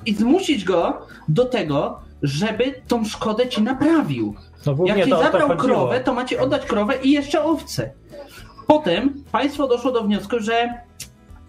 i 0.06 0.14
zmusić 0.16 0.64
go 0.64 1.08
do 1.28 1.46
tego, 1.46 2.00
żeby 2.24 2.82
tą 2.88 3.06
szkodę 3.06 3.48
ci 3.48 3.62
naprawił. 3.62 4.36
No 4.66 4.76
Jak 4.86 5.04
ci 5.04 5.10
to 5.10 5.18
to 5.18 5.24
zabrał 5.24 5.48
chodziło. 5.48 5.66
krowę, 5.68 6.00
to 6.00 6.14
macie 6.14 6.42
oddać 6.42 6.66
krowę 6.66 6.94
i 7.04 7.12
jeszcze 7.12 7.44
owce. 7.44 7.92
Potem 8.68 9.24
państwo 9.32 9.68
doszło 9.68 9.92
do 9.92 10.04
wniosku, 10.04 10.40
że 10.40 10.74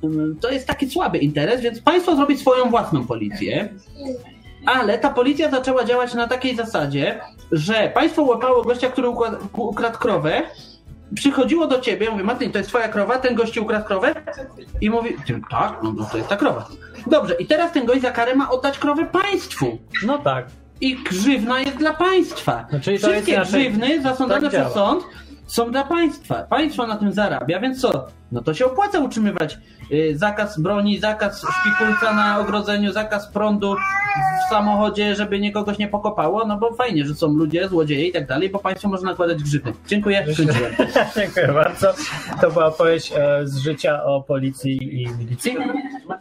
mm, 0.02 0.36
to 0.40 0.50
jest 0.50 0.66
taki 0.66 0.90
słaby 0.90 1.18
interes, 1.18 1.60
więc 1.60 1.80
państwo 1.80 2.16
zrobi 2.16 2.38
swoją 2.38 2.70
własną 2.70 3.06
policję. 3.06 3.68
Ale 4.66 4.98
ta 4.98 5.10
policja 5.10 5.50
zaczęła 5.50 5.84
działać 5.84 6.14
na 6.14 6.28
takiej 6.28 6.56
zasadzie, 6.56 7.20
że 7.52 7.90
państwo 7.94 8.22
łapało 8.22 8.62
gościa, 8.62 8.90
który 8.90 9.08
ukradł 9.52 9.98
krowę, 9.98 10.42
przychodziło 11.14 11.66
do 11.66 11.80
ciebie, 11.80 12.10
mówi, 12.10 12.24
Martin, 12.24 12.52
to 12.52 12.58
jest 12.58 12.70
twoja 12.70 12.88
krowa, 12.88 13.18
ten 13.18 13.34
gość 13.34 13.52
ci 13.52 13.60
ukradł 13.60 13.84
krowę? 13.86 14.14
I 14.80 14.90
mówi, 14.90 15.16
tak, 15.50 15.78
no 15.82 15.94
to 16.12 16.16
jest 16.16 16.28
ta 16.28 16.36
krowa. 16.36 16.68
Dobrze, 17.06 17.34
i 17.34 17.46
teraz 17.46 17.72
ten 17.72 17.86
gość 17.86 18.02
za 18.02 18.10
karę 18.10 18.34
ma 18.34 18.50
oddać 18.50 18.78
krowę 18.78 19.06
państwu. 19.06 19.78
No 20.06 20.18
tak. 20.18 20.46
I 20.80 20.96
grzywna 20.96 21.60
jest 21.60 21.76
dla 21.76 21.94
państwa. 21.94 22.66
No, 22.72 22.80
czyli 22.80 22.98
to 22.98 23.08
Wszystkie 23.08 23.40
grzywny 23.40 24.02
zasądzone 24.02 24.40
tak 24.40 24.50
przez 24.50 24.72
sąd 24.72 25.04
są 25.46 25.70
dla 25.70 25.84
państwa. 25.84 26.34
Państwo 26.34 26.86
na 26.86 26.96
tym 26.96 27.12
zarabia, 27.12 27.60
więc 27.60 27.80
co? 27.80 28.06
No 28.32 28.42
to 28.42 28.54
się 28.54 28.66
opłaca 28.66 28.98
utrzymywać 29.00 29.58
y, 29.92 30.18
zakaz 30.18 30.60
broni, 30.60 30.98
zakaz 30.98 31.44
szpikulca 31.60 32.14
na 32.14 32.40
ogrodzeniu, 32.40 32.92
zakaz 32.92 33.32
prądu 33.32 33.76
w 34.46 34.50
samochodzie, 34.50 35.14
żeby 35.14 35.40
nikogoś 35.40 35.78
nie 35.78 35.88
pokopało, 35.88 36.46
no 36.46 36.58
bo 36.58 36.74
fajnie, 36.74 37.04
że 37.04 37.14
są 37.14 37.28
ludzie, 37.28 37.68
złodzieje 37.68 38.08
i 38.08 38.12
tak 38.12 38.26
dalej, 38.26 38.50
bo 38.50 38.58
państwo 38.58 38.88
może 38.88 39.04
nakładać 39.04 39.42
grzywny. 39.42 39.72
Dziękuję, 39.86 40.26
skończyłem. 40.34 40.72
Dziękuję 41.16 41.48
bardzo. 41.48 41.94
To 42.40 42.50
była 42.50 42.66
opowieść 42.66 43.12
e, 43.16 43.40
z 43.44 43.56
życia 43.56 44.04
o 44.04 44.22
policji 44.22 45.02
i 45.02 45.08
milicji. 45.18 45.56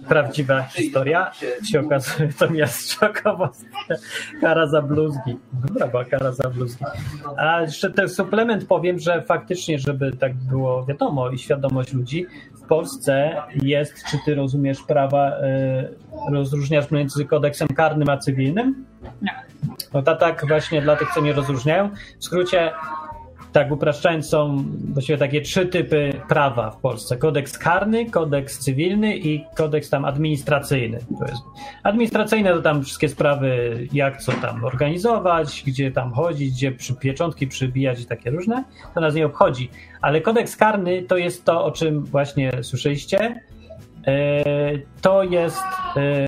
Prawdziwa 0.08 0.64
historia. 0.64 1.32
Się 1.72 1.80
okazuje, 1.80 2.30
to 2.40 2.50
mnie 2.50 2.68
zszokowało. 2.68 3.52
Kara 4.42 4.68
za 4.68 4.82
bluzgi. 4.82 5.38
Dobra 5.54 5.88
była 5.88 6.06
kara 6.06 6.32
za 6.32 6.50
bluzgi. 6.50 6.86
A 7.38 7.62
jeszcze 7.62 7.92
ten 7.92 8.10
suplement 8.10 8.66
powiem, 8.66 9.00
że 9.00 9.22
faktycznie, 9.22 9.80
żeby 9.80 10.12
tak 10.12 10.34
było 10.34 10.86
wiadomo 10.86 11.30
i 11.30 11.38
świadomość 11.38 11.95
ludzi, 11.96 12.26
w 12.66 12.68
Polsce 12.68 13.36
jest, 13.56 14.06
czy 14.10 14.18
ty 14.26 14.36
rozumiesz 14.36 14.84
prawa, 14.84 15.28
e, 15.28 15.90
rozróżniasz 16.32 16.92
między 16.92 17.26
kodeksem 17.26 17.68
karnym 17.68 18.10
a 18.10 18.18
cywilnym? 18.18 18.86
Nie. 19.22 19.46
No 19.94 20.02
to 20.02 20.16
tak 20.16 20.48
właśnie 20.48 20.82
dla 20.82 20.96
tych, 20.96 21.14
co 21.14 21.22
nie 21.22 21.34
rozróżniają. 21.34 21.90
W 22.20 22.26
skrócie, 22.26 22.72
tak 23.56 23.72
upraszczając, 23.72 24.30
są 24.30 24.66
właściwie 24.94 25.18
takie 25.18 25.42
trzy 25.42 25.66
typy 25.66 26.14
prawa 26.30 26.72
w 26.72 26.78
Polsce. 26.78 27.18
Kodeks 27.18 27.58
karny, 27.58 28.10
kodeks 28.10 28.60
cywilny 28.60 29.18
i 29.18 29.44
kodeks 29.56 29.90
tam 29.90 30.06
administracyjny. 30.06 31.00
To 31.20 31.26
jest. 31.26 31.42
Administracyjne 31.84 32.54
to 32.54 32.62
tam 32.62 32.84
wszystkie 32.84 33.10
sprawy, 33.10 33.78
jak 33.94 34.22
co 34.22 34.32
tam 34.32 34.64
organizować, 34.64 35.64
gdzie 35.68 35.92
tam 35.92 36.12
chodzić, 36.12 36.54
gdzie 36.54 36.72
przy 36.72 36.94
pieczątki 36.94 37.48
przybijać 37.48 38.02
i 38.02 38.06
takie 38.06 38.30
różne. 38.32 38.64
To 38.94 39.02
nas 39.02 39.16
nie 39.16 39.26
obchodzi. 39.26 39.70
Ale 40.02 40.22
kodeks 40.22 40.56
karny 40.56 41.04
to 41.04 41.18
jest 41.18 41.46
to, 41.46 41.66
o 41.66 41.72
czym 41.72 42.04
właśnie 42.04 42.52
słyszeliście. 42.62 43.42
E, 44.08 44.44
To 45.02 45.24
jest 45.24 45.64
e, 45.98 46.28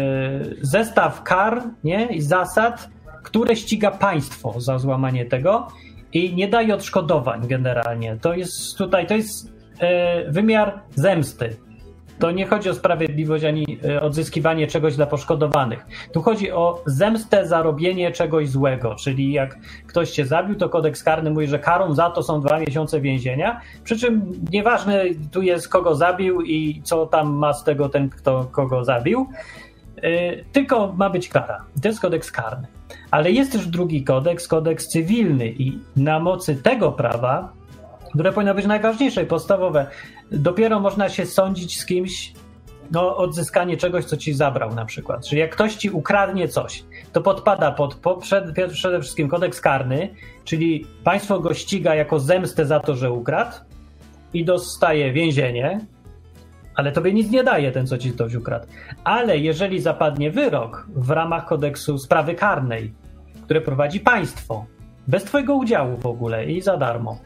zestaw 0.62 1.24
kar 1.24 1.64
nie? 1.84 2.06
i 2.06 2.22
zasad, 2.22 2.90
które 3.24 3.56
ściga 3.56 3.92
państwo 3.92 4.62
za 4.62 4.80
złamanie 4.80 5.26
tego 5.26 5.68
i 6.14 6.34
nie 6.34 6.48
daje 6.48 6.74
odszkodowań 6.74 7.48
generalnie. 7.48 8.18
To 8.22 8.34
jest 8.34 8.78
tutaj, 8.78 9.08
to 9.08 9.14
jest 9.14 9.52
e, 9.80 10.32
wymiar 10.32 10.80
zemsty. 10.96 11.58
To 12.20 12.32
nie 12.32 12.46
chodzi 12.46 12.70
o 12.70 12.74
sprawiedliwość 12.74 13.44
ani 13.44 13.80
e, 13.86 14.02
odzyskiwanie 14.02 14.68
czegoś 14.68 14.96
dla 14.96 15.06
poszkodowanych. 15.06 15.86
Tu 16.14 16.22
chodzi 16.22 16.52
o 16.52 16.84
zemstę 16.86 17.48
za 17.48 17.62
robienie 17.62 18.12
czegoś 18.12 18.50
złego, 18.50 18.96
czyli 18.96 19.32
jak 19.32 19.58
ktoś 19.88 20.12
cię 20.12 20.26
zabił, 20.26 20.56
to 20.56 20.70
kodeks 20.70 21.04
karny 21.04 21.32
mówi, 21.32 21.48
że 21.48 21.60
karą 21.60 21.94
za 21.94 22.10
to 22.10 22.24
są 22.24 22.42
dwa 22.42 22.60
miesiące 22.60 23.02
więzienia. 23.02 23.62
Przy 23.84 23.98
czym 24.00 24.22
nieważne 24.52 25.04
tu 25.32 25.42
jest, 25.42 25.70
kogo 25.70 25.96
zabił 25.96 26.42
i 26.42 26.82
co 26.84 27.06
tam 27.06 27.34
ma 27.34 27.54
z 27.54 27.64
tego 27.64 27.90
ten, 27.90 28.10
kto 28.10 28.48
kogo 28.52 28.84
zabił, 28.84 29.28
yy, 30.04 30.46
tylko 30.52 30.94
ma 30.94 31.10
być 31.10 31.30
kara. 31.30 31.66
To 31.82 31.88
jest 31.88 32.02
kodeks 32.02 32.32
karny. 32.32 32.77
Ale 33.12 33.32
jest 33.32 33.52
też 33.52 33.68
drugi 33.68 34.04
kodeks, 34.04 34.48
kodeks 34.48 34.88
cywilny 34.88 35.48
i 35.48 35.80
na 35.96 36.20
mocy 36.20 36.56
tego 36.56 36.92
prawa, 36.92 37.54
które 38.10 38.34
powinno 38.34 38.54
być 38.54 38.66
najważniejsze 38.66 39.24
i 39.24 39.26
podstawowe, 39.26 39.88
dopiero 40.32 40.80
można 40.80 41.10
się 41.10 41.26
sądzić 41.26 41.80
z 41.80 41.86
kimś 41.86 42.34
no, 42.92 43.18
odzyskanie 43.18 43.78
czegoś, 43.78 44.06
co 44.06 44.18
ci 44.18 44.34
zabrał 44.34 44.76
na 44.76 44.86
przykład. 44.86 45.28
Że 45.28 45.38
jak 45.38 45.52
ktoś 45.52 45.76
ci 45.76 45.90
ukradnie 45.90 46.48
coś, 46.48 46.84
to 47.14 47.22
podpada 47.22 47.72
pod 47.72 47.96
po, 47.96 48.18
przed, 48.18 48.46
przede 48.72 49.02
wszystkim 49.02 49.30
kodeks 49.30 49.62
karny, 49.62 50.10
czyli 50.44 50.86
państwo 51.04 51.40
go 51.40 51.54
ściga 51.54 51.96
jako 51.96 52.20
zemstę 52.20 52.66
za 52.66 52.80
to, 52.80 52.96
że 52.96 53.12
ukradł 53.12 53.56
i 54.34 54.46
dostaje 54.46 55.14
więzienie, 55.14 55.80
ale 56.78 56.92
tobie 56.92 57.14
nic 57.14 57.32
nie 57.32 57.44
daje 57.44 57.72
ten, 57.72 57.88
co 57.88 57.98
ci 57.98 58.12
ktoś 58.12 58.36
ukradł. 58.36 58.68
Ale 59.04 59.38
jeżeli 59.38 59.82
zapadnie 59.82 60.32
wyrok 60.32 60.88
w 60.96 61.10
ramach 61.10 61.46
kodeksu 61.46 61.98
sprawy 61.98 62.36
karnej, 62.36 62.94
które 63.44 63.62
prowadzi 63.62 64.00
państwo, 64.00 64.66
bez 65.08 65.24
twojego 65.24 65.56
udziału 65.56 65.98
w 65.98 66.06
ogóle 66.06 66.46
i 66.46 66.62
za 66.62 66.78
darmo, 66.78 67.20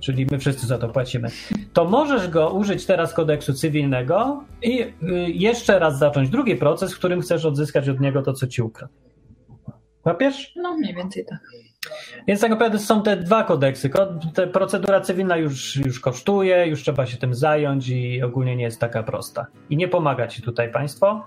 czyli 0.00 0.26
my 0.30 0.38
wszyscy 0.38 0.66
za 0.66 0.78
to 0.78 0.88
płacimy, 0.88 1.28
to 1.72 1.84
możesz 1.84 2.28
go 2.28 2.50
użyć 2.50 2.86
teraz 2.86 3.14
kodeksu 3.14 3.54
cywilnego 3.54 4.44
i 4.62 4.82
y, 4.82 4.92
jeszcze 5.28 5.78
raz 5.78 5.98
zacząć 5.98 6.30
drugi 6.30 6.56
proces, 6.56 6.94
w 6.94 6.98
którym 6.98 7.20
chcesz 7.20 7.44
odzyskać 7.44 7.88
od 7.88 8.00
niego 8.00 8.22
to, 8.22 8.32
co 8.32 8.46
ci 8.46 8.62
ukradł. 8.62 8.92
Łapiesz? 10.04 10.52
No 10.56 10.74
mniej 10.74 10.94
więcej 10.94 11.24
tak. 11.24 11.40
Więc 12.28 12.40
tak 12.40 12.50
naprawdę 12.50 12.78
są 12.78 13.02
te 13.02 13.16
dwa 13.16 13.44
kodeksy. 13.44 13.90
Ko- 13.90 14.18
te 14.34 14.46
procedura 14.46 15.00
cywilna 15.00 15.36
już, 15.36 15.76
już 15.76 16.00
kosztuje, 16.00 16.66
już 16.66 16.82
trzeba 16.82 17.06
się 17.06 17.16
tym 17.16 17.34
zająć 17.34 17.88
i 17.88 18.22
ogólnie 18.22 18.56
nie 18.56 18.64
jest 18.64 18.80
taka 18.80 19.02
prosta. 19.02 19.46
I 19.70 19.76
nie 19.76 19.88
pomaga 19.88 20.26
ci 20.26 20.42
tutaj 20.42 20.72
państwo, 20.72 21.24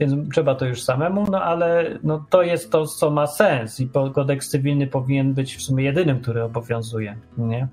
więc 0.00 0.30
trzeba 0.32 0.54
to 0.54 0.66
już 0.66 0.82
samemu, 0.82 1.24
no 1.30 1.42
ale 1.42 1.98
no, 2.02 2.26
to 2.30 2.42
jest 2.42 2.72
to, 2.72 2.86
co 2.86 3.10
ma 3.10 3.26
sens 3.26 3.80
i 3.80 3.88
kodeks 4.14 4.48
cywilny 4.48 4.86
powinien 4.86 5.34
być 5.34 5.56
w 5.56 5.62
sumie 5.62 5.84
jedynym, 5.84 6.20
który 6.20 6.42
obowiązuje, 6.42 7.16
nie? 7.38 7.68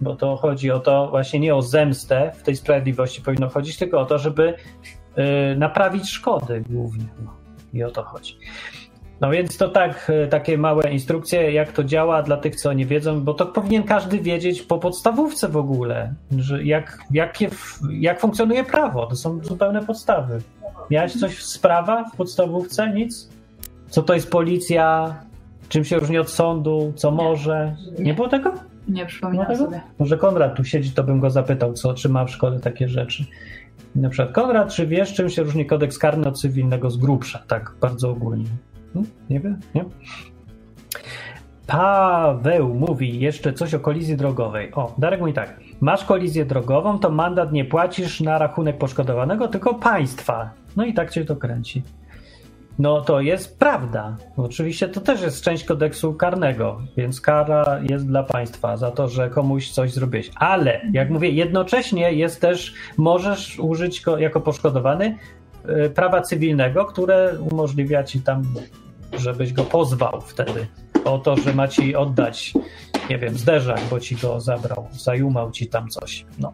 Bo 0.00 0.16
to 0.16 0.36
chodzi 0.36 0.70
o 0.70 0.80
to 0.80 1.08
właśnie 1.10 1.40
nie 1.40 1.54
o 1.54 1.62
zemstę 1.62 2.32
w 2.34 2.42
tej 2.42 2.56
sprawiedliwości 2.56 3.22
powinno 3.22 3.48
chodzić, 3.48 3.76
tylko 3.76 4.00
o 4.00 4.06
to, 4.06 4.18
żeby 4.18 4.54
y, 5.52 5.56
naprawić 5.56 6.10
szkody 6.10 6.62
głównie. 6.70 7.06
No. 7.24 7.36
I 7.72 7.84
o 7.84 7.90
to 7.90 8.02
chodzi. 8.02 8.38
No 9.20 9.30
więc 9.30 9.56
to 9.56 9.68
tak, 9.68 10.10
e, 10.10 10.26
takie 10.26 10.58
małe 10.58 10.92
instrukcje, 10.92 11.52
jak 11.52 11.72
to 11.72 11.84
działa 11.84 12.22
dla 12.22 12.36
tych, 12.36 12.56
co 12.56 12.72
nie 12.72 12.86
wiedzą, 12.86 13.20
bo 13.20 13.34
to 13.34 13.46
powinien 13.46 13.82
każdy 13.82 14.20
wiedzieć 14.20 14.62
po 14.62 14.78
podstawówce 14.78 15.48
w 15.48 15.56
ogóle, 15.56 16.14
że 16.38 16.64
jak, 16.64 16.98
jakie, 17.10 17.48
jak 17.90 18.20
funkcjonuje 18.20 18.64
prawo. 18.64 19.06
To 19.06 19.16
są 19.16 19.40
zupełne 19.42 19.84
podstawy. 19.86 20.38
Miałeś 20.90 21.12
coś 21.20 21.44
z 21.44 21.58
prawa 21.58 22.04
w 22.04 22.16
podstawówce? 22.16 22.90
Nic? 22.90 23.28
Co 23.88 24.02
to 24.02 24.14
jest 24.14 24.30
policja? 24.30 25.16
Czym 25.68 25.84
się 25.84 25.98
różni 25.98 26.18
od 26.18 26.30
sądu? 26.30 26.92
Co 26.96 27.10
może? 27.10 27.76
Nie 27.98 28.14
było 28.14 28.28
tego? 28.28 28.52
Nie 28.88 29.06
przypominam 29.06 29.46
Dlatego? 29.46 29.64
sobie. 29.64 29.80
Może 29.98 30.16
Konrad 30.18 30.56
tu 30.56 30.64
siedzi, 30.64 30.90
to 30.90 31.04
bym 31.04 31.20
go 31.20 31.30
zapytał, 31.30 31.72
co, 31.72 31.94
czy 31.94 32.08
ma 32.08 32.24
w 32.24 32.30
szkole 32.30 32.60
takie 32.60 32.88
rzeczy. 32.88 33.24
Na 33.94 34.08
przykład, 34.08 34.34
Konrad, 34.34 34.74
czy 34.74 34.86
wiesz, 34.86 35.14
czym 35.14 35.30
się 35.30 35.42
różni 35.42 35.66
kodeks 35.66 35.98
karny 35.98 36.28
od 36.28 36.40
cywilnego 36.40 36.90
z 36.90 36.96
grubsza? 36.96 37.42
Tak, 37.48 37.72
bardzo 37.80 38.10
ogólnie. 38.10 38.44
Hmm? 38.96 39.10
Nie 39.30 39.40
wiem, 39.40 39.60
nie? 39.74 39.84
Paweł 41.66 42.74
mówi 42.74 43.20
jeszcze 43.20 43.52
coś 43.52 43.74
o 43.74 43.80
kolizji 43.80 44.16
drogowej. 44.16 44.74
O, 44.74 44.94
Darek 44.98 45.20
mówi 45.20 45.32
tak. 45.32 45.60
Masz 45.80 46.04
kolizję 46.04 46.44
drogową, 46.44 46.98
to 46.98 47.10
mandat 47.10 47.52
nie 47.52 47.64
płacisz 47.64 48.20
na 48.20 48.38
rachunek 48.38 48.78
poszkodowanego, 48.78 49.48
tylko 49.48 49.74
państwa. 49.74 50.50
No 50.76 50.84
i 50.84 50.94
tak 50.94 51.10
cię 51.10 51.24
to 51.24 51.36
kręci. 51.36 51.82
No 52.78 53.00
to 53.00 53.20
jest 53.20 53.58
prawda. 53.58 54.16
Oczywiście 54.36 54.88
to 54.88 55.00
też 55.00 55.22
jest 55.22 55.42
część 55.42 55.64
kodeksu 55.64 56.14
karnego, 56.14 56.80
więc 56.96 57.20
kara 57.20 57.80
jest 57.82 58.06
dla 58.06 58.22
państwa 58.22 58.76
za 58.76 58.90
to, 58.90 59.08
że 59.08 59.30
komuś 59.30 59.70
coś 59.70 59.92
zrobiłeś. 59.92 60.30
Ale, 60.34 60.80
jak 60.92 61.10
mówię, 61.10 61.30
jednocześnie 61.30 62.12
jest 62.12 62.40
też, 62.40 62.74
możesz 62.96 63.58
użyć 63.58 64.04
jako 64.18 64.40
poszkodowany 64.40 65.16
y, 65.86 65.90
prawa 65.90 66.22
cywilnego, 66.22 66.84
które 66.84 67.34
umożliwia 67.50 68.04
ci 68.04 68.20
tam, 68.20 68.42
żebyś 69.18 69.52
go 69.52 69.64
pozwał 69.64 70.20
wtedy 70.20 70.66
o 71.04 71.18
to, 71.18 71.36
że 71.36 71.54
ma 71.54 71.68
ci 71.68 71.96
oddać, 71.96 72.54
nie 73.10 73.18
wiem, 73.18 73.38
zderzak, 73.38 73.80
bo 73.90 74.00
ci 74.00 74.16
go 74.16 74.40
zabrał, 74.40 74.88
zajumał 74.92 75.50
ci 75.50 75.66
tam 75.66 75.88
coś. 75.88 76.26
No. 76.38 76.52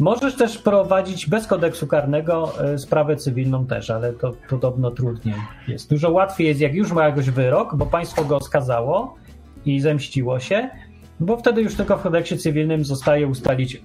Możesz 0.00 0.36
też 0.36 0.58
prowadzić 0.58 1.28
bez 1.28 1.46
kodeksu 1.46 1.86
karnego 1.86 2.64
e, 2.64 2.78
sprawę 2.78 3.16
cywilną 3.16 3.66
też, 3.66 3.90
ale 3.90 4.12
to 4.12 4.32
podobno 4.48 4.90
trudniej 4.90 5.36
jest. 5.68 5.90
Dużo 5.90 6.10
łatwiej 6.10 6.46
jest, 6.46 6.60
jak 6.60 6.74
już 6.74 6.92
ma 6.92 7.04
jakiś 7.04 7.30
wyrok, 7.30 7.76
bo 7.76 7.86
państwo 7.86 8.24
go 8.24 8.40
skazało 8.40 9.14
i 9.66 9.80
zemściło 9.80 10.40
się, 10.40 10.70
Bo 11.20 11.36
wtedy 11.36 11.62
już 11.62 11.74
tylko 11.74 11.96
w 11.96 12.02
kodeksie 12.02 12.38
cywilnym 12.38 12.84
zostaje 12.84 13.26
ustalić 13.26 13.82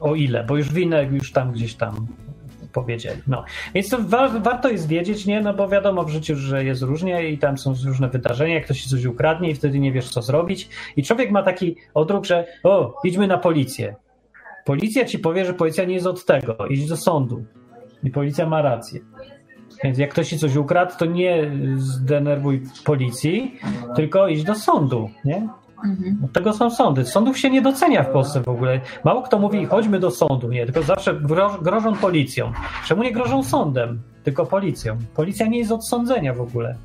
o 0.00 0.14
ile, 0.14 0.44
bo 0.44 0.56
już 0.56 0.72
winę 0.72 1.04
już 1.04 1.32
tam 1.32 1.52
gdzieś 1.52 1.74
tam 1.74 2.06
powiedzieli. 2.72 3.20
No. 3.26 3.44
Więc 3.74 3.88
to 3.88 3.98
wa 3.98 4.28
warto 4.28 4.68
jest 4.68 4.88
wiedzieć, 4.88 5.26
nie? 5.26 5.40
No 5.40 5.54
bo 5.54 5.68
wiadomo 5.68 6.04
w 6.04 6.10
życiu, 6.10 6.36
że 6.36 6.64
jest 6.64 6.82
różnie 6.82 7.30
i 7.30 7.38
tam 7.38 7.58
są 7.58 7.74
różne 7.86 8.08
wydarzenia, 8.08 8.60
ktoś 8.60 8.82
ci 8.82 8.88
coś 8.90 9.04
ukradnie 9.04 9.50
i 9.50 9.54
wtedy 9.54 9.78
nie 9.78 9.92
wiesz, 9.92 10.08
co 10.08 10.22
zrobić. 10.22 10.68
I 10.96 11.02
człowiek 11.02 11.30
ma 11.30 11.42
taki 11.42 11.76
odruch, 11.94 12.24
że 12.24 12.46
o, 12.62 13.00
idźmy 13.04 13.26
na 13.26 13.38
policję. 13.38 13.96
Policja 14.64 15.04
ci 15.04 15.18
powie, 15.18 15.44
że 15.44 15.54
policja 15.54 15.84
nie 15.84 15.94
jest 15.94 16.06
od 16.06 16.24
tego. 16.24 16.56
Idź 16.66 16.88
do 16.88 16.96
sądu. 16.96 17.44
I 18.02 18.10
policja 18.10 18.46
ma 18.46 18.62
rację. 18.62 19.00
Więc 19.84 19.98
jak 19.98 20.10
ktoś 20.10 20.28
ci 20.28 20.38
coś 20.38 20.56
ukradł, 20.56 20.92
to 20.98 21.04
nie 21.04 21.50
zdenerwuj 21.76 22.62
policji, 22.84 23.58
tylko 23.96 24.28
idź 24.28 24.44
do 24.44 24.54
sądu, 24.54 25.10
nie? 25.24 25.48
Mhm. 25.84 26.18
Od 26.24 26.32
tego 26.32 26.52
są 26.52 26.70
sądy. 26.70 27.04
Sądów 27.04 27.38
się 27.38 27.50
nie 27.50 27.62
docenia 27.62 28.02
w 28.02 28.10
Polsce 28.10 28.40
w 28.40 28.48
ogóle. 28.48 28.80
Mało 29.04 29.22
kto 29.22 29.38
mówi, 29.38 29.66
chodźmy 29.66 30.00
do 30.00 30.10
sądu, 30.10 30.50
nie, 30.50 30.64
tylko 30.64 30.82
zawsze 30.82 31.14
gro, 31.14 31.58
grożą 31.62 31.96
policją. 31.96 32.52
Czemu 32.86 33.02
nie 33.02 33.12
grożą 33.12 33.42
sądem, 33.42 34.00
tylko 34.24 34.46
policją? 34.46 34.98
Policja 35.14 35.46
nie 35.46 35.58
jest 35.58 35.72
od 35.72 35.88
sądzenia 35.88 36.34
w 36.34 36.40
ogóle. 36.40 36.76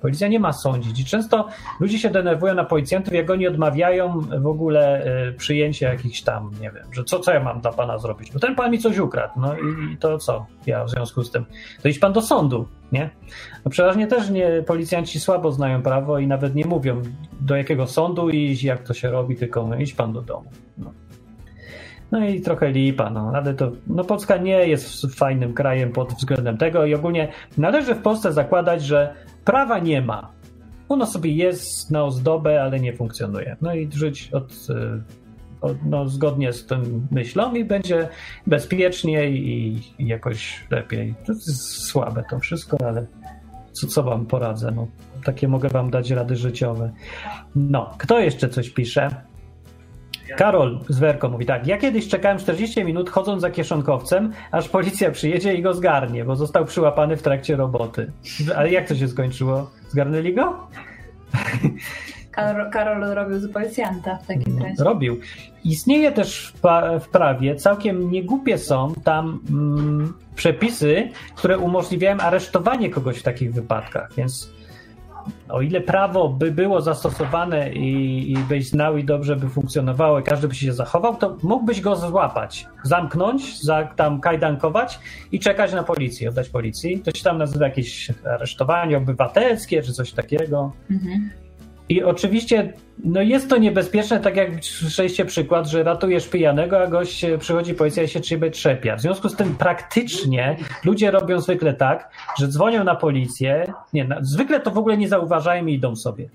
Policja 0.00 0.28
nie 0.28 0.40
ma 0.40 0.52
sądzić 0.52 1.00
i 1.00 1.04
często 1.04 1.48
ludzie 1.80 1.98
się 1.98 2.10
denerwują 2.10 2.54
na 2.54 2.64
policjantów, 2.64 3.14
jak 3.14 3.30
oni 3.30 3.46
odmawiają 3.46 4.20
w 4.20 4.46
ogóle 4.46 5.06
y, 5.28 5.32
przyjęcia 5.32 5.92
jakichś 5.92 6.22
tam, 6.22 6.50
nie 6.60 6.70
wiem, 6.70 6.86
że 6.92 7.04
co, 7.04 7.20
co 7.20 7.32
ja 7.32 7.40
mam 7.40 7.60
dla 7.60 7.72
pana 7.72 7.98
zrobić? 7.98 8.32
Bo 8.32 8.38
ten 8.38 8.54
pan 8.54 8.70
mi 8.70 8.78
coś 8.78 8.98
ukradł, 8.98 9.32
no 9.36 9.54
i, 9.54 9.92
i 9.92 9.96
to 9.96 10.18
co 10.18 10.46
ja 10.66 10.84
w 10.84 10.90
związku 10.90 11.24
z 11.24 11.30
tym? 11.30 11.44
To 11.82 11.88
idź 11.88 11.98
pan 11.98 12.12
do 12.12 12.22
sądu, 12.22 12.68
nie? 12.92 13.10
No 13.64 13.70
przeważnie 13.70 14.06
też 14.06 14.30
nie, 14.30 14.62
policjanci 14.66 15.20
słabo 15.20 15.52
znają 15.52 15.82
prawo 15.82 16.18
i 16.18 16.26
nawet 16.26 16.54
nie 16.54 16.64
mówią 16.64 17.02
do 17.40 17.56
jakiego 17.56 17.86
sądu 17.86 18.30
iść, 18.30 18.64
jak 18.64 18.82
to 18.82 18.94
się 18.94 19.10
robi, 19.10 19.36
tylko 19.36 19.62
mówią, 19.62 19.78
idź 19.78 19.94
pan 19.94 20.12
do 20.12 20.22
domu. 20.22 20.50
No. 20.78 20.92
No 22.10 22.26
i 22.26 22.40
trochę 22.40 22.70
lipa, 22.70 23.10
no, 23.10 23.32
ale 23.34 23.54
to, 23.54 23.72
no 23.86 24.04
Polska 24.04 24.36
nie 24.36 24.68
jest 24.68 25.14
fajnym 25.16 25.54
krajem 25.54 25.92
pod 25.92 26.12
względem 26.12 26.58
tego 26.58 26.86
i 26.86 26.94
ogólnie 26.94 27.28
należy 27.58 27.94
w 27.94 28.02
Polsce 28.02 28.32
zakładać, 28.32 28.82
że 28.82 29.14
prawa 29.48 29.78
nie 29.78 30.02
ma. 30.02 30.32
Ono 30.88 31.06
sobie 31.06 31.32
jest 31.32 31.90
na 31.90 32.04
ozdobę, 32.04 32.62
ale 32.62 32.80
nie 32.80 32.92
funkcjonuje. 32.92 33.56
No 33.60 33.74
i 33.74 33.88
żyć 33.92 34.30
od, 34.32 34.52
y, 34.52 35.02
od, 35.60 35.76
no, 35.84 36.08
zgodnie 36.08 36.52
z 36.52 36.66
tym 36.66 37.06
myślą 37.10 37.54
i 37.54 37.64
będzie 37.64 38.08
bezpieczniej 38.46 39.48
i, 39.48 39.82
jakoś 39.98 40.66
lepiej. 40.70 41.14
To 41.26 41.32
jest 41.32 41.82
słabe 41.82 42.24
to 42.30 42.38
wszystko, 42.38 42.76
ale 42.86 43.06
co, 43.72 43.86
co 43.86 44.02
wam 44.02 44.26
poradzę? 44.26 44.70
No, 44.70 44.86
takie 45.24 45.48
mogę 45.48 45.68
wam 45.68 45.90
dać 45.90 46.10
rady 46.10 46.36
życiowe. 46.36 46.92
No, 47.56 47.94
kto 47.98 48.20
jeszcze 48.20 48.48
coś 48.48 48.70
pisze? 48.70 49.10
Karol 50.36 50.80
z 50.88 50.98
Werko 50.98 51.28
mówi 51.28 51.46
tak. 51.46 51.66
Ja 51.66 51.78
kiedyś 51.78 52.08
czekałem 52.08 52.38
40 52.38 52.84
minut 52.84 53.10
chodząc 53.10 53.42
za 53.42 53.50
kieszonkowcem, 53.50 54.32
aż 54.50 54.68
policja 54.68 55.10
przyjedzie 55.10 55.54
i 55.54 55.62
go 55.62 55.74
zgarnie, 55.74 56.24
bo 56.24 56.36
został 56.36 56.64
przyłapany 56.64 57.16
w 57.16 57.22
trakcie 57.22 57.56
roboty. 57.56 58.12
Ale 58.56 58.70
jak 58.70 58.88
to 58.88 58.94
się 58.94 59.08
skończyło? 59.08 59.70
Zgarnęli 59.88 60.34
go? 60.34 60.66
Karol, 62.30 62.70
Karol 62.70 63.14
robił 63.14 63.38
z 63.38 63.52
policjanta 63.52 64.16
w 64.16 64.26
takim 64.26 64.62
razie. 64.62 64.84
Robił. 64.84 65.20
Istnieje 65.64 66.12
też 66.12 66.54
w 67.00 67.08
prawie, 67.08 67.56
całkiem 67.56 68.10
niegłupie 68.10 68.58
są 68.58 68.94
tam 69.04 69.40
mm, 69.50 70.14
przepisy, 70.36 71.08
które 71.34 71.58
umożliwiają 71.58 72.16
aresztowanie 72.16 72.90
kogoś 72.90 73.18
w 73.18 73.22
takich 73.22 73.52
wypadkach, 73.52 74.14
więc 74.16 74.57
o 75.48 75.62
ile 75.62 75.80
prawo 75.80 76.28
by 76.28 76.52
było 76.52 76.80
zastosowane 76.80 77.72
i, 77.72 78.32
i 78.32 78.36
byś 78.38 78.68
znał 78.68 78.96
i 78.96 79.04
dobrze 79.04 79.36
by 79.36 79.48
funkcjonowało 79.48 80.20
i 80.20 80.22
każdy 80.22 80.48
by 80.48 80.54
się 80.54 80.72
zachował, 80.72 81.16
to 81.16 81.36
mógłbyś 81.42 81.80
go 81.80 81.96
złapać, 81.96 82.66
zamknąć, 82.84 83.62
za, 83.62 83.84
tam 83.84 84.20
kajdankować 84.20 84.98
i 85.32 85.40
czekać 85.40 85.72
na 85.72 85.82
policję, 85.82 86.28
oddać 86.28 86.48
policji. 86.48 87.00
To 87.00 87.10
się 87.10 87.24
tam 87.24 87.38
nazywa 87.38 87.66
jakieś 87.66 88.10
aresztowanie 88.24 88.96
obywatelskie 88.96 89.82
czy 89.82 89.92
coś 89.92 90.12
takiego. 90.12 90.72
Mhm. 90.90 91.30
I 91.88 92.02
oczywiście 92.02 92.72
no 93.04 93.22
jest 93.22 93.50
to 93.50 93.56
niebezpieczne, 93.56 94.20
tak 94.20 94.36
jak 94.36 94.64
słyszeliście 94.64 95.24
przykład, 95.24 95.66
że 95.66 95.82
ratujesz 95.82 96.28
pijanego, 96.28 96.80
a 96.82 96.86
gość 96.86 97.24
e, 97.24 97.38
przychodzi 97.38 97.74
policja 97.74 98.02
i 98.02 98.08
się 98.08 98.20
ciebie 98.20 98.50
trzepia. 98.50 98.96
W 98.96 99.00
związku 99.00 99.28
z 99.28 99.36
tym 99.36 99.54
praktycznie 99.54 100.56
ludzie 100.84 101.10
robią 101.10 101.40
zwykle 101.40 101.74
tak, 101.74 102.10
że 102.38 102.48
dzwonią 102.48 102.84
na 102.84 102.94
policję, 102.94 103.72
nie, 103.92 104.04
na, 104.04 104.18
zwykle 104.20 104.60
to 104.60 104.70
w 104.70 104.78
ogóle 104.78 104.96
nie 104.96 105.08
zauważają 105.08 105.66
i 105.66 105.74
idą 105.74 105.96
sobie. 105.96 106.28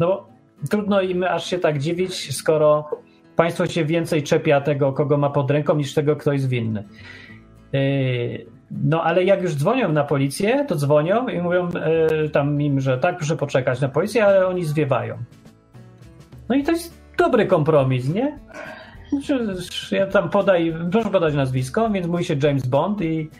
No 0.00 0.06
bo 0.06 0.28
trudno 0.70 1.00
im 1.00 1.24
aż 1.24 1.46
się 1.46 1.58
tak 1.58 1.78
dziwić, 1.78 2.36
skoro 2.36 2.90
państwo 3.36 3.66
się 3.66 3.84
więcej 3.84 4.22
czepia 4.22 4.60
tego, 4.60 4.92
kogo 4.92 5.18
ma 5.18 5.30
pod 5.30 5.50
ręką, 5.50 5.76
niż 5.76 5.94
tego, 5.94 6.16
kto 6.16 6.32
jest 6.32 6.48
winny. 6.48 6.84
Yy, 7.72 8.46
no 8.70 9.02
ale 9.02 9.24
jak 9.24 9.42
już 9.42 9.54
dzwonią 9.54 9.92
na 9.92 10.04
policję, 10.04 10.64
to 10.68 10.76
dzwonią 10.76 11.28
i 11.28 11.40
mówią 11.40 11.68
yy, 12.20 12.28
tam 12.28 12.60
im, 12.60 12.80
że 12.80 12.98
tak, 12.98 13.16
proszę 13.16 13.36
poczekać 13.36 13.80
na 13.80 13.88
policję, 13.88 14.26
ale 14.26 14.46
oni 14.46 14.64
zwiewają. 14.64 15.16
No 16.48 16.54
i 16.54 16.62
to 16.62 16.72
jest 16.72 16.94
dobry 17.18 17.46
kompromis, 17.46 18.08
nie? 18.08 18.38
Ja 19.90 20.06
tam 20.06 20.30
podaj, 20.30 20.74
proszę 20.92 21.10
podać 21.10 21.34
nazwisko, 21.34 21.90
więc 21.90 22.06
mówi 22.06 22.24
się 22.24 22.36
James 22.42 22.66
Bond 22.66 23.02
i 23.02 23.30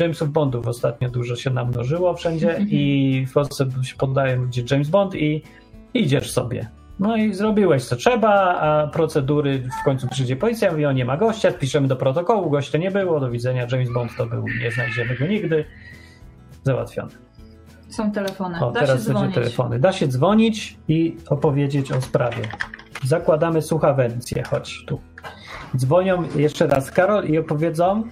Jamesów 0.00 0.32
Bondów 0.32 0.66
ostatnio 0.66 1.10
dużo 1.10 1.36
się 1.36 1.50
namnożyło 1.50 2.14
wszędzie 2.14 2.58
i 2.68 3.26
w 3.26 3.32
Polsce 3.32 3.66
się 3.82 3.96
podaje 3.96 4.36
ludzie 4.36 4.62
James 4.70 4.88
Bond 4.88 5.14
i 5.14 5.42
idziesz 5.94 6.30
sobie. 6.30 6.68
No 6.98 7.16
i 7.16 7.34
zrobiłeś 7.34 7.84
co 7.84 7.96
trzeba, 7.96 8.60
a 8.60 8.86
procedury 8.86 9.62
w 9.80 9.84
końcu 9.84 10.08
przyjdzie 10.08 10.36
policja, 10.36 10.70
mówi 10.70 10.86
o 10.86 10.92
nie 10.92 11.04
ma 11.04 11.16
gościa, 11.16 11.52
piszemy 11.52 11.88
do 11.88 11.96
protokołu, 11.96 12.50
gościa 12.50 12.78
nie 12.78 12.90
było, 12.90 13.20
do 13.20 13.30
widzenia, 13.30 13.66
James 13.72 13.92
Bond 13.92 14.10
to 14.16 14.26
był, 14.26 14.44
nie 14.62 14.70
znajdziemy 14.72 15.16
go 15.16 15.26
nigdy. 15.26 15.64
Załatwione. 16.64 17.10
Są 17.88 18.12
telefony. 18.12 18.60
O, 18.60 18.70
Da 18.72 18.80
się 18.80 18.86
teraz 18.86 19.04
będzie 19.04 19.18
dzwonić. 19.18 19.34
telefony. 19.34 19.78
Da 19.78 19.92
się 19.92 20.08
dzwonić 20.08 20.76
i 20.88 21.16
opowiedzieć 21.28 21.92
o 21.92 22.00
sprawie. 22.00 22.42
Zakładamy 23.04 23.62
słuchawencję, 23.62 24.42
chodź 24.50 24.84
tu. 24.86 25.00
Dzwonią 25.76 26.22
jeszcze 26.36 26.66
raz 26.66 26.90
Karol 26.90 27.24
i 27.24 27.38
opowiedzą. 27.38 28.02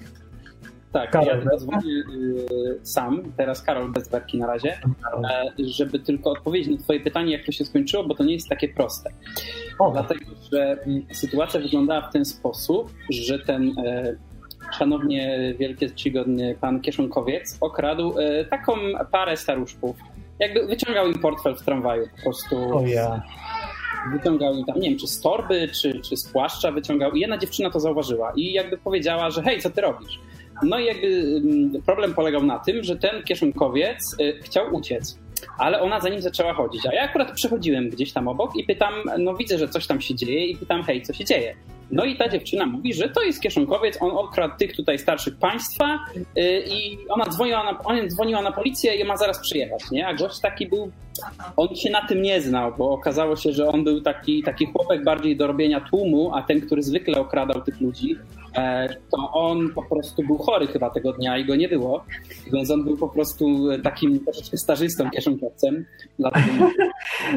Tak, 0.97 1.11
Karol, 1.11 1.45
ja 1.53 1.57
dzwonię 1.57 1.93
y, 1.93 2.81
sam, 2.83 3.23
teraz 3.37 3.63
Karol 3.63 3.93
bez 3.93 4.09
werki 4.09 4.39
na 4.39 4.47
razie, 4.47 4.73
e, 4.73 5.53
żeby 5.59 5.99
tylko 5.99 6.31
odpowiedzieć 6.31 6.79
na 6.79 6.85
twoje 6.85 7.01
pytanie, 7.01 7.33
jak 7.33 7.47
to 7.47 7.53
się 7.53 7.65
skończyło, 7.65 8.05
bo 8.05 8.15
to 8.15 8.25
nie 8.25 8.35
jest 8.35 8.49
takie 8.49 8.69
proste. 8.69 9.11
O, 9.79 9.91
Dlatego, 9.91 10.25
że 10.53 10.83
mm, 10.87 11.07
sytuacja 11.13 11.61
wyglądała 11.61 12.09
w 12.09 12.13
ten 12.13 12.25
sposób, 12.25 12.91
że 13.11 13.39
ten 13.39 13.79
e, 13.79 14.17
szanownie 14.79 15.55
wielkie 15.59 15.91
czcigodny 15.91 16.57
pan 16.61 16.81
Kieszonkowiec 16.81 17.57
okradł 17.61 18.15
e, 18.19 18.45
taką 18.45 18.73
parę 19.13 19.37
staruszków. 19.37 19.97
Jakby 20.39 20.67
wyciągał 20.67 21.07
im 21.09 21.19
portfel 21.19 21.57
w 21.57 21.63
tramwaju 21.63 22.09
po 22.17 22.23
prostu. 22.23 22.77
o 22.77 22.81
ja. 22.81 23.23
Wyciągał 24.13 24.55
im 24.55 24.65
tam, 24.65 24.81
nie 24.81 24.91
wiem, 24.91 24.99
czy 24.99 25.07
z 25.07 25.21
torby, 25.21 25.69
czy, 25.69 26.01
czy 26.01 26.17
z 26.17 26.33
płaszcza 26.33 26.73
wyciągał. 26.73 27.13
I 27.13 27.21
jedna 27.21 27.39
dziewczyna 27.39 27.71
to 27.71 27.81
zauważyła 27.81 28.33
i 28.37 28.53
jakby 28.53 28.79
powiedziała, 28.79 29.31
że 29.31 29.43
hej, 29.43 29.61
co 29.61 29.71
ty 29.71 29.81
robisz? 29.81 30.21
No 30.63 30.79
i 30.79 30.85
jakby 30.85 31.07
mm, 31.45 31.83
problem 31.83 32.15
polegał 32.15 32.43
na 32.43 32.59
tym, 32.59 32.85
że 32.85 32.97
ten 32.97 33.23
kieszonkowiec 33.23 34.17
y, 34.21 34.41
chciał 34.43 34.75
uciec, 34.75 35.19
ale 35.59 35.81
ona 35.81 36.01
za 36.01 36.09
nim 36.09 36.21
zaczęła 36.21 36.55
chodzić. 36.55 36.87
A 36.87 36.95
ja 36.95 37.03
akurat 37.03 37.33
przechodziłem 37.33 37.91
gdzieś 37.91 38.13
tam 38.13 38.29
obok 38.29 38.57
i 38.57 38.65
pytam, 38.65 38.95
no 39.19 39.35
widzę, 39.35 39.59
że 39.59 39.69
coś 39.69 39.87
tam 39.87 40.01
się 40.01 40.15
dzieje 40.15 40.47
i 40.47 40.57
pytam, 40.57 40.83
hej, 40.83 41.03
co 41.03 41.13
się 41.13 41.25
dzieje? 41.25 41.57
No 41.91 42.05
i 42.05 42.17
ta 42.17 42.29
dziewczyna 42.29 42.67
mówi, 42.67 42.95
że 42.95 43.09
to 43.09 43.23
jest 43.23 43.41
kieszonkowiec, 43.41 44.03
on 44.03 44.11
okradł 44.11 44.55
tych 44.59 44.77
tutaj 44.77 44.99
starszych 44.99 45.37
państwa 45.37 45.99
y, 46.39 46.65
i 46.69 46.99
ona 47.09 47.25
dzwoniła, 47.25 47.65
na, 47.65 47.79
ona 47.85 48.07
dzwoniła 48.07 48.43
na 48.43 48.53
policję 48.53 48.95
i 48.95 49.05
ma 49.05 49.17
zaraz 49.17 49.39
przyjechać, 49.39 49.91
nie? 49.91 50.07
A 50.07 50.15
gość 50.15 50.41
taki 50.41 50.67
był, 50.67 50.91
on 51.57 51.77
się 51.77 51.91
na 51.91 52.07
tym 52.07 52.23
nie 52.23 52.41
znał, 52.41 52.73
bo 52.79 52.91
okazało 52.91 53.37
się, 53.37 53.53
że 53.53 53.69
on 53.69 53.85
był 53.85 54.01
taki, 54.01 54.43
taki 54.43 54.67
chłopek 54.67 55.05
bardziej 55.05 55.37
do 55.37 55.47
robienia 55.47 55.81
tłumu, 55.81 56.35
a 56.35 56.43
ten, 56.43 56.61
który 56.61 56.83
zwykle 56.83 57.21
okradał 57.21 57.63
tych 57.63 57.81
ludzi, 57.81 58.17
to 59.11 59.33
on 59.33 59.71
po 59.75 59.83
prostu 59.83 60.23
był 60.23 60.39
chory 60.39 60.67
chyba 60.67 60.91
tego 60.91 61.13
dnia 61.13 61.39
i 61.39 61.45
go 61.45 61.57
nie 61.57 61.69
było, 61.69 62.05
więc 62.53 62.71
on 62.71 62.85
był 62.85 62.97
po 62.97 63.09
prostu 63.09 63.69
takim 63.83 64.25
troszeczkę 64.25 64.57
stażystą 64.57 65.11
kieszonkowcem, 65.11 65.85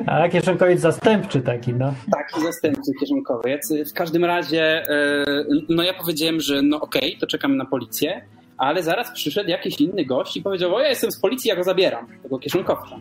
A 0.08 0.28
kieszonkowiec 0.34 0.80
zastępczy 0.80 1.42
taki, 1.42 1.74
no. 1.74 1.94
taki 2.12 2.42
zastępcy 2.42 2.92
kieszonkowiec. 3.00 3.74
W 3.92 3.94
każdym 3.94 4.26
razie, 4.26 4.64
e, 4.64 5.26
no 5.70 5.84
ja 5.84 5.94
powiedziałem, 5.94 6.40
że 6.40 6.62
no 6.62 6.82
okej, 6.82 7.18
to 7.20 7.28
czekamy 7.28 7.56
na 7.56 7.66
policję, 7.66 8.22
ale 8.58 8.84
zaraz 8.84 9.12
przyszedł 9.12 9.50
jakiś 9.50 9.82
inny 9.82 10.06
gość 10.06 10.38
i 10.38 10.42
powiedział, 10.42 10.76
o 10.76 10.82
ja 10.82 10.90
jestem 10.90 11.12
z 11.12 11.20
policji, 11.20 11.50
ja 11.50 11.56
go 11.56 11.64
zabieram, 11.64 12.08
tego 12.24 12.40
kieszonkowca. 12.40 12.96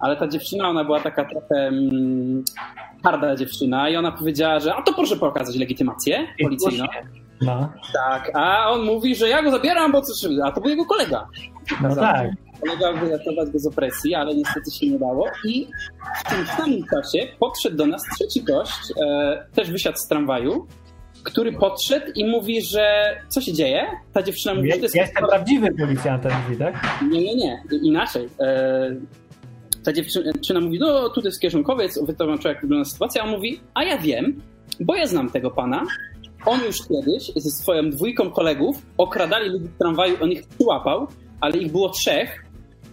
Ale 0.00 0.16
ta 0.16 0.28
dziewczyna, 0.28 0.68
ona 0.68 0.84
była 0.84 1.00
taka 1.00 1.24
trochę 1.24 1.56
mm, 1.56 2.44
harda 3.04 3.36
dziewczyna 3.36 3.88
i 3.88 3.96
ona 3.96 4.12
powiedziała, 4.12 4.60
że 4.60 4.74
a 4.74 4.82
to 4.82 4.92
proszę 4.92 5.16
pokazać 5.16 5.56
legitymację 5.56 6.26
policyjną. 6.42 6.86
No, 7.40 7.72
Tak, 7.92 8.30
a 8.34 8.70
on 8.70 8.84
mówi, 8.84 9.14
że 9.16 9.28
ja 9.28 9.42
go 9.42 9.50
zabieram, 9.50 9.92
bo 9.92 10.02
coś, 10.02 10.30
a 10.44 10.52
to 10.52 10.60
był 10.60 10.70
jego 10.70 10.84
kolega. 10.84 11.28
no 11.82 11.96
tak. 11.96 12.30
Kolega 12.60 12.92
wyratować 12.92 13.50
go 13.50 13.58
z 13.58 13.66
opresji, 13.66 14.14
ale 14.14 14.34
niestety 14.34 14.70
się 14.70 14.86
nie 14.90 14.98
dało. 14.98 15.26
I 15.44 15.66
w 16.26 16.30
tym 16.30 16.46
samym 16.46 16.82
czasie 16.84 17.26
podszedł 17.38 17.76
do 17.76 17.86
nas 17.86 18.02
trzeci 18.18 18.42
gość, 18.42 18.92
e, 19.06 19.44
też 19.54 19.70
wysiadł 19.70 19.98
z 19.98 20.06
tramwaju, 20.08 20.66
który 21.22 21.52
podszedł 21.52 22.06
i 22.14 22.24
mówi, 22.24 22.62
że 22.62 23.16
co 23.28 23.40
się 23.40 23.52
dzieje? 23.52 23.86
Ta 24.12 24.22
dziewczyna 24.22 24.54
mówi, 24.54 24.68
że 24.70 24.72
to 24.72 24.78
Ja 24.78 24.82
jest... 24.82 24.94
jestem 24.96 25.26
prawdziwy 25.28 25.72
policjantem, 25.74 26.32
mówi, 26.44 26.56
tak? 26.56 27.02
Nie, 27.10 27.20
nie, 27.20 27.34
nie, 27.36 27.62
inaczej. 27.82 28.28
E, 28.40 28.96
ta 29.84 29.92
dziewczyna 29.92 30.60
mówi, 30.60 30.78
no 30.78 31.08
tu 31.08 31.22
to 31.22 31.28
jest 31.28 31.40
kieszonkowiec, 31.40 31.98
wytłumaczył 32.06 32.48
jak 32.48 32.60
wygląda 32.60 32.84
sytuacja, 32.84 33.22
a 33.22 33.24
on 33.24 33.30
mówi, 33.30 33.60
a 33.74 33.84
ja 33.84 33.98
wiem, 33.98 34.42
bo 34.80 34.94
ja 34.94 35.06
znam 35.06 35.30
tego 35.30 35.50
pana. 35.50 35.82
On 36.46 36.60
już 36.64 36.76
kiedyś 36.88 37.32
ze 37.36 37.50
swoją 37.50 37.90
dwójką 37.90 38.30
kolegów 38.30 38.76
okradali 38.98 39.50
ludzi 39.50 39.64
w 39.64 39.78
tramwaju, 39.78 40.16
on 40.22 40.32
ich 40.32 40.46
przyłapał, 40.46 41.06
ale 41.40 41.56
ich 41.56 41.72
było 41.72 41.88
trzech 41.88 42.44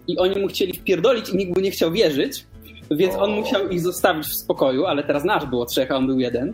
i 0.08 0.18
oni 0.18 0.42
mu 0.42 0.48
chcieli 0.48 0.74
wpierdolić 0.74 1.30
i 1.30 1.38
nikt 1.38 1.58
mu 1.58 1.64
nie 1.64 1.72
chciał 1.72 1.92
wierzyć, 1.92 2.46
więc 2.92 3.16
on 3.16 3.32
musiał 3.32 3.70
ich 3.70 3.82
zostawić 3.82 4.28
w 4.28 4.36
spokoju, 4.36 4.86
ale 4.86 5.04
teraz 5.04 5.24
nasz 5.24 5.46
było 5.46 5.66
trzech, 5.66 5.92
a 5.92 5.96
on 5.96 6.08
był 6.08 6.20
jeden. 6.20 6.54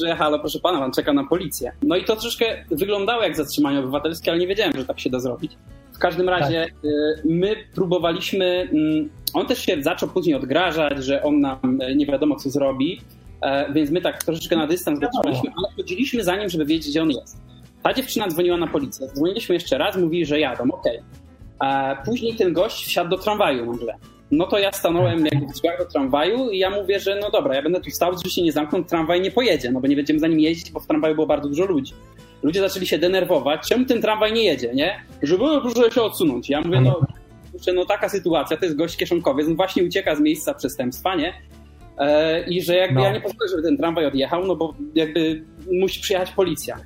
Że 0.00 0.16
halo, 0.16 0.38
proszę 0.38 0.58
pana, 0.60 0.78
pan 0.78 0.92
czeka 0.92 1.12
na 1.12 1.26
policję. 1.26 1.72
No 1.82 1.96
i 1.96 2.04
to 2.04 2.16
troszkę 2.16 2.64
wyglądało 2.70 3.22
jak 3.22 3.36
zatrzymanie 3.36 3.78
obywatelskie, 3.78 4.30
ale 4.30 4.40
nie 4.40 4.46
wiedziałem, 4.46 4.72
że 4.76 4.84
tak 4.84 5.00
się 5.00 5.10
da 5.10 5.20
zrobić. 5.20 5.56
W 5.92 5.98
każdym 5.98 6.28
razie 6.28 6.66
y, 6.66 7.22
my 7.24 7.56
próbowaliśmy, 7.74 8.68
mm, 8.72 9.10
on 9.34 9.46
też 9.46 9.58
się 9.58 9.82
zaczął 9.82 10.08
później 10.08 10.36
odgrażać, 10.36 11.04
że 11.04 11.22
on 11.22 11.40
nam 11.40 11.80
y, 11.80 11.96
nie 11.96 12.06
wiadomo 12.06 12.36
co 12.36 12.50
zrobi, 12.50 13.00
więc 13.74 13.90
my 13.90 14.00
tak 14.00 14.24
troszeczkę 14.24 14.56
na 14.56 14.66
dystans 14.66 15.00
go 15.00 15.08
trzymaliśmy, 15.12 15.50
ale 15.56 15.68
chodziliśmy 15.76 16.24
za 16.24 16.36
nim, 16.36 16.48
żeby 16.48 16.64
wiedzieć, 16.64 16.90
gdzie 16.90 17.02
on 17.02 17.10
jest. 17.10 17.36
Ta 17.82 17.92
dziewczyna 17.94 18.28
dzwoniła 18.28 18.56
na 18.56 18.66
policję, 18.66 19.08
dzwoniliśmy 19.14 19.54
jeszcze 19.54 19.78
raz, 19.78 19.96
mówili, 19.96 20.26
że 20.26 20.40
jadą, 20.40 20.64
okej. 20.70 20.98
E, 21.64 21.96
Później 22.04 22.34
ten 22.34 22.52
gość 22.52 22.86
wsiadł 22.86 23.10
do 23.10 23.18
tramwaju 23.18 23.72
nagle. 23.72 23.94
No 24.30 24.46
to 24.46 24.58
ja 24.58 24.72
stanąłem 24.72 25.24
jakby 25.26 25.46
w 25.46 25.52
drzwiach 25.52 25.78
do 25.78 25.84
tramwaju 25.84 26.50
i 26.50 26.58
ja 26.58 26.70
mówię, 26.70 27.00
że 27.00 27.18
no 27.22 27.30
dobra, 27.30 27.54
ja 27.54 27.62
będę 27.62 27.80
tu 27.80 27.90
stał, 27.90 28.14
drzwi 28.14 28.30
się 28.30 28.42
nie 28.42 28.52
zamkną, 28.52 28.84
tramwaj 28.84 29.20
nie 29.20 29.30
pojedzie, 29.30 29.70
no 29.72 29.80
bo 29.80 29.86
nie 29.86 29.96
będziemy 29.96 30.18
za 30.20 30.26
nim 30.28 30.40
jeździć, 30.40 30.70
bo 30.72 30.80
w 30.80 30.86
tramwaju 30.86 31.14
było 31.14 31.26
bardzo 31.26 31.48
dużo 31.48 31.64
ludzi. 31.64 31.92
Ludzie 32.42 32.60
zaczęli 32.60 32.86
się 32.86 32.98
denerwować, 32.98 33.68
czemu 33.68 33.84
ten 33.84 34.02
tramwaj 34.02 34.32
nie 34.32 34.44
jedzie, 34.44 34.74
nie? 34.74 35.00
Żeby 35.22 35.44
"O, 35.44 35.60
proszę 35.60 35.90
się 35.90 36.02
odsunąć. 36.02 36.50
Ja 36.50 36.60
mówię, 36.60 36.80
no, 36.80 37.00
no 37.74 37.84
taka 37.84 38.08
sytuacja, 38.08 38.56
to 38.56 38.64
jest 38.64 38.76
gość 38.76 38.96
kieszonkowiec, 38.96 39.46
on 39.48 39.56
właśnie 39.56 39.84
ucieka 39.84 40.16
z 40.16 40.20
miejsca 40.20 40.54
przestępstwa, 40.54 41.14
nie? 41.14 41.34
E, 41.98 42.40
I 42.48 42.62
że 42.62 42.74
jakby 42.76 42.94
No. 42.94 43.04
ja 43.04 43.12
nie 43.12 43.20
pozwolę, 43.20 43.48
żeby 43.50 43.62
ten 43.62 43.76
tramwaj 43.76 44.06
odjechał, 44.06 44.46
no 44.46 44.56
bo 44.56 44.74
jakby 44.94 45.44
musi 45.72 46.00
przyjechać 46.00 46.30
policja. 46.30 46.76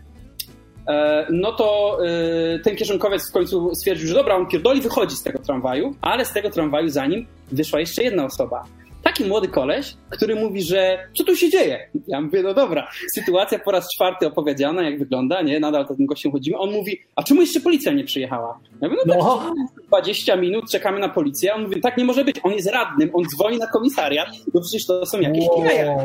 E, 0.89 1.27
no 1.31 1.53
to 1.53 1.99
e, 2.07 2.59
ten 2.59 2.77
kieszonkowiec 2.77 3.31
w 3.31 3.33
końcu 3.33 3.75
stwierdził, 3.75 4.09
że 4.09 4.15
dobra, 4.15 4.37
on 4.37 4.47
pierdoli, 4.47 4.81
wychodzi 4.81 5.17
z 5.17 5.23
tego 5.23 5.39
tramwaju, 5.39 5.95
ale 6.01 6.25
z 6.25 6.33
tego 6.33 6.51
tramwaju 6.51 6.89
za 6.89 7.07
nim 7.07 7.27
wyszła 7.53 7.81
jeszcze 7.81 8.03
jedna 8.03 8.25
osoba. 8.25 8.65
Taki 9.09 9.25
młody 9.25 9.49
koleś, 9.49 9.95
który 10.11 10.35
mówi, 10.35 10.63
że 10.63 10.99
co 11.17 11.25
tu 11.25 11.37
się 11.37 11.51
dzieje? 11.51 11.91
Ja 12.07 12.21
mówię, 12.21 12.43
no 12.43 12.55
dobra, 12.55 12.89
sytuacja 13.15 13.59
po 13.59 13.71
raz 13.71 13.95
czwarty 13.95 14.27
opowiedziana, 14.27 14.83
jak 14.83 14.99
wygląda, 14.99 15.43
nie, 15.43 15.61
nadal 15.61 15.87
za 15.89 15.95
tym 15.95 16.07
gościem 16.07 16.33
chodzimy. 16.33 16.59
On 16.59 16.73
mówi, 16.73 16.99
a 17.17 17.23
czemu 17.23 17.41
jeszcze 17.41 17.61
policja 17.61 17.93
nie 17.93 18.05
przyjechała? 18.05 18.61
Ja 18.81 18.89
mówię, 18.89 19.01
no, 19.07 19.15
no, 19.19 19.55
tak, 19.87 19.87
20 19.87 20.37
minut 20.37 20.71
czekamy 20.71 21.01
na 21.01 21.09
policję. 21.09 21.55
On 21.55 21.63
mówi, 21.63 21.81
tak 21.81 21.97
nie 21.97 22.05
może 22.05 22.25
być, 22.25 22.37
on 22.43 22.53
jest 22.53 22.71
radnym, 22.71 23.11
on 23.13 23.25
dzwoni 23.25 23.59
na 23.59 23.67
komisariat, 23.67 24.29
bo 24.55 24.61
przecież 24.61 24.87
to 24.87 25.07
są 25.07 25.21
jakieś 25.21 25.45
jaja. 25.65 25.97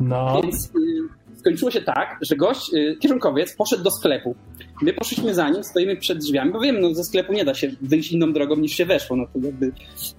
no, 0.00 0.40
Więc 0.42 0.66
y, 0.66 1.38
skończyło 1.38 1.70
się 1.70 1.82
tak, 1.82 2.18
że 2.22 2.36
gość, 2.36 2.74
y, 2.74 2.96
kieszonkowiec, 3.00 3.56
poszedł 3.56 3.82
do 3.82 3.90
sklepu. 3.90 4.34
My 4.82 4.92
poszliśmy 4.92 5.34
za 5.34 5.48
nim, 5.48 5.64
stoimy 5.64 5.96
przed 5.96 6.18
drzwiami, 6.18 6.52
bo 6.52 6.60
wiem, 6.60 6.80
no 6.80 6.94
ze 6.94 7.04
sklepu 7.04 7.32
nie 7.32 7.44
da 7.44 7.54
się 7.54 7.70
wyjść 7.80 8.12
inną 8.12 8.32
drogą 8.32 8.56
niż 8.56 8.72
się 8.72 8.86
weszło. 8.86 9.16
No 9.16 9.26
to 9.26 9.46
jakby 9.46 9.72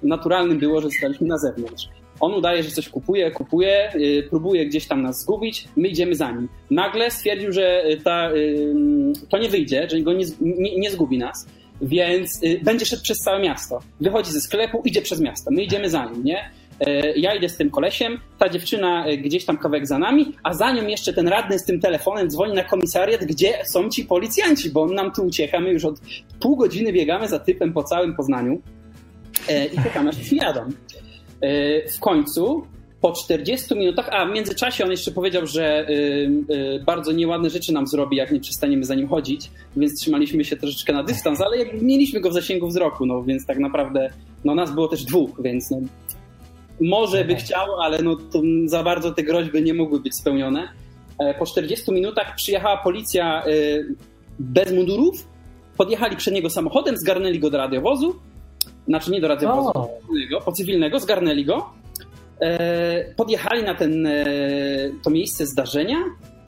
naturalnym 0.03 0.59
było, 0.59 0.81
że 0.81 0.89
staliśmy 0.99 1.27
na 1.27 1.37
zewnątrz. 1.37 1.89
On 2.21 2.33
udaje, 2.33 2.63
że 2.63 2.71
coś 2.71 2.89
kupuje, 2.89 3.31
kupuje, 3.31 3.95
y, 3.95 4.27
próbuje 4.29 4.65
gdzieś 4.65 4.87
tam 4.87 5.01
nas 5.01 5.21
zgubić, 5.21 5.67
my 5.75 5.87
idziemy 5.87 6.15
za 6.15 6.31
nim. 6.31 6.49
Nagle 6.71 7.11
stwierdził, 7.11 7.51
że 7.51 7.83
y, 7.89 7.97
ta, 7.97 8.31
y, 8.31 8.73
to 9.29 9.37
nie 9.37 9.49
wyjdzie, 9.49 9.87
że 9.89 9.99
go 10.01 10.13
nie, 10.13 10.25
nie, 10.41 10.77
nie 10.79 10.91
zgubi 10.91 11.17
nas, 11.17 11.47
więc 11.81 12.43
y, 12.43 12.59
będzie 12.63 12.85
szedł 12.85 13.03
przez 13.03 13.17
całe 13.17 13.39
miasto. 13.41 13.79
Wychodzi 14.01 14.31
ze 14.31 14.41
sklepu, 14.41 14.81
idzie 14.85 15.01
przez 15.01 15.21
miasto, 15.21 15.51
my 15.51 15.63
idziemy 15.63 15.89
za 15.89 16.05
nim, 16.05 16.23
nie? 16.23 16.49
E, 16.79 17.19
Ja 17.19 17.35
idę 17.35 17.49
z 17.49 17.57
tym 17.57 17.69
kolesiem, 17.69 18.19
ta 18.37 18.49
dziewczyna 18.49 19.05
e, 19.05 19.17
gdzieś 19.17 19.45
tam 19.45 19.57
kawałek 19.57 19.87
za 19.87 19.99
nami, 19.99 20.33
a 20.43 20.53
za 20.53 20.71
nią 20.71 20.87
jeszcze 20.87 21.13
ten 21.13 21.27
radny 21.27 21.59
z 21.59 21.65
tym 21.65 21.79
telefonem 21.79 22.29
dzwoni 22.29 22.53
na 22.53 22.63
komisariat, 22.63 23.25
gdzie 23.25 23.53
są 23.65 23.89
ci 23.89 24.05
policjanci, 24.05 24.69
bo 24.69 24.81
on 24.81 24.93
nam 24.93 25.11
tu 25.11 25.25
ucieka. 25.25 25.59
My 25.59 25.69
już 25.71 25.85
od 25.85 25.99
pół 26.39 26.55
godziny 26.55 26.93
biegamy 26.93 27.27
za 27.27 27.39
typem 27.39 27.73
po 27.73 27.83
całym 27.83 28.15
Poznaniu 28.15 28.61
e, 29.49 29.65
i 29.65 29.75
czekamy, 29.83 30.09
aż 30.09 30.17
przyjadą. 30.17 30.61
E, 31.41 31.89
W 31.89 31.99
końcu, 31.99 32.63
po 33.01 33.11
40 33.11 33.75
minutach, 33.75 34.09
a 34.11 34.25
w 34.25 34.31
międzyczasie 34.31 34.83
on 34.83 34.91
jeszcze 34.91 35.11
powiedział, 35.11 35.47
że 35.47 35.89
y, 35.89 35.93
y, 36.53 36.83
bardzo 36.85 37.11
nieładne 37.11 37.49
rzeczy 37.49 37.73
nam 37.73 37.87
zrobi, 37.87 38.17
jak 38.17 38.31
nie 38.31 38.39
przestaniemy 38.39 38.85
za 38.85 38.95
nim 38.95 39.07
chodzić, 39.07 39.51
więc 39.77 39.99
trzymaliśmy 40.01 40.45
się 40.45 40.57
troszeczkę 40.57 40.93
na 40.93 41.03
dystans, 41.03 41.41
ale 41.41 41.57
jakby 41.57 41.85
mieliśmy 41.85 42.19
go 42.19 42.29
w 42.29 42.33
zasięgu 42.33 42.67
wzroku, 42.67 43.05
no 43.05 43.23
więc 43.23 43.45
tak 43.45 43.59
naprawdę 43.59 44.09
no, 44.45 44.55
nas 44.55 44.71
było 44.71 44.87
też 44.87 45.03
dwóch, 45.03 45.41
więc 45.43 45.71
no, 45.71 45.77
może 46.81 47.25
by 47.25 47.35
chciał, 47.35 47.81
ale 47.81 48.01
no 48.01 48.15
to 48.15 48.41
za 48.65 48.83
bardzo 48.83 49.11
te 49.11 49.23
groźby 49.23 49.61
nie 49.61 49.73
mogły 49.73 49.99
być 49.99 50.15
spełnione. 50.15 50.67
E, 51.19 51.33
Po 51.33 51.45
40 51.45 51.91
minutach 51.91 52.35
przyjechała 52.35 52.77
policja 52.77 53.43
y, 53.47 53.95
bez 54.39 54.73
mundurów, 54.73 55.27
podjechali 55.77 56.15
przed 56.17 56.33
niego 56.33 56.49
samochodem, 56.49 56.97
zgarnęli 56.97 57.39
go 57.39 57.49
do 57.49 57.57
radiowozu, 57.57 58.15
znaczy 58.87 59.11
nie 59.11 59.21
do 59.21 59.27
radiowozu, 59.27 59.69
O. 59.69 59.73
po 59.73 59.89
cywilnego, 60.07 60.41
po 60.41 60.51
cywilnego, 60.51 60.99
zgarnęli 60.99 61.45
go, 61.45 61.69
e, 62.41 63.13
podjechali 63.15 63.63
na 63.63 63.75
ten, 63.75 64.05
e, 64.05 64.25
to 65.03 65.09
miejsce 65.09 65.45
zdarzenia, 65.45 65.97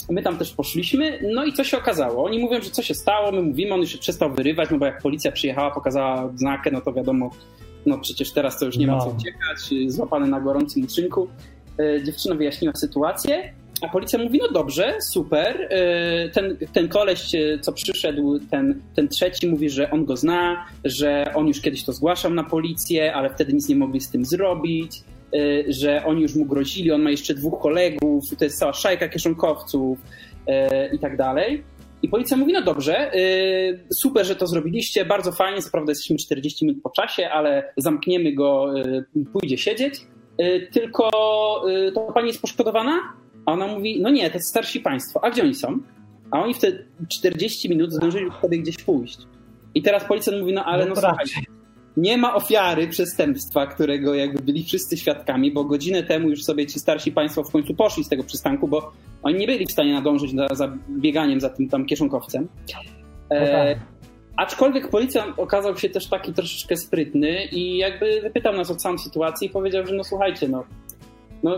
my 0.09 0.21
tam 0.23 0.37
też 0.37 0.53
poszliśmy, 0.53 1.19
no 1.33 1.45
i 1.45 1.53
co 1.53 1.63
się 1.63 1.77
okazało? 1.77 2.23
Oni 2.25 2.39
mówią, 2.39 2.61
że 2.61 2.69
co 2.69 2.81
się 2.83 2.93
stało, 2.93 3.31
my 3.31 3.41
mówimy, 3.41 3.73
on 3.73 3.79
już 3.81 3.89
się 3.91 3.97
przestał 3.97 4.33
wyrywać, 4.33 4.69
no 4.71 4.77
bo 4.77 4.85
jak 4.85 5.01
policja 5.01 5.31
przyjechała, 5.31 5.71
pokazała 5.71 6.29
znakę, 6.35 6.71
no 6.71 6.81
to 6.81 6.93
wiadomo, 6.93 7.29
no 7.85 7.97
przecież 7.99 8.31
teraz 8.31 8.59
to 8.59 8.65
już 8.65 8.77
nie 8.77 8.87
ma 8.87 8.93
No. 8.95 9.01
co 9.01 9.09
uciekać, 9.09 9.91
złapany 9.91 10.27
na 10.27 10.41
gorącym 10.41 10.83
uczynku. 10.83 11.27
E, 11.79 12.03
Dziewczyna 12.03 12.35
wyjaśniła 12.35 12.73
sytuację, 12.75 13.53
a 13.83 13.89
policja 13.89 14.19
mówi, 14.19 14.39
no 14.41 14.47
dobrze, 14.51 14.97
super. 15.01 15.67
E, 15.69 16.29
Ten, 16.29 16.57
ten 16.73 16.87
koleś, 16.87 17.35
e, 17.35 17.59
co 17.59 17.73
przyszedł, 17.73 18.39
ten, 18.51 18.81
ten 18.95 19.07
trzeci 19.07 19.47
mówi, 19.47 19.69
że 19.69 19.91
on 19.91 20.05
go 20.05 20.17
zna, 20.17 20.65
że 20.85 21.31
on 21.35 21.47
już 21.47 21.61
kiedyś 21.61 21.83
to 21.83 21.93
zgłaszał 21.93 22.33
na 22.33 22.43
policję, 22.43 23.13
ale 23.13 23.29
wtedy 23.29 23.53
nic 23.53 23.69
nie 23.69 23.75
mogli 23.75 24.01
z 24.01 24.09
tym 24.09 24.25
zrobić, 24.25 25.01
e, 25.33 25.73
że 25.73 26.05
oni 26.05 26.21
już 26.21 26.35
mu 26.35 26.45
grozili, 26.45 26.91
on 26.91 27.01
ma 27.01 27.11
jeszcze 27.11 27.33
dwóch 27.33 27.61
kolegów, 27.61 28.23
to 28.37 28.43
jest 28.43 28.59
cała 28.59 28.73
szajka 28.73 29.09
kieszonkowców 29.09 29.99
i 30.93 30.99
tak 30.99 31.17
dalej. 31.17 31.63
I 32.01 32.09
policja 32.09 32.37
mówi, 32.37 32.53
no 32.53 32.61
dobrze, 32.61 33.11
super, 33.93 34.25
że 34.25 34.35
to 34.35 34.47
zrobiliście, 34.47 35.05
bardzo 35.05 35.31
fajnie, 35.31 35.61
co 35.61 35.71
prawda 35.71 35.91
jesteśmy 35.91 36.17
40 36.17 36.65
minut 36.65 36.83
po 36.83 36.89
czasie, 36.89 37.29
ale 37.29 37.73
zamkniemy 37.77 38.33
go, 38.33 38.73
pójdzie 39.33 39.57
siedzieć, 39.57 40.01
tylko 40.71 41.09
to 41.93 42.11
pani 42.13 42.27
jest 42.27 42.41
poszkodowana? 42.41 43.22
A 43.45 43.51
ona 43.51 43.67
mówi, 43.67 44.01
no 44.01 44.09
nie, 44.09 44.29
to 44.29 44.39
starsi 44.39 44.79
państwo, 44.79 45.23
a 45.23 45.31
gdzie 45.31 45.43
oni 45.43 45.55
są? 45.55 45.79
A 46.31 46.43
oni 46.43 46.53
w 46.53 46.59
te 46.59 46.71
40 47.09 47.69
minut 47.69 47.93
zdążyli 47.93 48.31
sobie 48.41 48.59
gdzieś 48.59 48.77
pójść. 48.77 49.17
I 49.75 49.81
teraz 49.81 50.05
policjant 50.05 50.39
mówi, 50.39 50.53
no 50.53 50.65
ale 50.65 50.85
no, 50.85 50.95
No 50.95 51.01
słuchajcie, 51.01 51.41
nie 51.97 52.17
ma 52.17 52.35
ofiary 52.35 52.87
przestępstwa, 52.87 53.67
którego 53.67 54.13
jakby 54.13 54.41
byli 54.41 54.63
wszyscy 54.63 54.97
świadkami, 54.97 55.51
bo 55.51 55.63
godzinę 55.63 56.03
temu 56.03 56.29
już 56.29 56.43
sobie 56.43 56.67
ci 56.67 56.79
starsi 56.79 57.11
państwo 57.11 57.43
w 57.43 57.51
końcu 57.51 57.75
poszli 57.75 58.03
z 58.03 58.09
tego 58.09 58.23
przystanku, 58.23 58.67
bo 58.67 58.91
oni 59.23 59.39
nie 59.39 59.47
byli 59.47 59.65
w 59.65 59.71
stanie 59.71 59.93
nadążyć 59.93 60.31
za, 60.31 60.47
za 60.55 60.77
bieganiem 60.89 61.41
za 61.41 61.49
tym 61.49 61.69
tam 61.69 61.85
kieszonkowcem. 61.85 62.47
E, 63.31 63.79
aczkolwiek 64.37 64.89
policjant 64.89 65.39
okazał 65.39 65.77
się 65.77 65.89
też 65.89 66.09
taki 66.09 66.33
troszeczkę 66.33 66.77
sprytny 66.77 67.45
i 67.45 67.77
jakby 67.77 68.21
wypytał 68.21 68.53
nas 68.53 68.71
o 68.71 68.75
całą 68.75 68.97
sytuację 68.97 69.47
i 69.47 69.51
powiedział, 69.51 69.85
że 69.85 69.95
no 69.95 70.03
słuchajcie, 70.03 70.47
no, 70.47 70.63
no, 71.43 71.57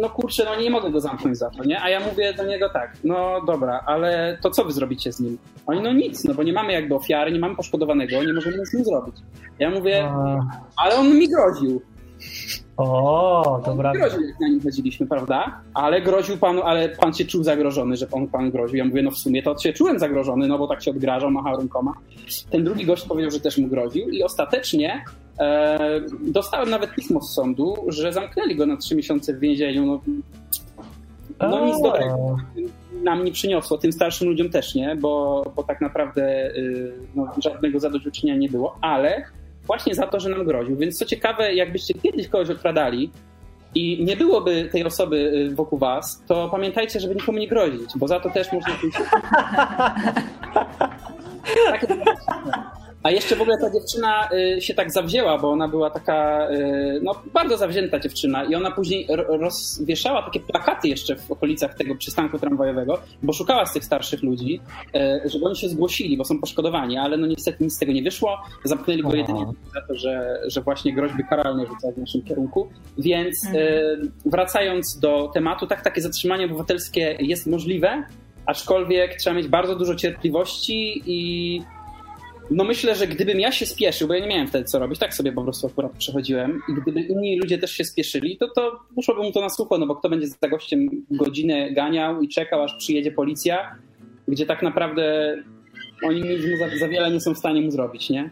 no 0.00 0.10
kurczę, 0.10 0.44
no 0.44 0.60
nie 0.60 0.70
mogę 0.70 0.90
go 0.90 1.00
zamknąć 1.00 1.38
za 1.38 1.50
to, 1.50 1.64
nie? 1.64 1.82
A 1.82 1.90
ja 1.90 2.00
mówię 2.00 2.34
do 2.34 2.44
niego 2.44 2.68
tak, 2.68 2.96
no 3.04 3.40
dobra, 3.46 3.80
ale 3.86 4.38
to 4.42 4.50
co 4.50 4.64
wy 4.64 4.72
zrobicie 4.72 5.12
z 5.12 5.20
nim? 5.20 5.38
Oni 5.66 5.82
no 5.82 5.92
nic, 5.92 6.24
no 6.24 6.34
bo 6.34 6.42
nie 6.42 6.52
mamy 6.52 6.72
jakby 6.72 6.94
ofiary, 6.94 7.32
nie 7.32 7.38
mamy 7.38 7.56
poszkodowanego, 7.56 8.24
nie 8.24 8.32
możemy 8.32 8.58
nic 8.58 8.70
z 8.70 8.74
nim 8.74 8.84
zrobić. 8.84 9.16
Ja 9.58 9.70
mówię, 9.70 10.12
ale 10.76 10.96
on 10.96 11.18
mi 11.18 11.28
groził. 11.28 11.82
O, 12.76 13.60
On 13.66 13.78
prawda. 13.78 13.92
groził, 13.92 14.28
jak 14.28 14.40
na 14.40 14.48
nim 14.48 14.60
chodziliśmy, 14.62 15.06
prawda? 15.06 15.60
Ale 15.74 16.02
groził 16.02 16.36
panu, 16.36 16.62
ale 16.62 16.88
pan 16.88 17.14
się 17.14 17.24
czuł 17.24 17.42
zagrożony, 17.44 17.96
że 17.96 18.06
pan, 18.06 18.28
pan 18.28 18.50
groził. 18.50 18.76
Ja 18.76 18.84
mówię, 18.84 19.02
no 19.02 19.10
w 19.10 19.18
sumie 19.18 19.42
to 19.42 19.58
się 19.58 19.72
czułem 19.72 19.98
zagrożony, 19.98 20.48
no 20.48 20.58
bo 20.58 20.68
tak 20.68 20.82
się 20.82 20.90
odgrażał, 20.90 21.30
machał 21.30 21.56
rękoma. 21.56 21.94
Ten 22.50 22.64
drugi 22.64 22.86
gość 22.86 23.04
powiedział, 23.04 23.30
że 23.30 23.40
też 23.40 23.58
mu 23.58 23.68
groził 23.68 24.08
i 24.08 24.22
ostatecznie 24.22 25.04
dostałem 26.20 26.70
nawet 26.70 26.94
pismo 26.94 27.20
z 27.22 27.34
sądu, 27.34 27.76
że 27.88 28.12
zamknęli 28.12 28.56
go 28.56 28.66
na 28.66 28.76
trzy 28.76 28.96
miesiące 28.96 29.34
w 29.34 29.40
więzieniu. 29.40 29.86
No, 29.86 30.00
no 31.48 31.66
nic 31.66 31.82
dobrego. 31.82 32.36
nam 33.02 33.24
nie 33.24 33.32
przyniosło, 33.32 33.78
tym 33.78 33.92
starszym 33.92 34.28
ludziom 34.28 34.50
też 34.50 34.74
nie, 34.74 34.96
bo, 34.96 35.44
bo 35.56 35.62
tak 35.62 35.80
naprawdę 35.80 36.50
y, 36.56 36.92
no, 37.14 37.32
żadnego 37.44 37.80
zadośćuczynienia 37.80 38.38
nie 38.38 38.48
było, 38.48 38.78
ale 38.80 39.24
właśnie 39.66 39.94
za 39.94 40.06
to, 40.06 40.20
że 40.20 40.28
nam 40.28 40.44
groził. 40.44 40.76
Więc 40.76 40.98
co 40.98 41.04
ciekawe, 41.04 41.54
jakbyście 41.54 41.94
kiedyś 41.94 42.28
kogoś 42.28 42.50
okradali 42.50 43.10
i 43.74 44.04
nie 44.04 44.16
byłoby 44.16 44.68
tej 44.72 44.84
osoby 44.84 45.16
y, 45.16 45.54
wokół 45.54 45.78
was, 45.78 46.22
to 46.26 46.48
pamiętajcie, 46.48 47.00
żeby 47.00 47.14
nikomu 47.14 47.38
nie 47.38 47.48
grozić, 47.48 47.90
bo 47.96 48.08
za 48.08 48.20
to 48.20 48.30
też 48.30 48.52
można. 48.52 48.74
Takie. 51.70 51.86
A 53.02 53.10
jeszcze 53.10 53.36
w 53.36 53.42
ogóle 53.42 53.58
ta 53.58 53.70
dziewczyna 53.70 54.28
y, 54.56 54.60
się 54.60 54.74
tak 54.74 54.92
zawzięła, 54.92 55.38
bo 55.38 55.50
ona 55.50 55.68
była 55.68 55.90
taka, 55.90 56.48
y, 56.50 57.00
no 57.02 57.12
bardzo 57.34 57.56
zawzięta 57.56 57.98
dziewczyna 58.00 58.44
i 58.44 58.54
ona 58.54 58.70
później 58.70 59.06
ro- 59.08 59.36
rozwieszała 59.36 60.22
takie 60.22 60.40
plakaty 60.40 60.88
jeszcze 60.88 61.16
w 61.16 61.30
okolicach 61.30 61.74
tego 61.74 61.94
przystanku 61.96 62.38
tramwajowego, 62.38 62.98
bo 63.22 63.32
szukała 63.32 63.66
z 63.66 63.72
tych 63.72 63.84
starszych 63.84 64.22
ludzi, 64.22 64.60
y, 65.24 65.28
żeby 65.28 65.44
oni 65.44 65.56
się 65.56 65.68
zgłosili, 65.68 66.16
bo 66.16 66.24
są 66.24 66.40
poszkodowani, 66.40 66.98
ale 66.98 67.16
no 67.16 67.26
niestety 67.26 67.64
nic 67.64 67.74
z 67.74 67.78
tego 67.78 67.92
nie 67.92 68.02
wyszło. 68.02 68.38
Zamknęli 68.64 69.02
go 69.02 69.14
jedynie 69.14 69.46
za 69.74 69.80
to, 69.88 69.94
że, 69.94 70.40
że 70.46 70.60
właśnie 70.60 70.94
groźby 70.94 71.24
karalne 71.30 71.66
rzucają 71.66 71.94
w 71.94 71.98
naszym 71.98 72.22
kierunku. 72.22 72.68
Więc 72.98 73.44
y, 73.44 74.10
wracając 74.26 74.98
do 74.98 75.30
tematu, 75.34 75.66
tak, 75.66 75.82
takie 75.82 76.00
zatrzymanie 76.00 76.44
obywatelskie 76.44 77.16
jest 77.20 77.46
możliwe, 77.46 78.02
aczkolwiek 78.46 79.16
trzeba 79.16 79.36
mieć 79.36 79.48
bardzo 79.48 79.76
dużo 79.76 79.94
cierpliwości 79.94 81.02
i 81.06 81.62
no 82.50 82.64
myślę, 82.64 82.94
że 82.94 83.06
gdybym 83.06 83.40
ja 83.40 83.52
się 83.52 83.66
spieszył, 83.66 84.08
bo 84.08 84.14
ja 84.14 84.20
nie 84.20 84.26
miałem 84.26 84.46
wtedy 84.48 84.64
co 84.64 84.78
robić, 84.78 84.98
tak 84.98 85.14
sobie 85.14 85.32
po 85.32 85.42
prostu 85.42 85.66
akurat 85.66 85.92
przechodziłem 85.92 86.60
i 86.68 86.82
gdyby 86.82 87.00
inni 87.00 87.38
ludzie 87.40 87.58
też 87.58 87.70
się 87.72 87.84
spieszyli, 87.84 88.36
to, 88.36 88.48
to 88.48 88.78
muszłoby 88.96 89.22
mu 89.22 89.32
to 89.32 89.40
na 89.40 89.48
sucho, 89.50 89.78
no 89.78 89.86
bo 89.86 89.96
kto 89.96 90.08
będzie 90.08 90.26
za 90.26 90.48
gościem 90.48 90.88
godzinę 91.10 91.72
ganiał 91.72 92.22
i 92.22 92.28
czekał, 92.28 92.62
aż 92.62 92.74
przyjedzie 92.74 93.12
policja, 93.12 93.74
gdzie 94.28 94.46
tak 94.46 94.62
naprawdę 94.62 95.36
oni 96.02 96.22
nic 96.22 96.40
mu 96.50 96.56
za, 96.56 96.78
za 96.78 96.88
wiele 96.88 97.10
nie 97.10 97.20
są 97.20 97.34
w 97.34 97.38
stanie 97.38 97.60
mu 97.62 97.70
zrobić, 97.70 98.10
nie? 98.10 98.30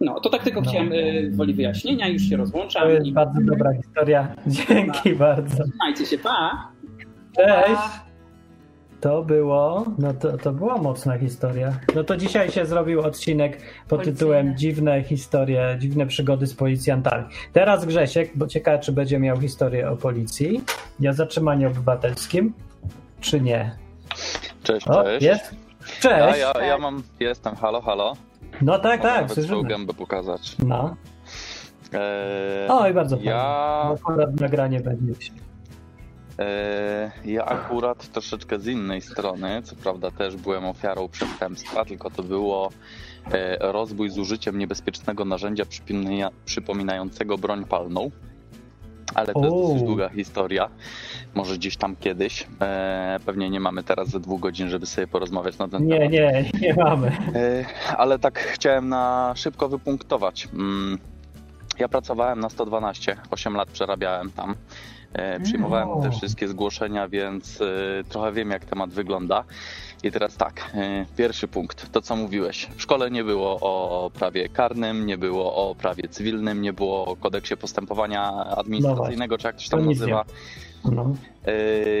No, 0.00 0.20
to 0.20 0.30
tak 0.30 0.42
tylko 0.42 0.60
No. 0.60 0.70
chciałem 0.70 0.92
y, 0.92 1.30
woli 1.34 1.54
wyjaśnienia, 1.54 2.08
już 2.08 2.22
się 2.22 2.36
rozłączam 2.36 2.82
To 2.82 2.90
jest 2.90 3.06
i 3.06 3.12
bardzo 3.12 3.40
dobra 3.42 3.72
historia. 3.74 4.34
Dzięki 4.68 5.14
bardzo. 5.14 5.64
trzymajcie 5.64 6.06
się, 6.06 6.18
pa! 6.18 6.68
Cześć! 7.36 8.09
To 9.00 9.22
było, 9.22 9.84
no 9.98 10.14
to, 10.14 10.38
to 10.38 10.52
była 10.52 10.76
mocna 10.78 11.18
historia. 11.18 11.80
No 11.94 12.04
to 12.04 12.16
dzisiaj 12.16 12.50
się 12.50 12.66
zrobił 12.66 13.00
odcinek 13.00 13.58
pod 13.88 14.04
tytułem 14.04 14.56
Dziwne 14.56 15.02
historie, 15.02 15.76
dziwne 15.78 16.06
przygody 16.06 16.46
z 16.46 16.54
policjantami. 16.54 17.24
Teraz 17.52 17.84
Grzesiek, 17.84 18.30
bo 18.34 18.46
ciekawe, 18.46 18.78
czy 18.78 18.92
będzie 18.92 19.18
miał 19.18 19.40
historię 19.40 19.90
o 19.90 19.96
policji 19.96 20.60
i 21.00 21.08
o 21.08 21.12
zatrzymaniu 21.12 21.68
obywatelskim, 21.68 22.52
czy 23.20 23.40
nie. 23.40 23.76
Cześć, 24.62 24.88
O, 24.88 25.02
cześć. 25.04 25.24
jest? 25.26 25.52
Ja, 25.52 26.00
Cześć! 26.00 26.40
ja, 26.54 26.64
ja 26.66 26.78
mam, 26.78 27.02
jestem, 27.20 27.56
halo, 27.56 27.80
halo. 27.80 28.12
No 28.62 28.78
tak, 28.78 29.00
Mogę 29.02 29.12
tak, 29.14 29.30
słyszymy. 29.32 29.64
gębę 29.68 29.94
pokazać. 29.94 30.56
No. 30.58 30.96
Eee, 31.92 32.68
Oj, 32.68 32.94
bardzo 32.94 33.16
fajnie. 33.16 33.30
ja, 33.30 33.84
Bo 33.88 33.94
Akurat 33.94 34.40
nagranie 34.40 34.80
będzie. 34.80 35.12
Eee, 36.40 37.10
ja 37.32 37.44
akurat 37.44 38.08
troszeczkę 38.12 38.58
z 38.58 38.66
innej 38.66 39.00
strony, 39.00 39.62
co 39.62 39.76
prawda 39.76 40.10
też 40.10 40.36
byłem 40.36 40.64
ofiarą 40.64 41.08
przestępstwa, 41.08 41.84
tylko 41.84 42.10
to 42.10 42.22
było 42.22 42.70
e, 43.32 43.72
rozbój 43.72 44.10
z 44.10 44.18
użyciem 44.18 44.58
niebezpiecznego 44.58 45.24
narzędzia 45.24 45.64
przypomina, 45.66 46.30
przypominającego 46.44 47.38
broń 47.38 47.64
palną. 47.64 48.10
Ale 49.14 49.32
to 49.34 49.40
jest 49.44 49.56
dosyć 49.56 49.82
długa 49.82 50.08
historia. 50.08 50.68
Może 51.34 51.54
gdzieś 51.54 51.76
tam 51.76 51.96
kiedyś. 51.96 52.46
E, 52.60 53.20
pewnie 53.26 53.50
nie 53.50 53.60
mamy 53.60 53.82
teraz 53.82 54.08
ze 54.08 54.20
dwóch 54.20 54.40
godzin, 54.40 54.68
żeby 54.68 54.86
sobie 54.86 55.06
porozmawiać 55.06 55.58
na 55.58 55.68
ten 55.68 55.86
Nie, 55.86 55.96
temat. 55.98 56.12
nie, 56.12 56.50
nie 56.60 56.74
mamy. 56.74 57.08
E, 57.34 57.64
Ale 57.96 58.18
tak 58.18 58.38
chciałem 58.38 58.88
na 58.88 59.32
szybko 59.36 59.68
wypunktować. 59.68 60.48
Mm, 60.54 60.98
Ja 61.78 61.88
pracowałem 61.88 62.40
na 62.40 62.48
112, 62.48 63.16
8 63.30 63.54
lat 63.54 63.68
przerabiałem 63.70 64.30
tam. 64.30 64.54
E, 65.12 65.40
Przyjmowałem 65.40 66.02
te 66.02 66.10
wszystkie 66.10 66.48
zgłoszenia, 66.48 67.08
więc 67.08 67.60
e, 67.60 67.64
trochę 68.08 68.32
wiem, 68.32 68.50
jak 68.50 68.64
temat 68.64 68.90
wygląda. 68.90 69.44
I 70.02 70.10
teraz 70.12 70.36
tak, 70.36 70.70
e, 70.74 71.06
pierwszy 71.16 71.48
punkt, 71.48 71.92
to 71.92 72.02
co 72.02 72.16
mówiłeś. 72.16 72.68
W 72.76 72.82
szkole 72.82 73.10
nie 73.10 73.24
było 73.24 73.58
o 73.60 74.10
prawie 74.10 74.48
karnym, 74.48 75.06
nie 75.06 75.18
było 75.18 75.70
o 75.70 75.74
prawie 75.74 76.08
cywilnym, 76.08 76.62
nie 76.62 76.72
było 76.72 77.06
o 77.06 77.16
kodeksie 77.16 77.56
postępowania 77.56 78.32
administracyjnego, 78.32 79.38
czy 79.38 79.46
jak 79.46 79.56
to 79.56 79.62
się 79.62 79.70
tam 79.70 79.88
nic 79.88 80.00
nie 80.00 80.06
nazywa. 80.06 80.24
No. 80.84 81.12
E, 81.44 81.52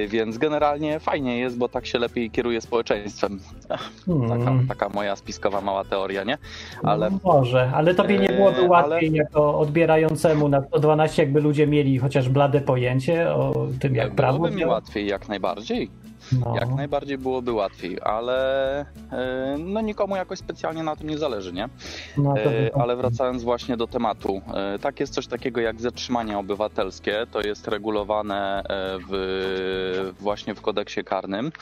Więc 0.08 0.38
generalnie 0.38 1.00
fajnie 1.00 1.38
jest, 1.38 1.58
bo 1.58 1.68
tak 1.68 1.86
się 1.86 1.98
lepiej 1.98 2.30
kieruje 2.30 2.60
społeczeństwem. 2.60 3.40
Taka, 3.68 4.50
Mm. 4.50 4.66
taka 4.68 4.88
moja 4.88 5.16
spiskowa 5.16 5.60
mała 5.60 5.84
teoria, 5.84 6.24
nie? 6.24 6.38
Ale 6.82 7.10
No 7.10 7.18
Może, 7.24 7.70
ale 7.74 7.94
tobie 7.94 8.18
nie 8.18 8.28
byłoby 8.28 8.60
Eee, 8.60 8.68
łatwiej 8.68 9.12
jako 9.12 9.58
odbierającemu 9.58 10.48
na 10.48 10.62
112, 10.62 11.22
jakby 11.22 11.40
ludzie 11.40 11.66
mieli 11.66 11.98
chociaż 11.98 12.28
blade 12.28 12.60
pojęcie 12.60 13.34
o 13.34 13.66
tym, 13.80 13.94
jak 13.94 14.14
prawo 14.14 14.38
byłoby 14.38 14.56
mi 14.56 14.64
łatwiej, 14.66 15.06
jak 15.06 15.28
najbardziej. 15.28 15.90
No. 16.32 16.54
Jak 16.54 16.68
najbardziej 16.68 17.18
byłoby 17.18 17.52
łatwiej, 17.52 17.98
ale 18.02 18.80
e, 19.12 19.56
no 19.58 19.80
nikomu 19.80 20.16
jakoś 20.16 20.38
specjalnie 20.38 20.82
na 20.82 20.96
tym 20.96 21.10
nie 21.10 21.18
zależy, 21.18 21.52
nie? 21.52 21.68
No, 22.16 22.34
E, 22.38 22.44
by- 22.44 22.70
Ale 22.74 22.96
wracając 22.96 23.42
właśnie 23.42 23.76
do 23.76 23.86
tematu, 23.86 24.42
e, 24.54 24.78
tak 24.78 25.00
jest 25.00 25.14
coś 25.14 25.26
takiego 25.26 25.60
jak 25.60 25.80
zatrzymanie 25.80 26.38
obywatelskie, 26.38 27.26
to 27.30 27.40
jest 27.40 27.68
regulowane 27.68 28.62
w, 29.10 30.12
właśnie 30.20 30.54
w 30.54 30.60
kodeksie 30.60 31.04
karnym. 31.04 31.52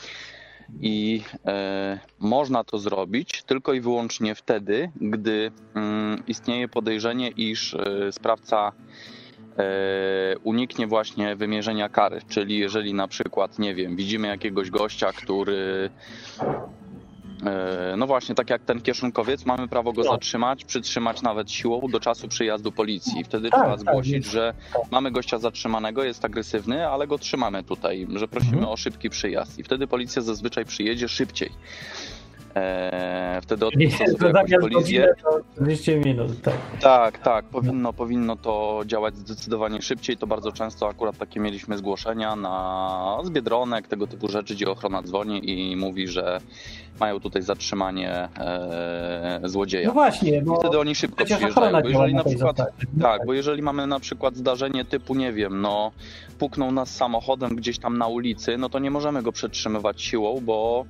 I 0.81 1.21
e, 1.45 1.99
można 2.19 2.63
to 2.63 2.79
zrobić 2.79 3.43
tylko 3.43 3.73
i 3.73 3.81
wyłącznie 3.81 4.35
wtedy, 4.35 4.91
gdy 4.95 5.51
mm, 5.75 6.23
istnieje 6.27 6.67
podejrzenie, 6.67 7.29
iż 7.29 7.73
e, 7.73 8.11
sprawca 8.11 8.71
uniknie 10.43 10.87
właśnie 10.87 11.35
wymierzenia 11.35 11.89
kary. 11.89 12.21
Czyli 12.29 12.57
jeżeli 12.57 12.93
na 12.93 13.07
przykład, 13.07 13.59
nie 13.59 13.75
wiem, 13.75 13.95
widzimy 13.95 14.27
jakiegoś 14.27 14.69
gościa, 14.69 15.13
który 15.13 15.89
e, 17.45 17.95
no 17.97 18.07
właśnie, 18.07 18.35
tak 18.35 18.49
jak 18.49 18.63
ten 18.63 18.81
kieszonkowiec, 18.81 19.45
mamy 19.45 19.67
prawo 19.67 19.93
go 19.93 20.03
No. 20.03 20.11
zatrzymać, 20.11 20.65
przytrzymać 20.65 21.21
nawet 21.21 21.51
siłą 21.51 21.81
do 21.91 21.99
czasu 21.99 22.27
przyjazdu 22.27 22.71
policji. 22.71 23.23
Wtedy 23.23 23.49
Tak, 23.49 23.59
trzeba 23.59 23.71
tak, 23.71 23.79
zgłosić, 23.79 24.25
że 24.25 24.53
mamy 24.91 25.11
gościa 25.11 25.37
zatrzymanego, 25.37 26.03
jest 26.03 26.25
agresywny, 26.25 26.87
ale 26.87 27.07
go 27.07 27.17
trzymamy 27.17 27.63
tutaj, 27.63 28.07
że 28.15 28.27
prosimy 28.27 28.53
Mhm. 28.57 28.73
o 28.73 28.77
szybki 28.77 29.09
przyjazd. 29.09 29.59
I 29.59 29.63
wtedy 29.63 29.87
policja 29.87 30.21
zazwyczaj 30.21 30.65
przyjedzie 30.65 31.07
szybciej. 31.07 31.49
E, 32.59 33.41
wtedy 33.41 33.65
odniosą 33.65 34.05
sobie 34.05 34.27
jakąś 34.27 34.51
kolizję. 34.51 34.79
godzinę 34.79 35.07
to 35.23 35.63
200 35.63 35.99
minut, 35.99 36.41
tak. 36.41 36.53
Tak, 36.81 37.17
tak, 37.17 37.45
powinno, 37.45 37.93
powinno 37.93 38.35
to 38.35 38.81
działać 38.85 39.17
zdecydowanie 39.17 39.81
szybciej. 39.81 40.17
To 40.17 40.27
bardzo 40.27 40.51
często 40.51 40.89
akurat 40.89 41.17
takie 41.17 41.39
mieliśmy 41.39 41.77
zgłoszenia 41.77 42.35
na 42.35 43.17
z 43.23 43.29
Biedronek, 43.29 43.87
tego 43.87 44.07
typu 44.07 44.27
rzeczy, 44.27 44.55
gdzie 44.55 44.69
ochrona 44.69 45.01
dzwoni 45.01 45.71
i 45.71 45.75
mówi, 45.75 46.07
że 46.07 46.39
mają 46.99 47.19
tutaj 47.19 47.41
zatrzymanie 47.41 48.29
e, 48.39 49.39
złodzieja. 49.43 49.87
No 49.87 49.93
właśnie, 49.93 50.37
I 50.37 50.41
bo 50.41 50.59
wtedy 50.59 50.79
oni 50.79 50.95
szybko 50.95 51.25
przyjeżdżają, 51.25 51.81
bo 51.81 51.89
jeżeli 51.89 52.13
na 52.13 52.23
przykład. 52.23 52.57
No 52.93 53.03
tak, 53.03 53.25
bo 53.25 53.33
jeżeli 53.33 53.61
mamy 53.61 53.87
na 53.87 53.99
przykład 53.99 54.35
zdarzenie 54.35 54.85
typu, 54.85 55.15
nie 55.15 55.33
wiem, 55.33 55.61
no 55.61 55.91
puknął 56.39 56.71
nas 56.71 56.95
samochodem 56.95 57.55
gdzieś 57.55 57.79
tam 57.79 57.97
na 57.97 58.07
ulicy, 58.07 58.57
no 58.57 58.69
to 58.69 58.79
nie 58.79 58.91
możemy 58.91 59.23
go 59.23 59.31
przetrzymywać 59.31 60.01
siłą, 60.01 60.41
bo 60.41 60.85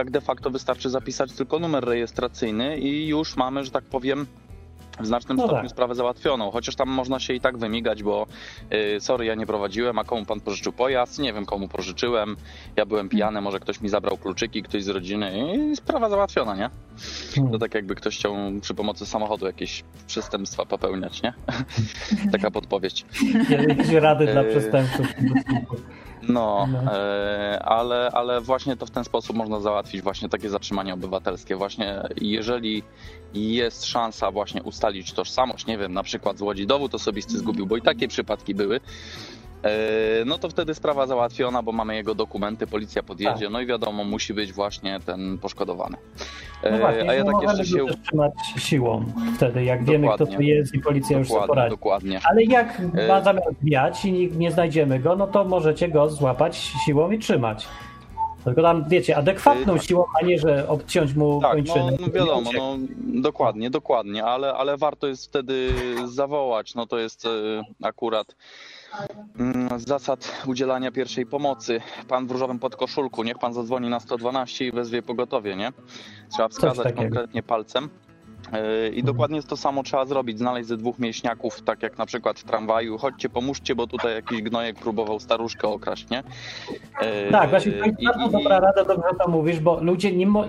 tak 0.00 0.10
de 0.10 0.20
facto 0.20 0.50
wystarczy 0.50 0.90
zapisać 0.90 1.32
tylko 1.32 1.58
numer 1.58 1.84
rejestracyjny 1.84 2.78
i 2.78 3.06
już 3.08 3.36
mamy, 3.36 3.64
że 3.64 3.70
tak 3.70 3.84
powiem, 3.84 4.26
w 5.00 5.06
znacznym 5.06 5.36
No 5.36 5.42
stopniu 5.44 5.62
tak. 5.62 5.70
sprawę 5.70 5.94
załatwioną. 5.94 6.50
Chociaż 6.50 6.76
tam 6.76 6.88
można 6.88 7.20
się 7.20 7.34
i 7.34 7.40
tak 7.40 7.56
wymigać, 7.58 8.02
bo 8.02 8.26
y, 8.96 9.00
sorry, 9.00 9.24
ja 9.24 9.34
nie 9.34 9.46
prowadziłem, 9.46 9.98
a 9.98 10.04
komu 10.04 10.24
pan 10.26 10.40
pożyczył 10.40 10.72
pojazd? 10.72 11.18
Nie 11.18 11.32
wiem, 11.32 11.46
komu 11.46 11.68
pożyczyłem. 11.68 12.36
Ja 12.76 12.86
byłem 12.86 13.08
pijany, 13.08 13.40
może 13.40 13.60
ktoś 13.60 13.80
mi 13.80 13.88
zabrał 13.88 14.16
kluczyki, 14.16 14.62
ktoś 14.62 14.84
z 14.84 14.88
rodziny 14.88 15.56
i 15.72 15.76
sprawa 15.76 16.08
załatwiona, 16.08 16.56
nie? 16.56 16.70
Hmm. 17.34 17.52
To 17.52 17.58
tak 17.58 17.74
jakby 17.74 17.94
ktoś 17.94 18.16
chciał 18.18 18.34
przy 18.60 18.74
pomocy 18.74 19.06
samochodu 19.06 19.46
jakieś 19.46 19.84
przestępstwa 20.06 20.64
popełniać, 20.66 21.22
nie? 21.22 21.34
Taka 22.32 22.50
podpowiedź. 22.50 23.04
Jakieś 23.68 23.88
rady 23.88 24.26
dla 24.26 24.42
Eee. 24.42 24.50
przestępców. 24.50 25.06
No, 26.32 26.68
No. 26.72 26.92
e, 26.92 27.62
ale, 27.64 28.10
ale 28.12 28.40
właśnie 28.40 28.76
to 28.76 28.86
w 28.86 28.90
ten 28.90 29.04
sposób 29.04 29.36
można 29.36 29.60
załatwić 29.60 30.02
właśnie 30.02 30.28
takie 30.28 30.50
zatrzymanie 30.50 30.94
obywatelskie. 30.94 31.56
Właśnie 31.56 32.02
jeżeli 32.20 32.82
jest 33.34 33.84
szansa 33.84 34.30
właśnie 34.30 34.62
ustalić 34.62 35.12
tożsamość, 35.12 35.66
nie 35.66 35.78
wiem, 35.78 35.92
na 35.92 36.02
przykład 36.02 36.38
złodzi 36.38 36.66
dowód 36.66 36.94
osobisty 36.94 37.38
zgubił, 37.38 37.66
bo 37.66 37.76
i 37.76 37.82
takie 37.82 38.08
przypadki 38.08 38.54
były, 38.54 38.80
no 40.26 40.38
to 40.38 40.48
wtedy 40.48 40.74
sprawa 40.74 41.06
załatwiona, 41.06 41.62
bo 41.62 41.72
mamy 41.72 41.94
jego 41.96 42.14
dokumenty, 42.14 42.66
policja 42.66 43.02
podjedzie, 43.02 43.40
Tak. 43.44 43.50
no 43.52 43.60
i 43.60 43.66
wiadomo, 43.66 44.04
musi 44.04 44.34
być 44.34 44.52
właśnie 44.52 45.00
ten 45.06 45.38
poszkodowany. 45.38 45.96
E, 46.62 46.70
No 46.72 46.78
właśnie, 46.78 47.10
a 47.10 47.14
ja 47.14 47.24
tak 47.24 47.42
jeszcze 47.42 47.64
się... 47.64 47.84
trzymać 48.04 48.32
siłą 48.56 49.04
wtedy, 49.36 49.64
jak 49.64 49.84
wiemy, 49.84 50.08
kto 50.08 50.18
to 50.18 50.24
Dokładnie. 50.24 50.48
jest 50.48 50.74
i 50.74 50.80
policja 50.80 51.18
już 51.18 51.28
sobie 51.28 51.40
Dokładnie, 51.40 51.54
poradzi. 51.54 51.70
dokładnie. 51.70 52.20
Ale 52.24 52.42
jak 52.44 52.80
E- 52.96 53.08
ma 53.08 53.20
zamiar 53.20 53.42
zwiać 53.62 54.04
i 54.04 54.12
nie- 54.12 54.26
nie 54.28 54.52
znajdziemy 54.52 55.00
go, 55.00 55.16
no 55.16 55.26
to 55.26 55.44
możecie 55.44 55.88
go 55.88 56.08
złapać 56.10 56.56
siłą 56.86 57.10
i 57.10 57.18
trzymać. 57.18 57.68
Tylko 58.44 58.62
tam, 58.62 58.88
wiecie, 58.88 59.16
adekwatną 59.16 59.72
Tak. 59.74 59.82
siłą, 59.82 60.04
a 60.22 60.24
nie, 60.24 60.38
że 60.38 60.68
obciąć 60.68 61.14
mu 61.14 61.40
Tak, 61.40 61.50
kończyny. 61.52 61.96
no, 62.00 62.10
wiadomo, 62.12 62.50
no, 62.58 62.76
dokładnie, 63.22 63.70
dokładnie, 63.70 64.24
ale, 64.24 64.54
ale 64.54 64.76
warto 64.76 65.06
jest 65.06 65.24
wtedy 65.26 65.68
zawołać, 66.04 66.74
no 66.74 66.86
to 66.86 66.98
jest 66.98 67.26
e, 67.26 67.28
akurat 67.82 68.36
zasad 69.76 70.42
udzielania 70.46 70.90
pierwszej 70.90 71.26
pomocy. 71.26 71.80
Pan 72.08 72.26
w 72.26 72.30
różowym 72.30 72.58
podkoszulku, 72.58 73.22
niech 73.22 73.38
pan 73.38 73.54
zadzwoni 73.54 73.88
na 73.88 74.00
112 74.00 74.66
i 74.66 74.72
wezwie 74.72 75.02
pogotowie, 75.02 75.56
nie? 75.56 75.72
Trzeba 76.32 76.48
wskazać 76.48 76.94
konkretnie 76.94 77.42
palcem. 77.42 77.88
E, 78.52 78.88
I 78.88 79.02
dokładnie 79.02 79.36
jest 79.36 79.48
to 79.48 79.56
samo 79.56 79.82
trzeba 79.82 80.04
zrobić, 80.06 80.38
znaleźć 80.38 80.68
ze 80.68 80.76
dwóch 80.76 80.98
mięśniaków, 80.98 81.62
tak 81.62 81.82
jak 81.82 81.98
na 81.98 82.06
przykład 82.06 82.38
w 82.40 82.44
tramwaju, 82.44 82.98
chodźcie 82.98 83.28
pomóżcie, 83.28 83.74
bo 83.74 83.86
tutaj 83.86 84.14
jakiś 84.14 84.42
gnojek 84.42 84.76
próbował 84.76 85.20
staruszkę 85.20 85.68
okraść, 85.68 86.10
nie? 86.10 86.22
E, 87.00 87.30
Tak, 87.30 87.50
właśnie 87.50 87.72
to 87.72 87.84
jest 87.86 88.04
bardzo 88.04 88.28
dobra 88.28 88.60
rada, 88.60 88.84
dobrze 88.84 89.08
to 89.24 89.30
mówisz, 89.30 89.60
bo 89.60 89.80
ludzie 89.82 90.12
nie, 90.12 90.26
mo- 90.26 90.44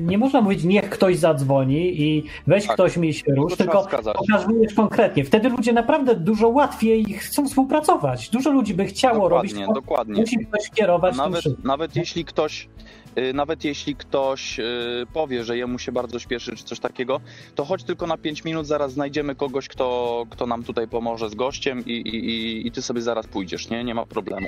nie 0.00 0.18
można 0.18 0.40
mówić 0.40 0.64
niech 0.64 0.90
ktoś 0.90 1.16
zadzwoni 1.18 2.02
i 2.02 2.24
weź 2.46 2.66
Tak. 2.66 2.74
ktoś 2.74 2.96
mi 2.96 3.14
się 3.14 3.34
rusz, 3.34 3.56
Tylko 3.56 3.86
pokazujesz 4.20 4.74
konkretnie. 4.74 5.24
Wtedy 5.24 5.48
ludzie 5.48 5.72
naprawdę 5.72 6.14
dużo 6.14 6.48
łatwiej 6.48 7.04
chcą 7.04 7.46
współpracować. 7.48 8.28
Dużo 8.30 8.50
ludzi 8.50 8.74
by 8.74 8.84
chciało 8.86 9.28
robić, 9.28 9.52
Dokładnie, 9.52 9.66
tylko 9.74 9.80
dokładnie. 9.80 10.20
musi 10.20 10.38
ktoś 10.46 10.70
kierować 10.70 11.10
tym 11.10 11.18
Nawet, 11.24 11.40
wszystkim. 11.40 11.66
nawet 11.66 11.96
jeśli 11.96 12.24
ktoś 12.24 12.68
nawet 13.34 13.64
jeśli 13.64 13.96
ktoś 13.96 14.58
y, 14.58 14.62
powie, 15.12 15.44
że 15.44 15.56
jemu 15.56 15.78
się 15.78 15.92
bardzo 15.92 16.18
śpieszy 16.18 16.56
czy 16.56 16.64
coś 16.64 16.80
takiego, 16.80 17.20
to 17.54 17.64
chodź 17.64 17.84
tylko 17.84 18.06
na 18.06 18.16
5 18.16 18.44
minut, 18.44 18.66
zaraz 18.66 18.92
znajdziemy 18.92 19.34
kogoś, 19.34 19.68
kto, 19.68 20.26
kto 20.30 20.46
nam 20.46 20.62
tutaj 20.64 20.88
pomoże 20.88 21.30
z 21.30 21.34
gościem 21.34 21.84
i, 21.86 21.90
i, 21.92 22.16
i- 22.16 22.66
i 22.66 22.72
ty 22.72 22.82
sobie 22.82 23.02
zaraz 23.02 23.26
pójdziesz, 23.26 23.70
nie? 23.70 23.84
Nie 23.84 23.94
ma 23.94 24.06
problemu. 24.06 24.46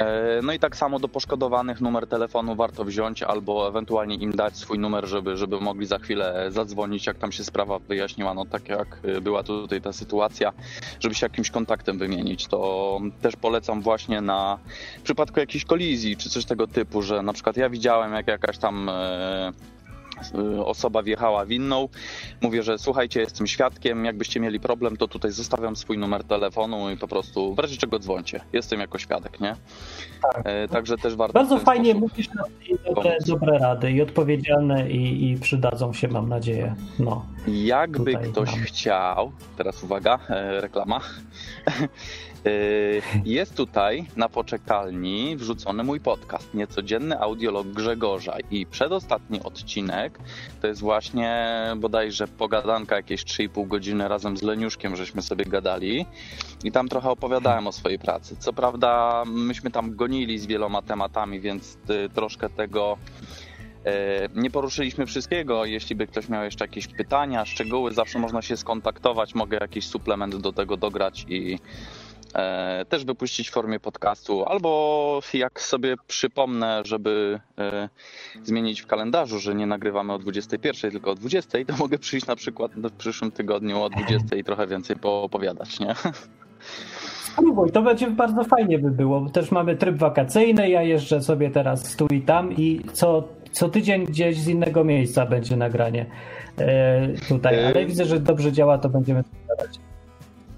E, 0.00 0.40
No 0.42 0.52
i 0.52 0.58
tak 0.58 0.76
samo 0.76 0.98
do 0.98 1.08
poszkodowanych 1.08 1.80
numer 1.80 2.06
telefonu 2.06 2.54
warto 2.56 2.84
wziąć 2.84 3.22
albo 3.22 3.68
ewentualnie 3.68 4.14
im 4.14 4.32
dać 4.36 4.56
swój 4.56 4.78
numer, 4.78 5.06
żeby, 5.06 5.36
żeby 5.36 5.60
mogli 5.60 5.86
za 5.86 5.98
chwilę 5.98 6.46
zadzwonić, 6.48 7.06
jak 7.06 7.18
tam 7.18 7.32
się 7.32 7.44
sprawa 7.44 7.78
wyjaśniła, 7.78 8.34
no 8.34 8.44
tak 8.44 8.68
jak 8.68 9.00
y, 9.04 9.20
była 9.20 9.42
tutaj 9.42 9.80
ta 9.80 9.92
sytuacja, 9.92 10.52
żeby 11.00 11.14
się 11.14 11.26
jakimś 11.26 11.50
kontaktem 11.50 11.98
wymienić. 11.98 12.46
To 12.46 13.00
też 13.22 13.36
polecam 13.36 13.82
właśnie 13.82 14.20
na 14.20 14.58
w 14.98 15.02
przypadku 15.02 15.40
jakiejś 15.40 15.64
kolizji 15.64 16.16
czy 16.16 16.30
coś 16.30 16.44
tego 16.44 16.66
typu, 16.66 17.02
że 17.02 17.22
na 17.22 17.32
przykład 17.32 17.55
ja 17.56 17.70
widziałem 17.70 18.12
jak 18.12 18.26
jakaś 18.28 18.58
tam 18.58 18.88
e, 18.88 19.52
e, 20.34 20.64
osoba 20.64 21.02
wjechała 21.02 21.46
winną, 21.46 21.88
mówię, 22.42 22.62
że 22.62 22.78
słuchajcie, 22.78 23.20
jestem 23.20 23.46
świadkiem, 23.46 24.04
jakbyście 24.04 24.40
mieli 24.40 24.60
problem, 24.60 24.96
to 24.96 25.08
tutaj 25.08 25.30
zostawiam 25.32 25.76
swój 25.76 25.98
numer 25.98 26.24
telefonu 26.24 26.90
i 26.90 26.96
po 26.96 27.08
prostu 27.08 27.54
w 27.54 27.58
razie 27.58 27.76
czego 27.76 27.98
dzwońcie. 27.98 28.40
Jestem 28.52 28.80
jako 28.80 28.98
świadek, 28.98 29.40
nie? 29.40 29.56
E, 30.44 30.68
Także 30.68 30.96
też 30.96 31.16
warto. 31.16 31.32
Bardzo 31.32 31.58
fajnie 31.58 31.94
mówisz 31.94 32.28
dobre, 32.86 33.16
dobre 33.26 33.58
rady 33.58 33.92
i 33.92 34.02
odpowiedzialne 34.02 34.90
i, 34.90 35.30
i 35.30 35.36
przydadzą 35.38 35.92
się, 35.92 36.08
mam 36.08 36.28
nadzieję. 36.28 36.74
No. 36.98 37.26
Jakby 37.48 38.16
ktoś 38.16 38.50
chciał, 38.50 39.32
teraz 39.56 39.84
uwaga, 39.84 40.18
reklama. 40.60 41.00
E, 42.46 42.50
Jest 43.24 43.54
tutaj 43.54 44.06
na 44.16 44.28
poczekalni 44.28 45.36
wrzucony 45.36 45.84
mój 45.84 46.00
podcast, 46.00 46.54
niecodzienny 46.54 47.20
audiolog 47.20 47.66
Grzegorza 47.66 48.36
i 48.50 48.66
przedostatni 48.66 49.42
odcinek 49.42 50.18
to 50.60 50.66
jest 50.66 50.80
właśnie 50.80 51.46
bodajże 51.76 52.28
pogadanka 52.28 52.96
jakieś 52.96 53.24
3,5 53.24 53.68
godziny 53.68 54.08
razem 54.08 54.36
z 54.36 54.42
Leniuszkiem, 54.42 54.96
żeśmy 54.96 55.22
sobie 55.22 55.44
gadali 55.44 56.06
i 56.64 56.72
tam 56.72 56.88
trochę 56.88 57.10
opowiadałem 57.10 57.66
o 57.66 57.72
swojej 57.72 57.98
pracy. 57.98 58.36
Co 58.38 58.52
prawda 58.52 59.22
myśmy 59.26 59.70
tam 59.70 59.96
gonili 59.96 60.38
z 60.38 60.46
wieloma 60.46 60.82
tematami, 60.82 61.40
więc 61.40 61.78
y, 61.90 62.08
troszkę 62.14 62.48
tego 62.48 62.98
E, 63.86 64.28
Nie 64.34 64.50
poruszyliśmy 64.50 65.06
wszystkiego. 65.06 65.64
Jeśli 65.64 65.96
by 65.96 66.06
ktoś 66.06 66.28
miał 66.28 66.44
jeszcze 66.44 66.64
jakieś 66.64 66.86
pytania, 66.86 67.44
szczegóły, 67.44 67.94
zawsze 67.94 68.18
można 68.18 68.42
się 68.42 68.56
skontaktować. 68.56 69.34
Mogę 69.34 69.58
jakiś 69.60 69.86
suplement 69.86 70.36
do 70.36 70.52
tego 70.52 70.76
dograć 70.76 71.26
i 71.28 71.58
też 72.88 73.04
wypuścić 73.04 73.50
w 73.50 73.52
formie 73.52 73.80
podcastu. 73.80 74.44
Albo 74.44 75.20
jak 75.34 75.60
sobie 75.60 75.94
przypomnę, 76.06 76.82
żeby 76.84 77.40
e, 77.58 77.88
zmienić 78.42 78.82
w 78.82 78.86
kalendarzu, 78.86 79.38
że 79.38 79.54
nie 79.54 79.66
nagrywamy 79.66 80.12
o 80.12 80.18
21, 80.18 80.90
tylko 80.90 81.10
o 81.10 81.14
20, 81.14 81.58
to 81.66 81.76
mogę 81.76 81.98
przyjść 81.98 82.26
na 82.26 82.36
przykład 82.36 82.72
w 82.72 82.92
przyszłym 82.92 83.32
tygodniu 83.32 83.82
o 83.82 83.90
20 83.90 84.36
i 84.36 84.44
trochę 84.44 84.66
więcej 84.66 84.96
poopowiadać, 84.96 85.80
nie? 85.80 85.94
Spróbuj, 87.32 87.70
to 87.72 87.82
będzie 87.82 88.10
bardzo 88.10 88.44
fajnie 88.44 88.78
by 88.78 88.90
było. 88.90 89.30
Też 89.30 89.50
mamy 89.50 89.76
tryb 89.76 89.96
wakacyjny, 89.96 90.70
ja 90.70 90.82
jeżdżę 90.82 91.22
sobie 91.22 91.50
teraz 91.50 91.96
tu 91.96 92.06
i 92.06 92.22
tam 92.22 92.52
i 92.52 92.80
co, 92.92 93.28
co 93.52 93.68
tydzień 93.68 94.04
gdzieś 94.04 94.38
z 94.38 94.48
innego 94.48 94.84
miejsca 94.84 95.26
będzie 95.26 95.56
nagranie 95.56 96.06
e, 96.58 97.08
tutaj, 97.28 97.54
E, 97.54 97.66
ale 97.66 97.86
widzę, 97.86 98.04
że 98.04 98.20
dobrze 98.20 98.52
działa, 98.52 98.78
to 98.78 98.88
będziemy 98.88 99.22
składać. 99.22 99.85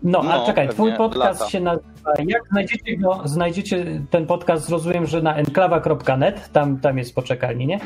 No, 0.03 0.19
a 0.21 0.23
No, 0.23 0.47
czekaj, 0.47 0.69
twój 0.69 0.93
podcast 0.93 1.41
lata. 1.41 1.51
się 1.51 1.61
nazywa, 1.61 2.13
jak 2.27 2.43
znajdziecie 2.51 2.97
go, 2.97 3.21
znajdziecie 3.25 4.01
ten 4.11 4.27
podcast, 4.27 4.67
zrozumiem, 4.67 5.07
że 5.07 5.23
na 5.23 5.35
enklawa.net, 5.37 6.53
tam, 6.53 6.81
tam 6.81 6.99
jest 6.99 7.15
poczekalni, 7.15 7.67
nie? 7.67 7.81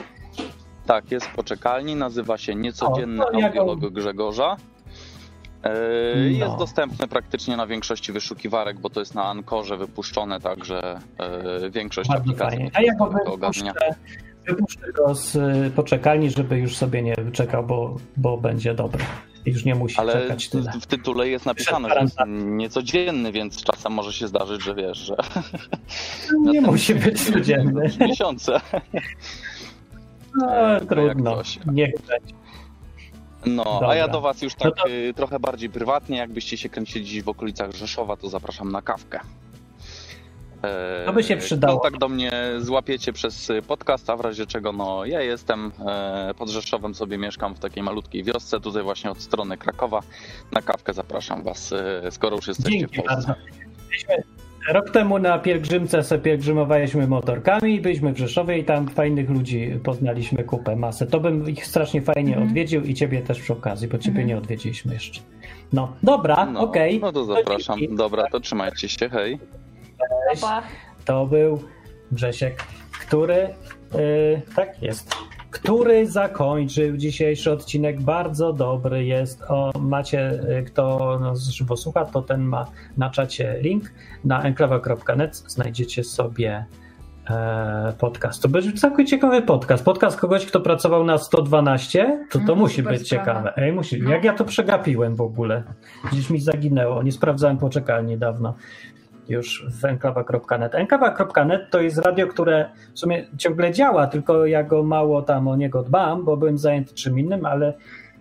Tak, 0.86 1.10
jest 1.10 1.30
poczekalni, 1.30 1.96
nazywa 1.96 2.38
się 2.38 2.54
Niecodzienny 2.54 3.26
O, 3.26 3.30
go- 3.32 3.44
Audiolog 3.46 3.80
Grzegorza. 3.80 4.56
E, 5.62 5.70
No. 6.16 6.46
Jest 6.46 6.56
dostępny 6.58 7.08
praktycznie 7.08 7.56
na 7.56 7.66
większości 7.66 8.12
wyszukiwarek, 8.12 8.78
bo 8.80 8.90
to 8.90 9.00
jest 9.00 9.14
na 9.14 9.24
Ankorze 9.24 9.76
wypuszczone, 9.76 10.40
także 10.40 10.98
e, 11.62 11.70
większość 11.70 12.08
Bardzo 12.08 12.22
aplikacji 12.22 12.56
fajnie. 12.58 12.70
A 12.74 12.82
ja 12.82 12.94
go 12.94 13.06
wypuszczę, 13.06 13.72
wypuszczę 14.46 14.92
go 14.92 15.14
z 15.14 15.36
y, 15.36 15.70
poczekalni, 15.76 16.30
żeby 16.30 16.58
już 16.58 16.76
sobie 16.76 17.02
nie 17.02 17.14
czekał, 17.32 17.64
bo, 17.66 17.96
bo 18.16 18.36
będzie 18.38 18.74
dobry. 18.74 19.04
Już 19.46 19.64
nie 19.64 19.74
musi 19.74 19.96
Ale 19.98 20.12
czekać 20.12 20.48
tyle. 20.48 20.72
w 20.80 20.86
tytule 20.86 21.28
jest 21.28 21.46
napisane, 21.46 21.88
że 21.88 22.00
jest 22.00 22.16
niecodzienny, 22.28 23.32
więc 23.32 23.62
czasem 23.64 23.92
może 23.92 24.12
się 24.12 24.28
zdarzyć, 24.28 24.62
że 24.64 24.74
wiesz, 24.74 24.98
że 24.98 25.16
Nie 26.40 26.60
musi 26.70 26.94
być 26.94 27.24
codzienny. 27.32 27.90
miesiące. 28.00 28.60
No, 30.34 30.46
trudno. 30.88 31.42
Niech 31.66 31.90
będzie. 32.08 32.34
No, 33.46 33.64
Dobra. 33.64 33.88
a 33.88 33.94
ja 33.94 34.08
do 34.08 34.20
was 34.20 34.42
już 34.42 34.54
tak 34.54 34.72
No 34.76 34.82
to- 34.82 34.90
y, 34.90 35.14
trochę 35.16 35.38
bardziej 35.40 35.70
prywatnie, 35.70 36.16
jakbyście 36.16 36.56
się 36.56 36.68
kręcili 36.68 37.04
dziś 37.04 37.22
w 37.22 37.28
okolicach 37.28 37.72
Rzeszowa, 37.72 38.16
to 38.16 38.28
zapraszam 38.28 38.72
na 38.72 38.82
kawkę. 38.82 39.20
E, 40.62 41.02
To 41.06 41.12
by 41.12 41.22
się 41.22 41.36
przydało. 41.36 41.80
Kontakt 41.80 42.00
do 42.00 42.08
mnie 42.08 42.32
złapiecie 42.58 43.12
przez 43.12 43.52
podcast, 43.68 44.10
a 44.10 44.16
w 44.16 44.20
razie 44.20 44.46
czego, 44.46 44.72
no 44.72 45.04
ja 45.04 45.20
jestem 45.20 45.72
e, 45.86 46.34
pod 46.38 46.48
Rzeszowem, 46.48 46.94
sobie 46.94 47.18
mieszkam 47.18 47.54
w 47.54 47.58
takiej 47.58 47.82
malutkiej 47.82 48.24
wiosce, 48.24 48.60
tutaj 48.60 48.82
właśnie 48.82 49.10
od 49.10 49.20
strony 49.20 49.56
Krakowa. 49.56 50.00
Na 50.52 50.62
kawkę 50.62 50.92
zapraszam 50.94 51.42
was, 51.42 51.72
e, 51.72 52.10
skoro 52.10 52.36
już 52.36 52.48
jesteście 52.48 52.78
Dzięki 52.78 52.94
w 53.00 53.04
Polsce. 53.04 53.14
bardzo. 53.14 53.34
Rok 54.68 54.90
temu 54.90 55.18
na 55.18 55.38
pielgrzymce 55.38 56.02
sobie 56.02 56.22
pielgrzymowaliśmy 56.22 57.06
motorkami, 57.06 57.80
byliśmy 57.80 58.12
w 58.12 58.18
Rzeszowie 58.18 58.58
i 58.58 58.64
tam 58.64 58.88
fajnych 58.88 59.30
ludzi 59.30 59.70
poznaliśmy 59.84 60.44
kupę, 60.44 60.76
masę. 60.76 61.06
To 61.06 61.20
bym 61.20 61.48
ich 61.50 61.66
strasznie 61.66 62.02
fajnie 62.02 62.32
Mhm. 62.32 62.48
odwiedził 62.48 62.82
i 62.82 62.94
ciebie 62.94 63.20
też 63.22 63.40
przy 63.40 63.52
okazji, 63.52 63.88
bo 63.88 63.98
ciebie 63.98 64.24
nie 64.24 64.38
odwiedziliśmy 64.38 64.94
jeszcze. 64.94 65.20
No, 65.72 65.96
dobra, 66.02 66.46
No, 66.46 66.60
okej. 66.60 67.00
no 67.00 67.12
to 67.12 67.24
zapraszam. 67.24 67.78
dzięki. 67.80 67.96
Dobra, 67.96 68.24
to 68.32 68.40
trzymajcie 68.40 68.88
się, 68.88 69.08
hej. 69.08 69.38
Pa. 70.40 70.62
To 71.04 71.26
był 71.26 71.58
Grzesiek, 72.12 72.62
który, 73.00 73.48
yy, 73.94 74.42
tak 74.56 74.82
jest, 74.82 75.14
który 75.50 76.06
zakończył 76.06 76.96
dzisiejszy 76.96 77.52
odcinek. 77.52 78.00
Bardzo 78.00 78.52
dobry 78.52 79.04
jest. 79.04 79.42
O, 79.48 79.72
macie, 79.80 80.40
yy, 80.48 80.62
kto 80.62 81.18
nas 81.18 81.48
żywo 81.48 81.76
słucha, 81.76 82.04
to 82.04 82.22
ten 82.22 82.42
ma 82.42 82.66
na 82.96 83.10
czacie 83.10 83.56
link 83.60 83.84
na 84.24 84.42
enklawa.net. 84.42 85.36
Znajdziecie 85.36 86.04
sobie 86.04 86.64
e, 87.30 87.92
podcast. 87.98 88.42
To 88.42 88.48
będzie 88.48 88.72
całkiem 88.72 89.06
ciekawy 89.06 89.42
podcast. 89.42 89.84
Podcast 89.84 90.16
kogoś, 90.20 90.46
kto 90.46 90.60
pracował 90.60 91.04
na 91.04 91.18
112, 91.18 92.26
to 92.30 92.38
to 92.38 92.38
Mhm, 92.38 92.58
musi 92.58 92.82
być 92.82 93.06
sprawa. 93.06 93.24
ciekawe. 93.24 93.52
Ej, 93.56 93.72
musi. 93.72 94.02
No. 94.02 94.10
Jak 94.10 94.24
ja 94.24 94.32
to 94.32 94.44
przegapiłem 94.44 95.16
w 95.16 95.20
ogóle? 95.20 95.62
Gdzieś 96.12 96.30
mi 96.30 96.40
zaginęło. 96.40 97.02
Nie 97.02 97.12
sprawdzałem 97.12 97.58
poczekalni 97.58 98.18
dawno 98.18 98.54
już 99.28 99.66
w 99.80 99.84
enklawa.net. 99.84 100.74
Enklawa.net 100.74 101.70
to 101.70 101.80
jest 101.80 101.98
radio, 101.98 102.26
które 102.26 102.70
w 102.94 102.98
sumie 102.98 103.26
ciągle 103.38 103.72
działa, 103.72 104.06
tylko 104.06 104.46
ja 104.46 104.62
go 104.62 104.82
mało 104.82 105.22
tam 105.22 105.48
o 105.48 105.56
niego 105.56 105.82
dbam, 105.82 106.24
bo 106.24 106.36
byłem 106.36 106.58
zajęty 106.58 106.94
czym 106.94 107.18
innym, 107.18 107.46
ale 107.46 107.74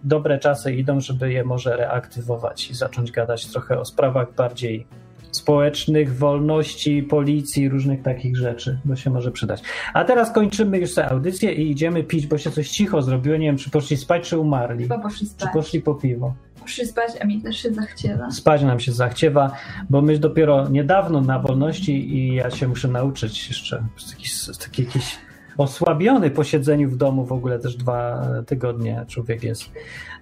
dobre 0.04 0.40
czasy 0.40 0.74
idą, 0.74 1.00
żeby 1.00 1.34
je 1.34 1.44
może 1.44 1.78
reaktywować 1.78 2.72
i 2.72 2.74
zacząć 2.74 3.12
gadać 3.12 3.48
trochę 3.48 3.80
o 3.80 3.86
sprawach 3.86 4.36
bardziej 4.36 4.88
społecznych, 5.32 6.18
wolności, 6.18 7.04
policji, 7.04 7.70
różnych 7.70 8.02
takich 8.02 8.38
rzeczy, 8.38 8.80
bo 8.86 8.96
się 8.96 9.10
może 9.10 9.32
przydać. 9.32 9.62
A 9.94 10.04
teraz 10.04 10.32
kończymy 10.32 10.80
już 10.80 10.94
tę 10.96 11.10
audycję 11.10 11.54
i 11.54 11.72
idziemy 11.72 12.04
pić, 12.04 12.28
bo 12.28 12.38
się 12.38 12.52
coś 12.52 12.70
cicho 12.70 13.02
zrobiło. 13.02 13.38
Nie 13.38 13.46
wiem, 13.46 13.58
czy 13.58 13.70
poszli 13.70 13.98
spać, 13.98 14.30
czy 14.30 14.38
umarli. 14.40 14.84
Chyba 14.84 15.00
poszli 15.00 15.28
Czy 15.28 15.34
spać. 15.34 15.50
poszli 15.54 15.82
po 15.82 15.96
piwo. 15.96 16.34
Poszli 16.62 16.86
spać, 16.86 17.12
a 17.22 17.26
mi 17.26 17.42
też 17.42 17.58
się 17.58 17.74
zachciewa. 17.74 18.32
Spać 18.32 18.64
nam 18.64 18.80
się 18.80 18.92
zachciewa, 18.92 19.52
bo 19.90 20.02
my 20.02 20.20
dopiero 20.20 20.70
niedawno 20.70 21.22
na 21.22 21.40
wolności 21.40 22.18
i 22.18 22.36
ja 22.36 22.52
się 22.52 22.68
muszę 22.68 22.88
nauczyć 22.88 23.48
jeszcze. 23.48 23.84
Taki, 24.10 24.30
taki 24.60 24.84
jakiś 24.84 25.18
osłabiony 25.58 26.32
po 26.32 26.44
siedzeniu 26.44 26.90
w 26.90 26.98
domu 26.98 27.26
w 27.26 27.32
ogóle 27.32 27.60
też 27.60 27.76
dwa 27.76 28.28
tygodnie 28.48 29.06
człowiek 29.08 29.44
jest. 29.44 29.64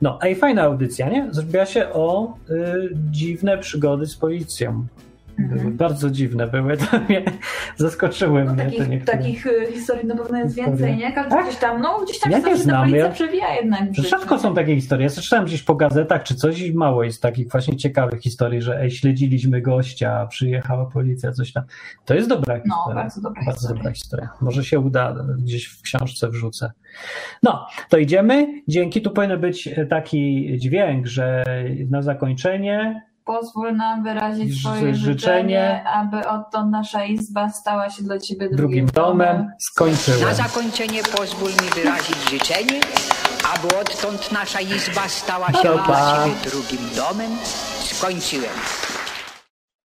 No, 0.02 0.18
a 0.22 0.28
i 0.28 0.36
fajna 0.36 0.64
audycja, 0.64 1.10
nie? 1.10 1.28
Zrobiła 1.32 1.66
się 1.66 1.90
o 1.90 2.34
y, 2.50 2.90
dziwne 3.12 3.58
przygody 3.58 4.06
z 4.06 4.16
policją. 4.16 4.88
Były 5.48 5.72
bardzo 5.72 6.10
dziwne 6.10 6.48
były, 6.48 6.78
to 6.78 7.00
mnie 7.00 7.22
zaskoczyły 7.78 8.44
No, 8.46 8.54
mnie 8.54 8.66
takich, 8.66 9.06
takich 9.06 9.46
y, 9.46 9.72
historii 9.74 10.08
na 10.08 10.16
pewno 10.16 10.38
jest 10.38 10.56
więcej, 10.56 10.98
nie? 10.98 11.12
Każdy 11.14 11.30
Tak? 11.32 11.46
gdzieś 11.46 11.58
tam, 11.60 11.82
no 11.82 12.00
gdzieś 12.04 12.20
tam 12.20 12.32
Ja 12.32 12.42
się 12.42 12.46
nie 12.48 12.58
znam, 12.58 12.82
policja 12.82 13.06
ja- 13.06 13.12
przewija 13.12 13.56
jednak. 13.56 13.94
Rzadko 13.94 14.40
są 14.40 14.54
takie 14.56 14.76
historie. 14.76 15.04
Ja 15.16 15.22
czytałem 15.22 15.46
gdzieś 15.46 15.64
po 15.64 15.76
gazetach 15.76 16.24
czy 16.24 16.36
coś 16.36 16.62
i 16.62 16.74
mało 16.74 17.04
jest 17.04 17.22
takich 17.22 17.50
właśnie 17.52 17.78
ciekawych 17.78 18.22
historii, 18.22 18.62
że 18.62 18.82
ej, 18.82 18.92
śledziliśmy 18.92 19.62
gościa, 19.62 20.28
przyjechała 20.28 20.86
policja, 20.86 21.32
coś 21.32 21.54
tam. 21.54 21.64
To 22.06 22.14
jest 22.14 22.30
dobra 22.30 22.56
No, 22.56 22.62
historia. 22.76 22.96
bardzo 22.96 23.22
dobra 23.22 23.42
Bardzo 23.46 23.60
historia. 23.60 23.78
dobra 23.78 23.94
historia. 23.94 24.30
Może 24.42 24.64
się 24.64 24.80
uda, 24.80 25.16
gdzieś 25.40 25.66
w 25.66 25.82
książce 25.82 26.30
wrzucę. 26.30 26.72
No, 27.44 27.68
to 27.90 27.98
idziemy. 27.98 28.62
Dzięki. 28.68 29.02
Tu 29.02 29.12
powinien 29.12 29.40
być 29.40 29.70
taki 29.90 30.54
dźwięk, 30.58 31.08
że 31.08 31.44
na 31.90 32.02
zakończenie 32.02 33.09
Pozwól 33.30 33.75
nam 33.75 34.03
wyrazić 34.03 34.59
swoje 34.59 34.95
życzenie, 34.95 34.95
życzenie, 34.95 35.84
aby 35.84 36.27
odtąd 36.27 36.71
nasza 36.71 37.05
izba 37.05 37.49
stała 37.49 37.89
się 37.89 38.03
dla 38.03 38.19
Ciebie 38.19 38.49
drugim 38.49 38.86
domem 38.86 39.51
skończyłem. 39.59 40.21
Na 40.21 40.34
zakończenie 40.34 41.03
pozwól 41.03 41.49
mi 41.49 41.69
wyrazić 41.75 42.17
życzenie, 42.30 42.82
aby 43.53 43.77
odtąd 43.77 44.32
nasza 44.32 44.61
izba 44.61 45.07
stała 45.07 45.47
się 45.47 45.61
dla. 45.86 46.25
Ciebie 46.25 46.51
drugim 46.51 46.89
domem. 46.95 47.32
Skończyłem. 47.84 48.89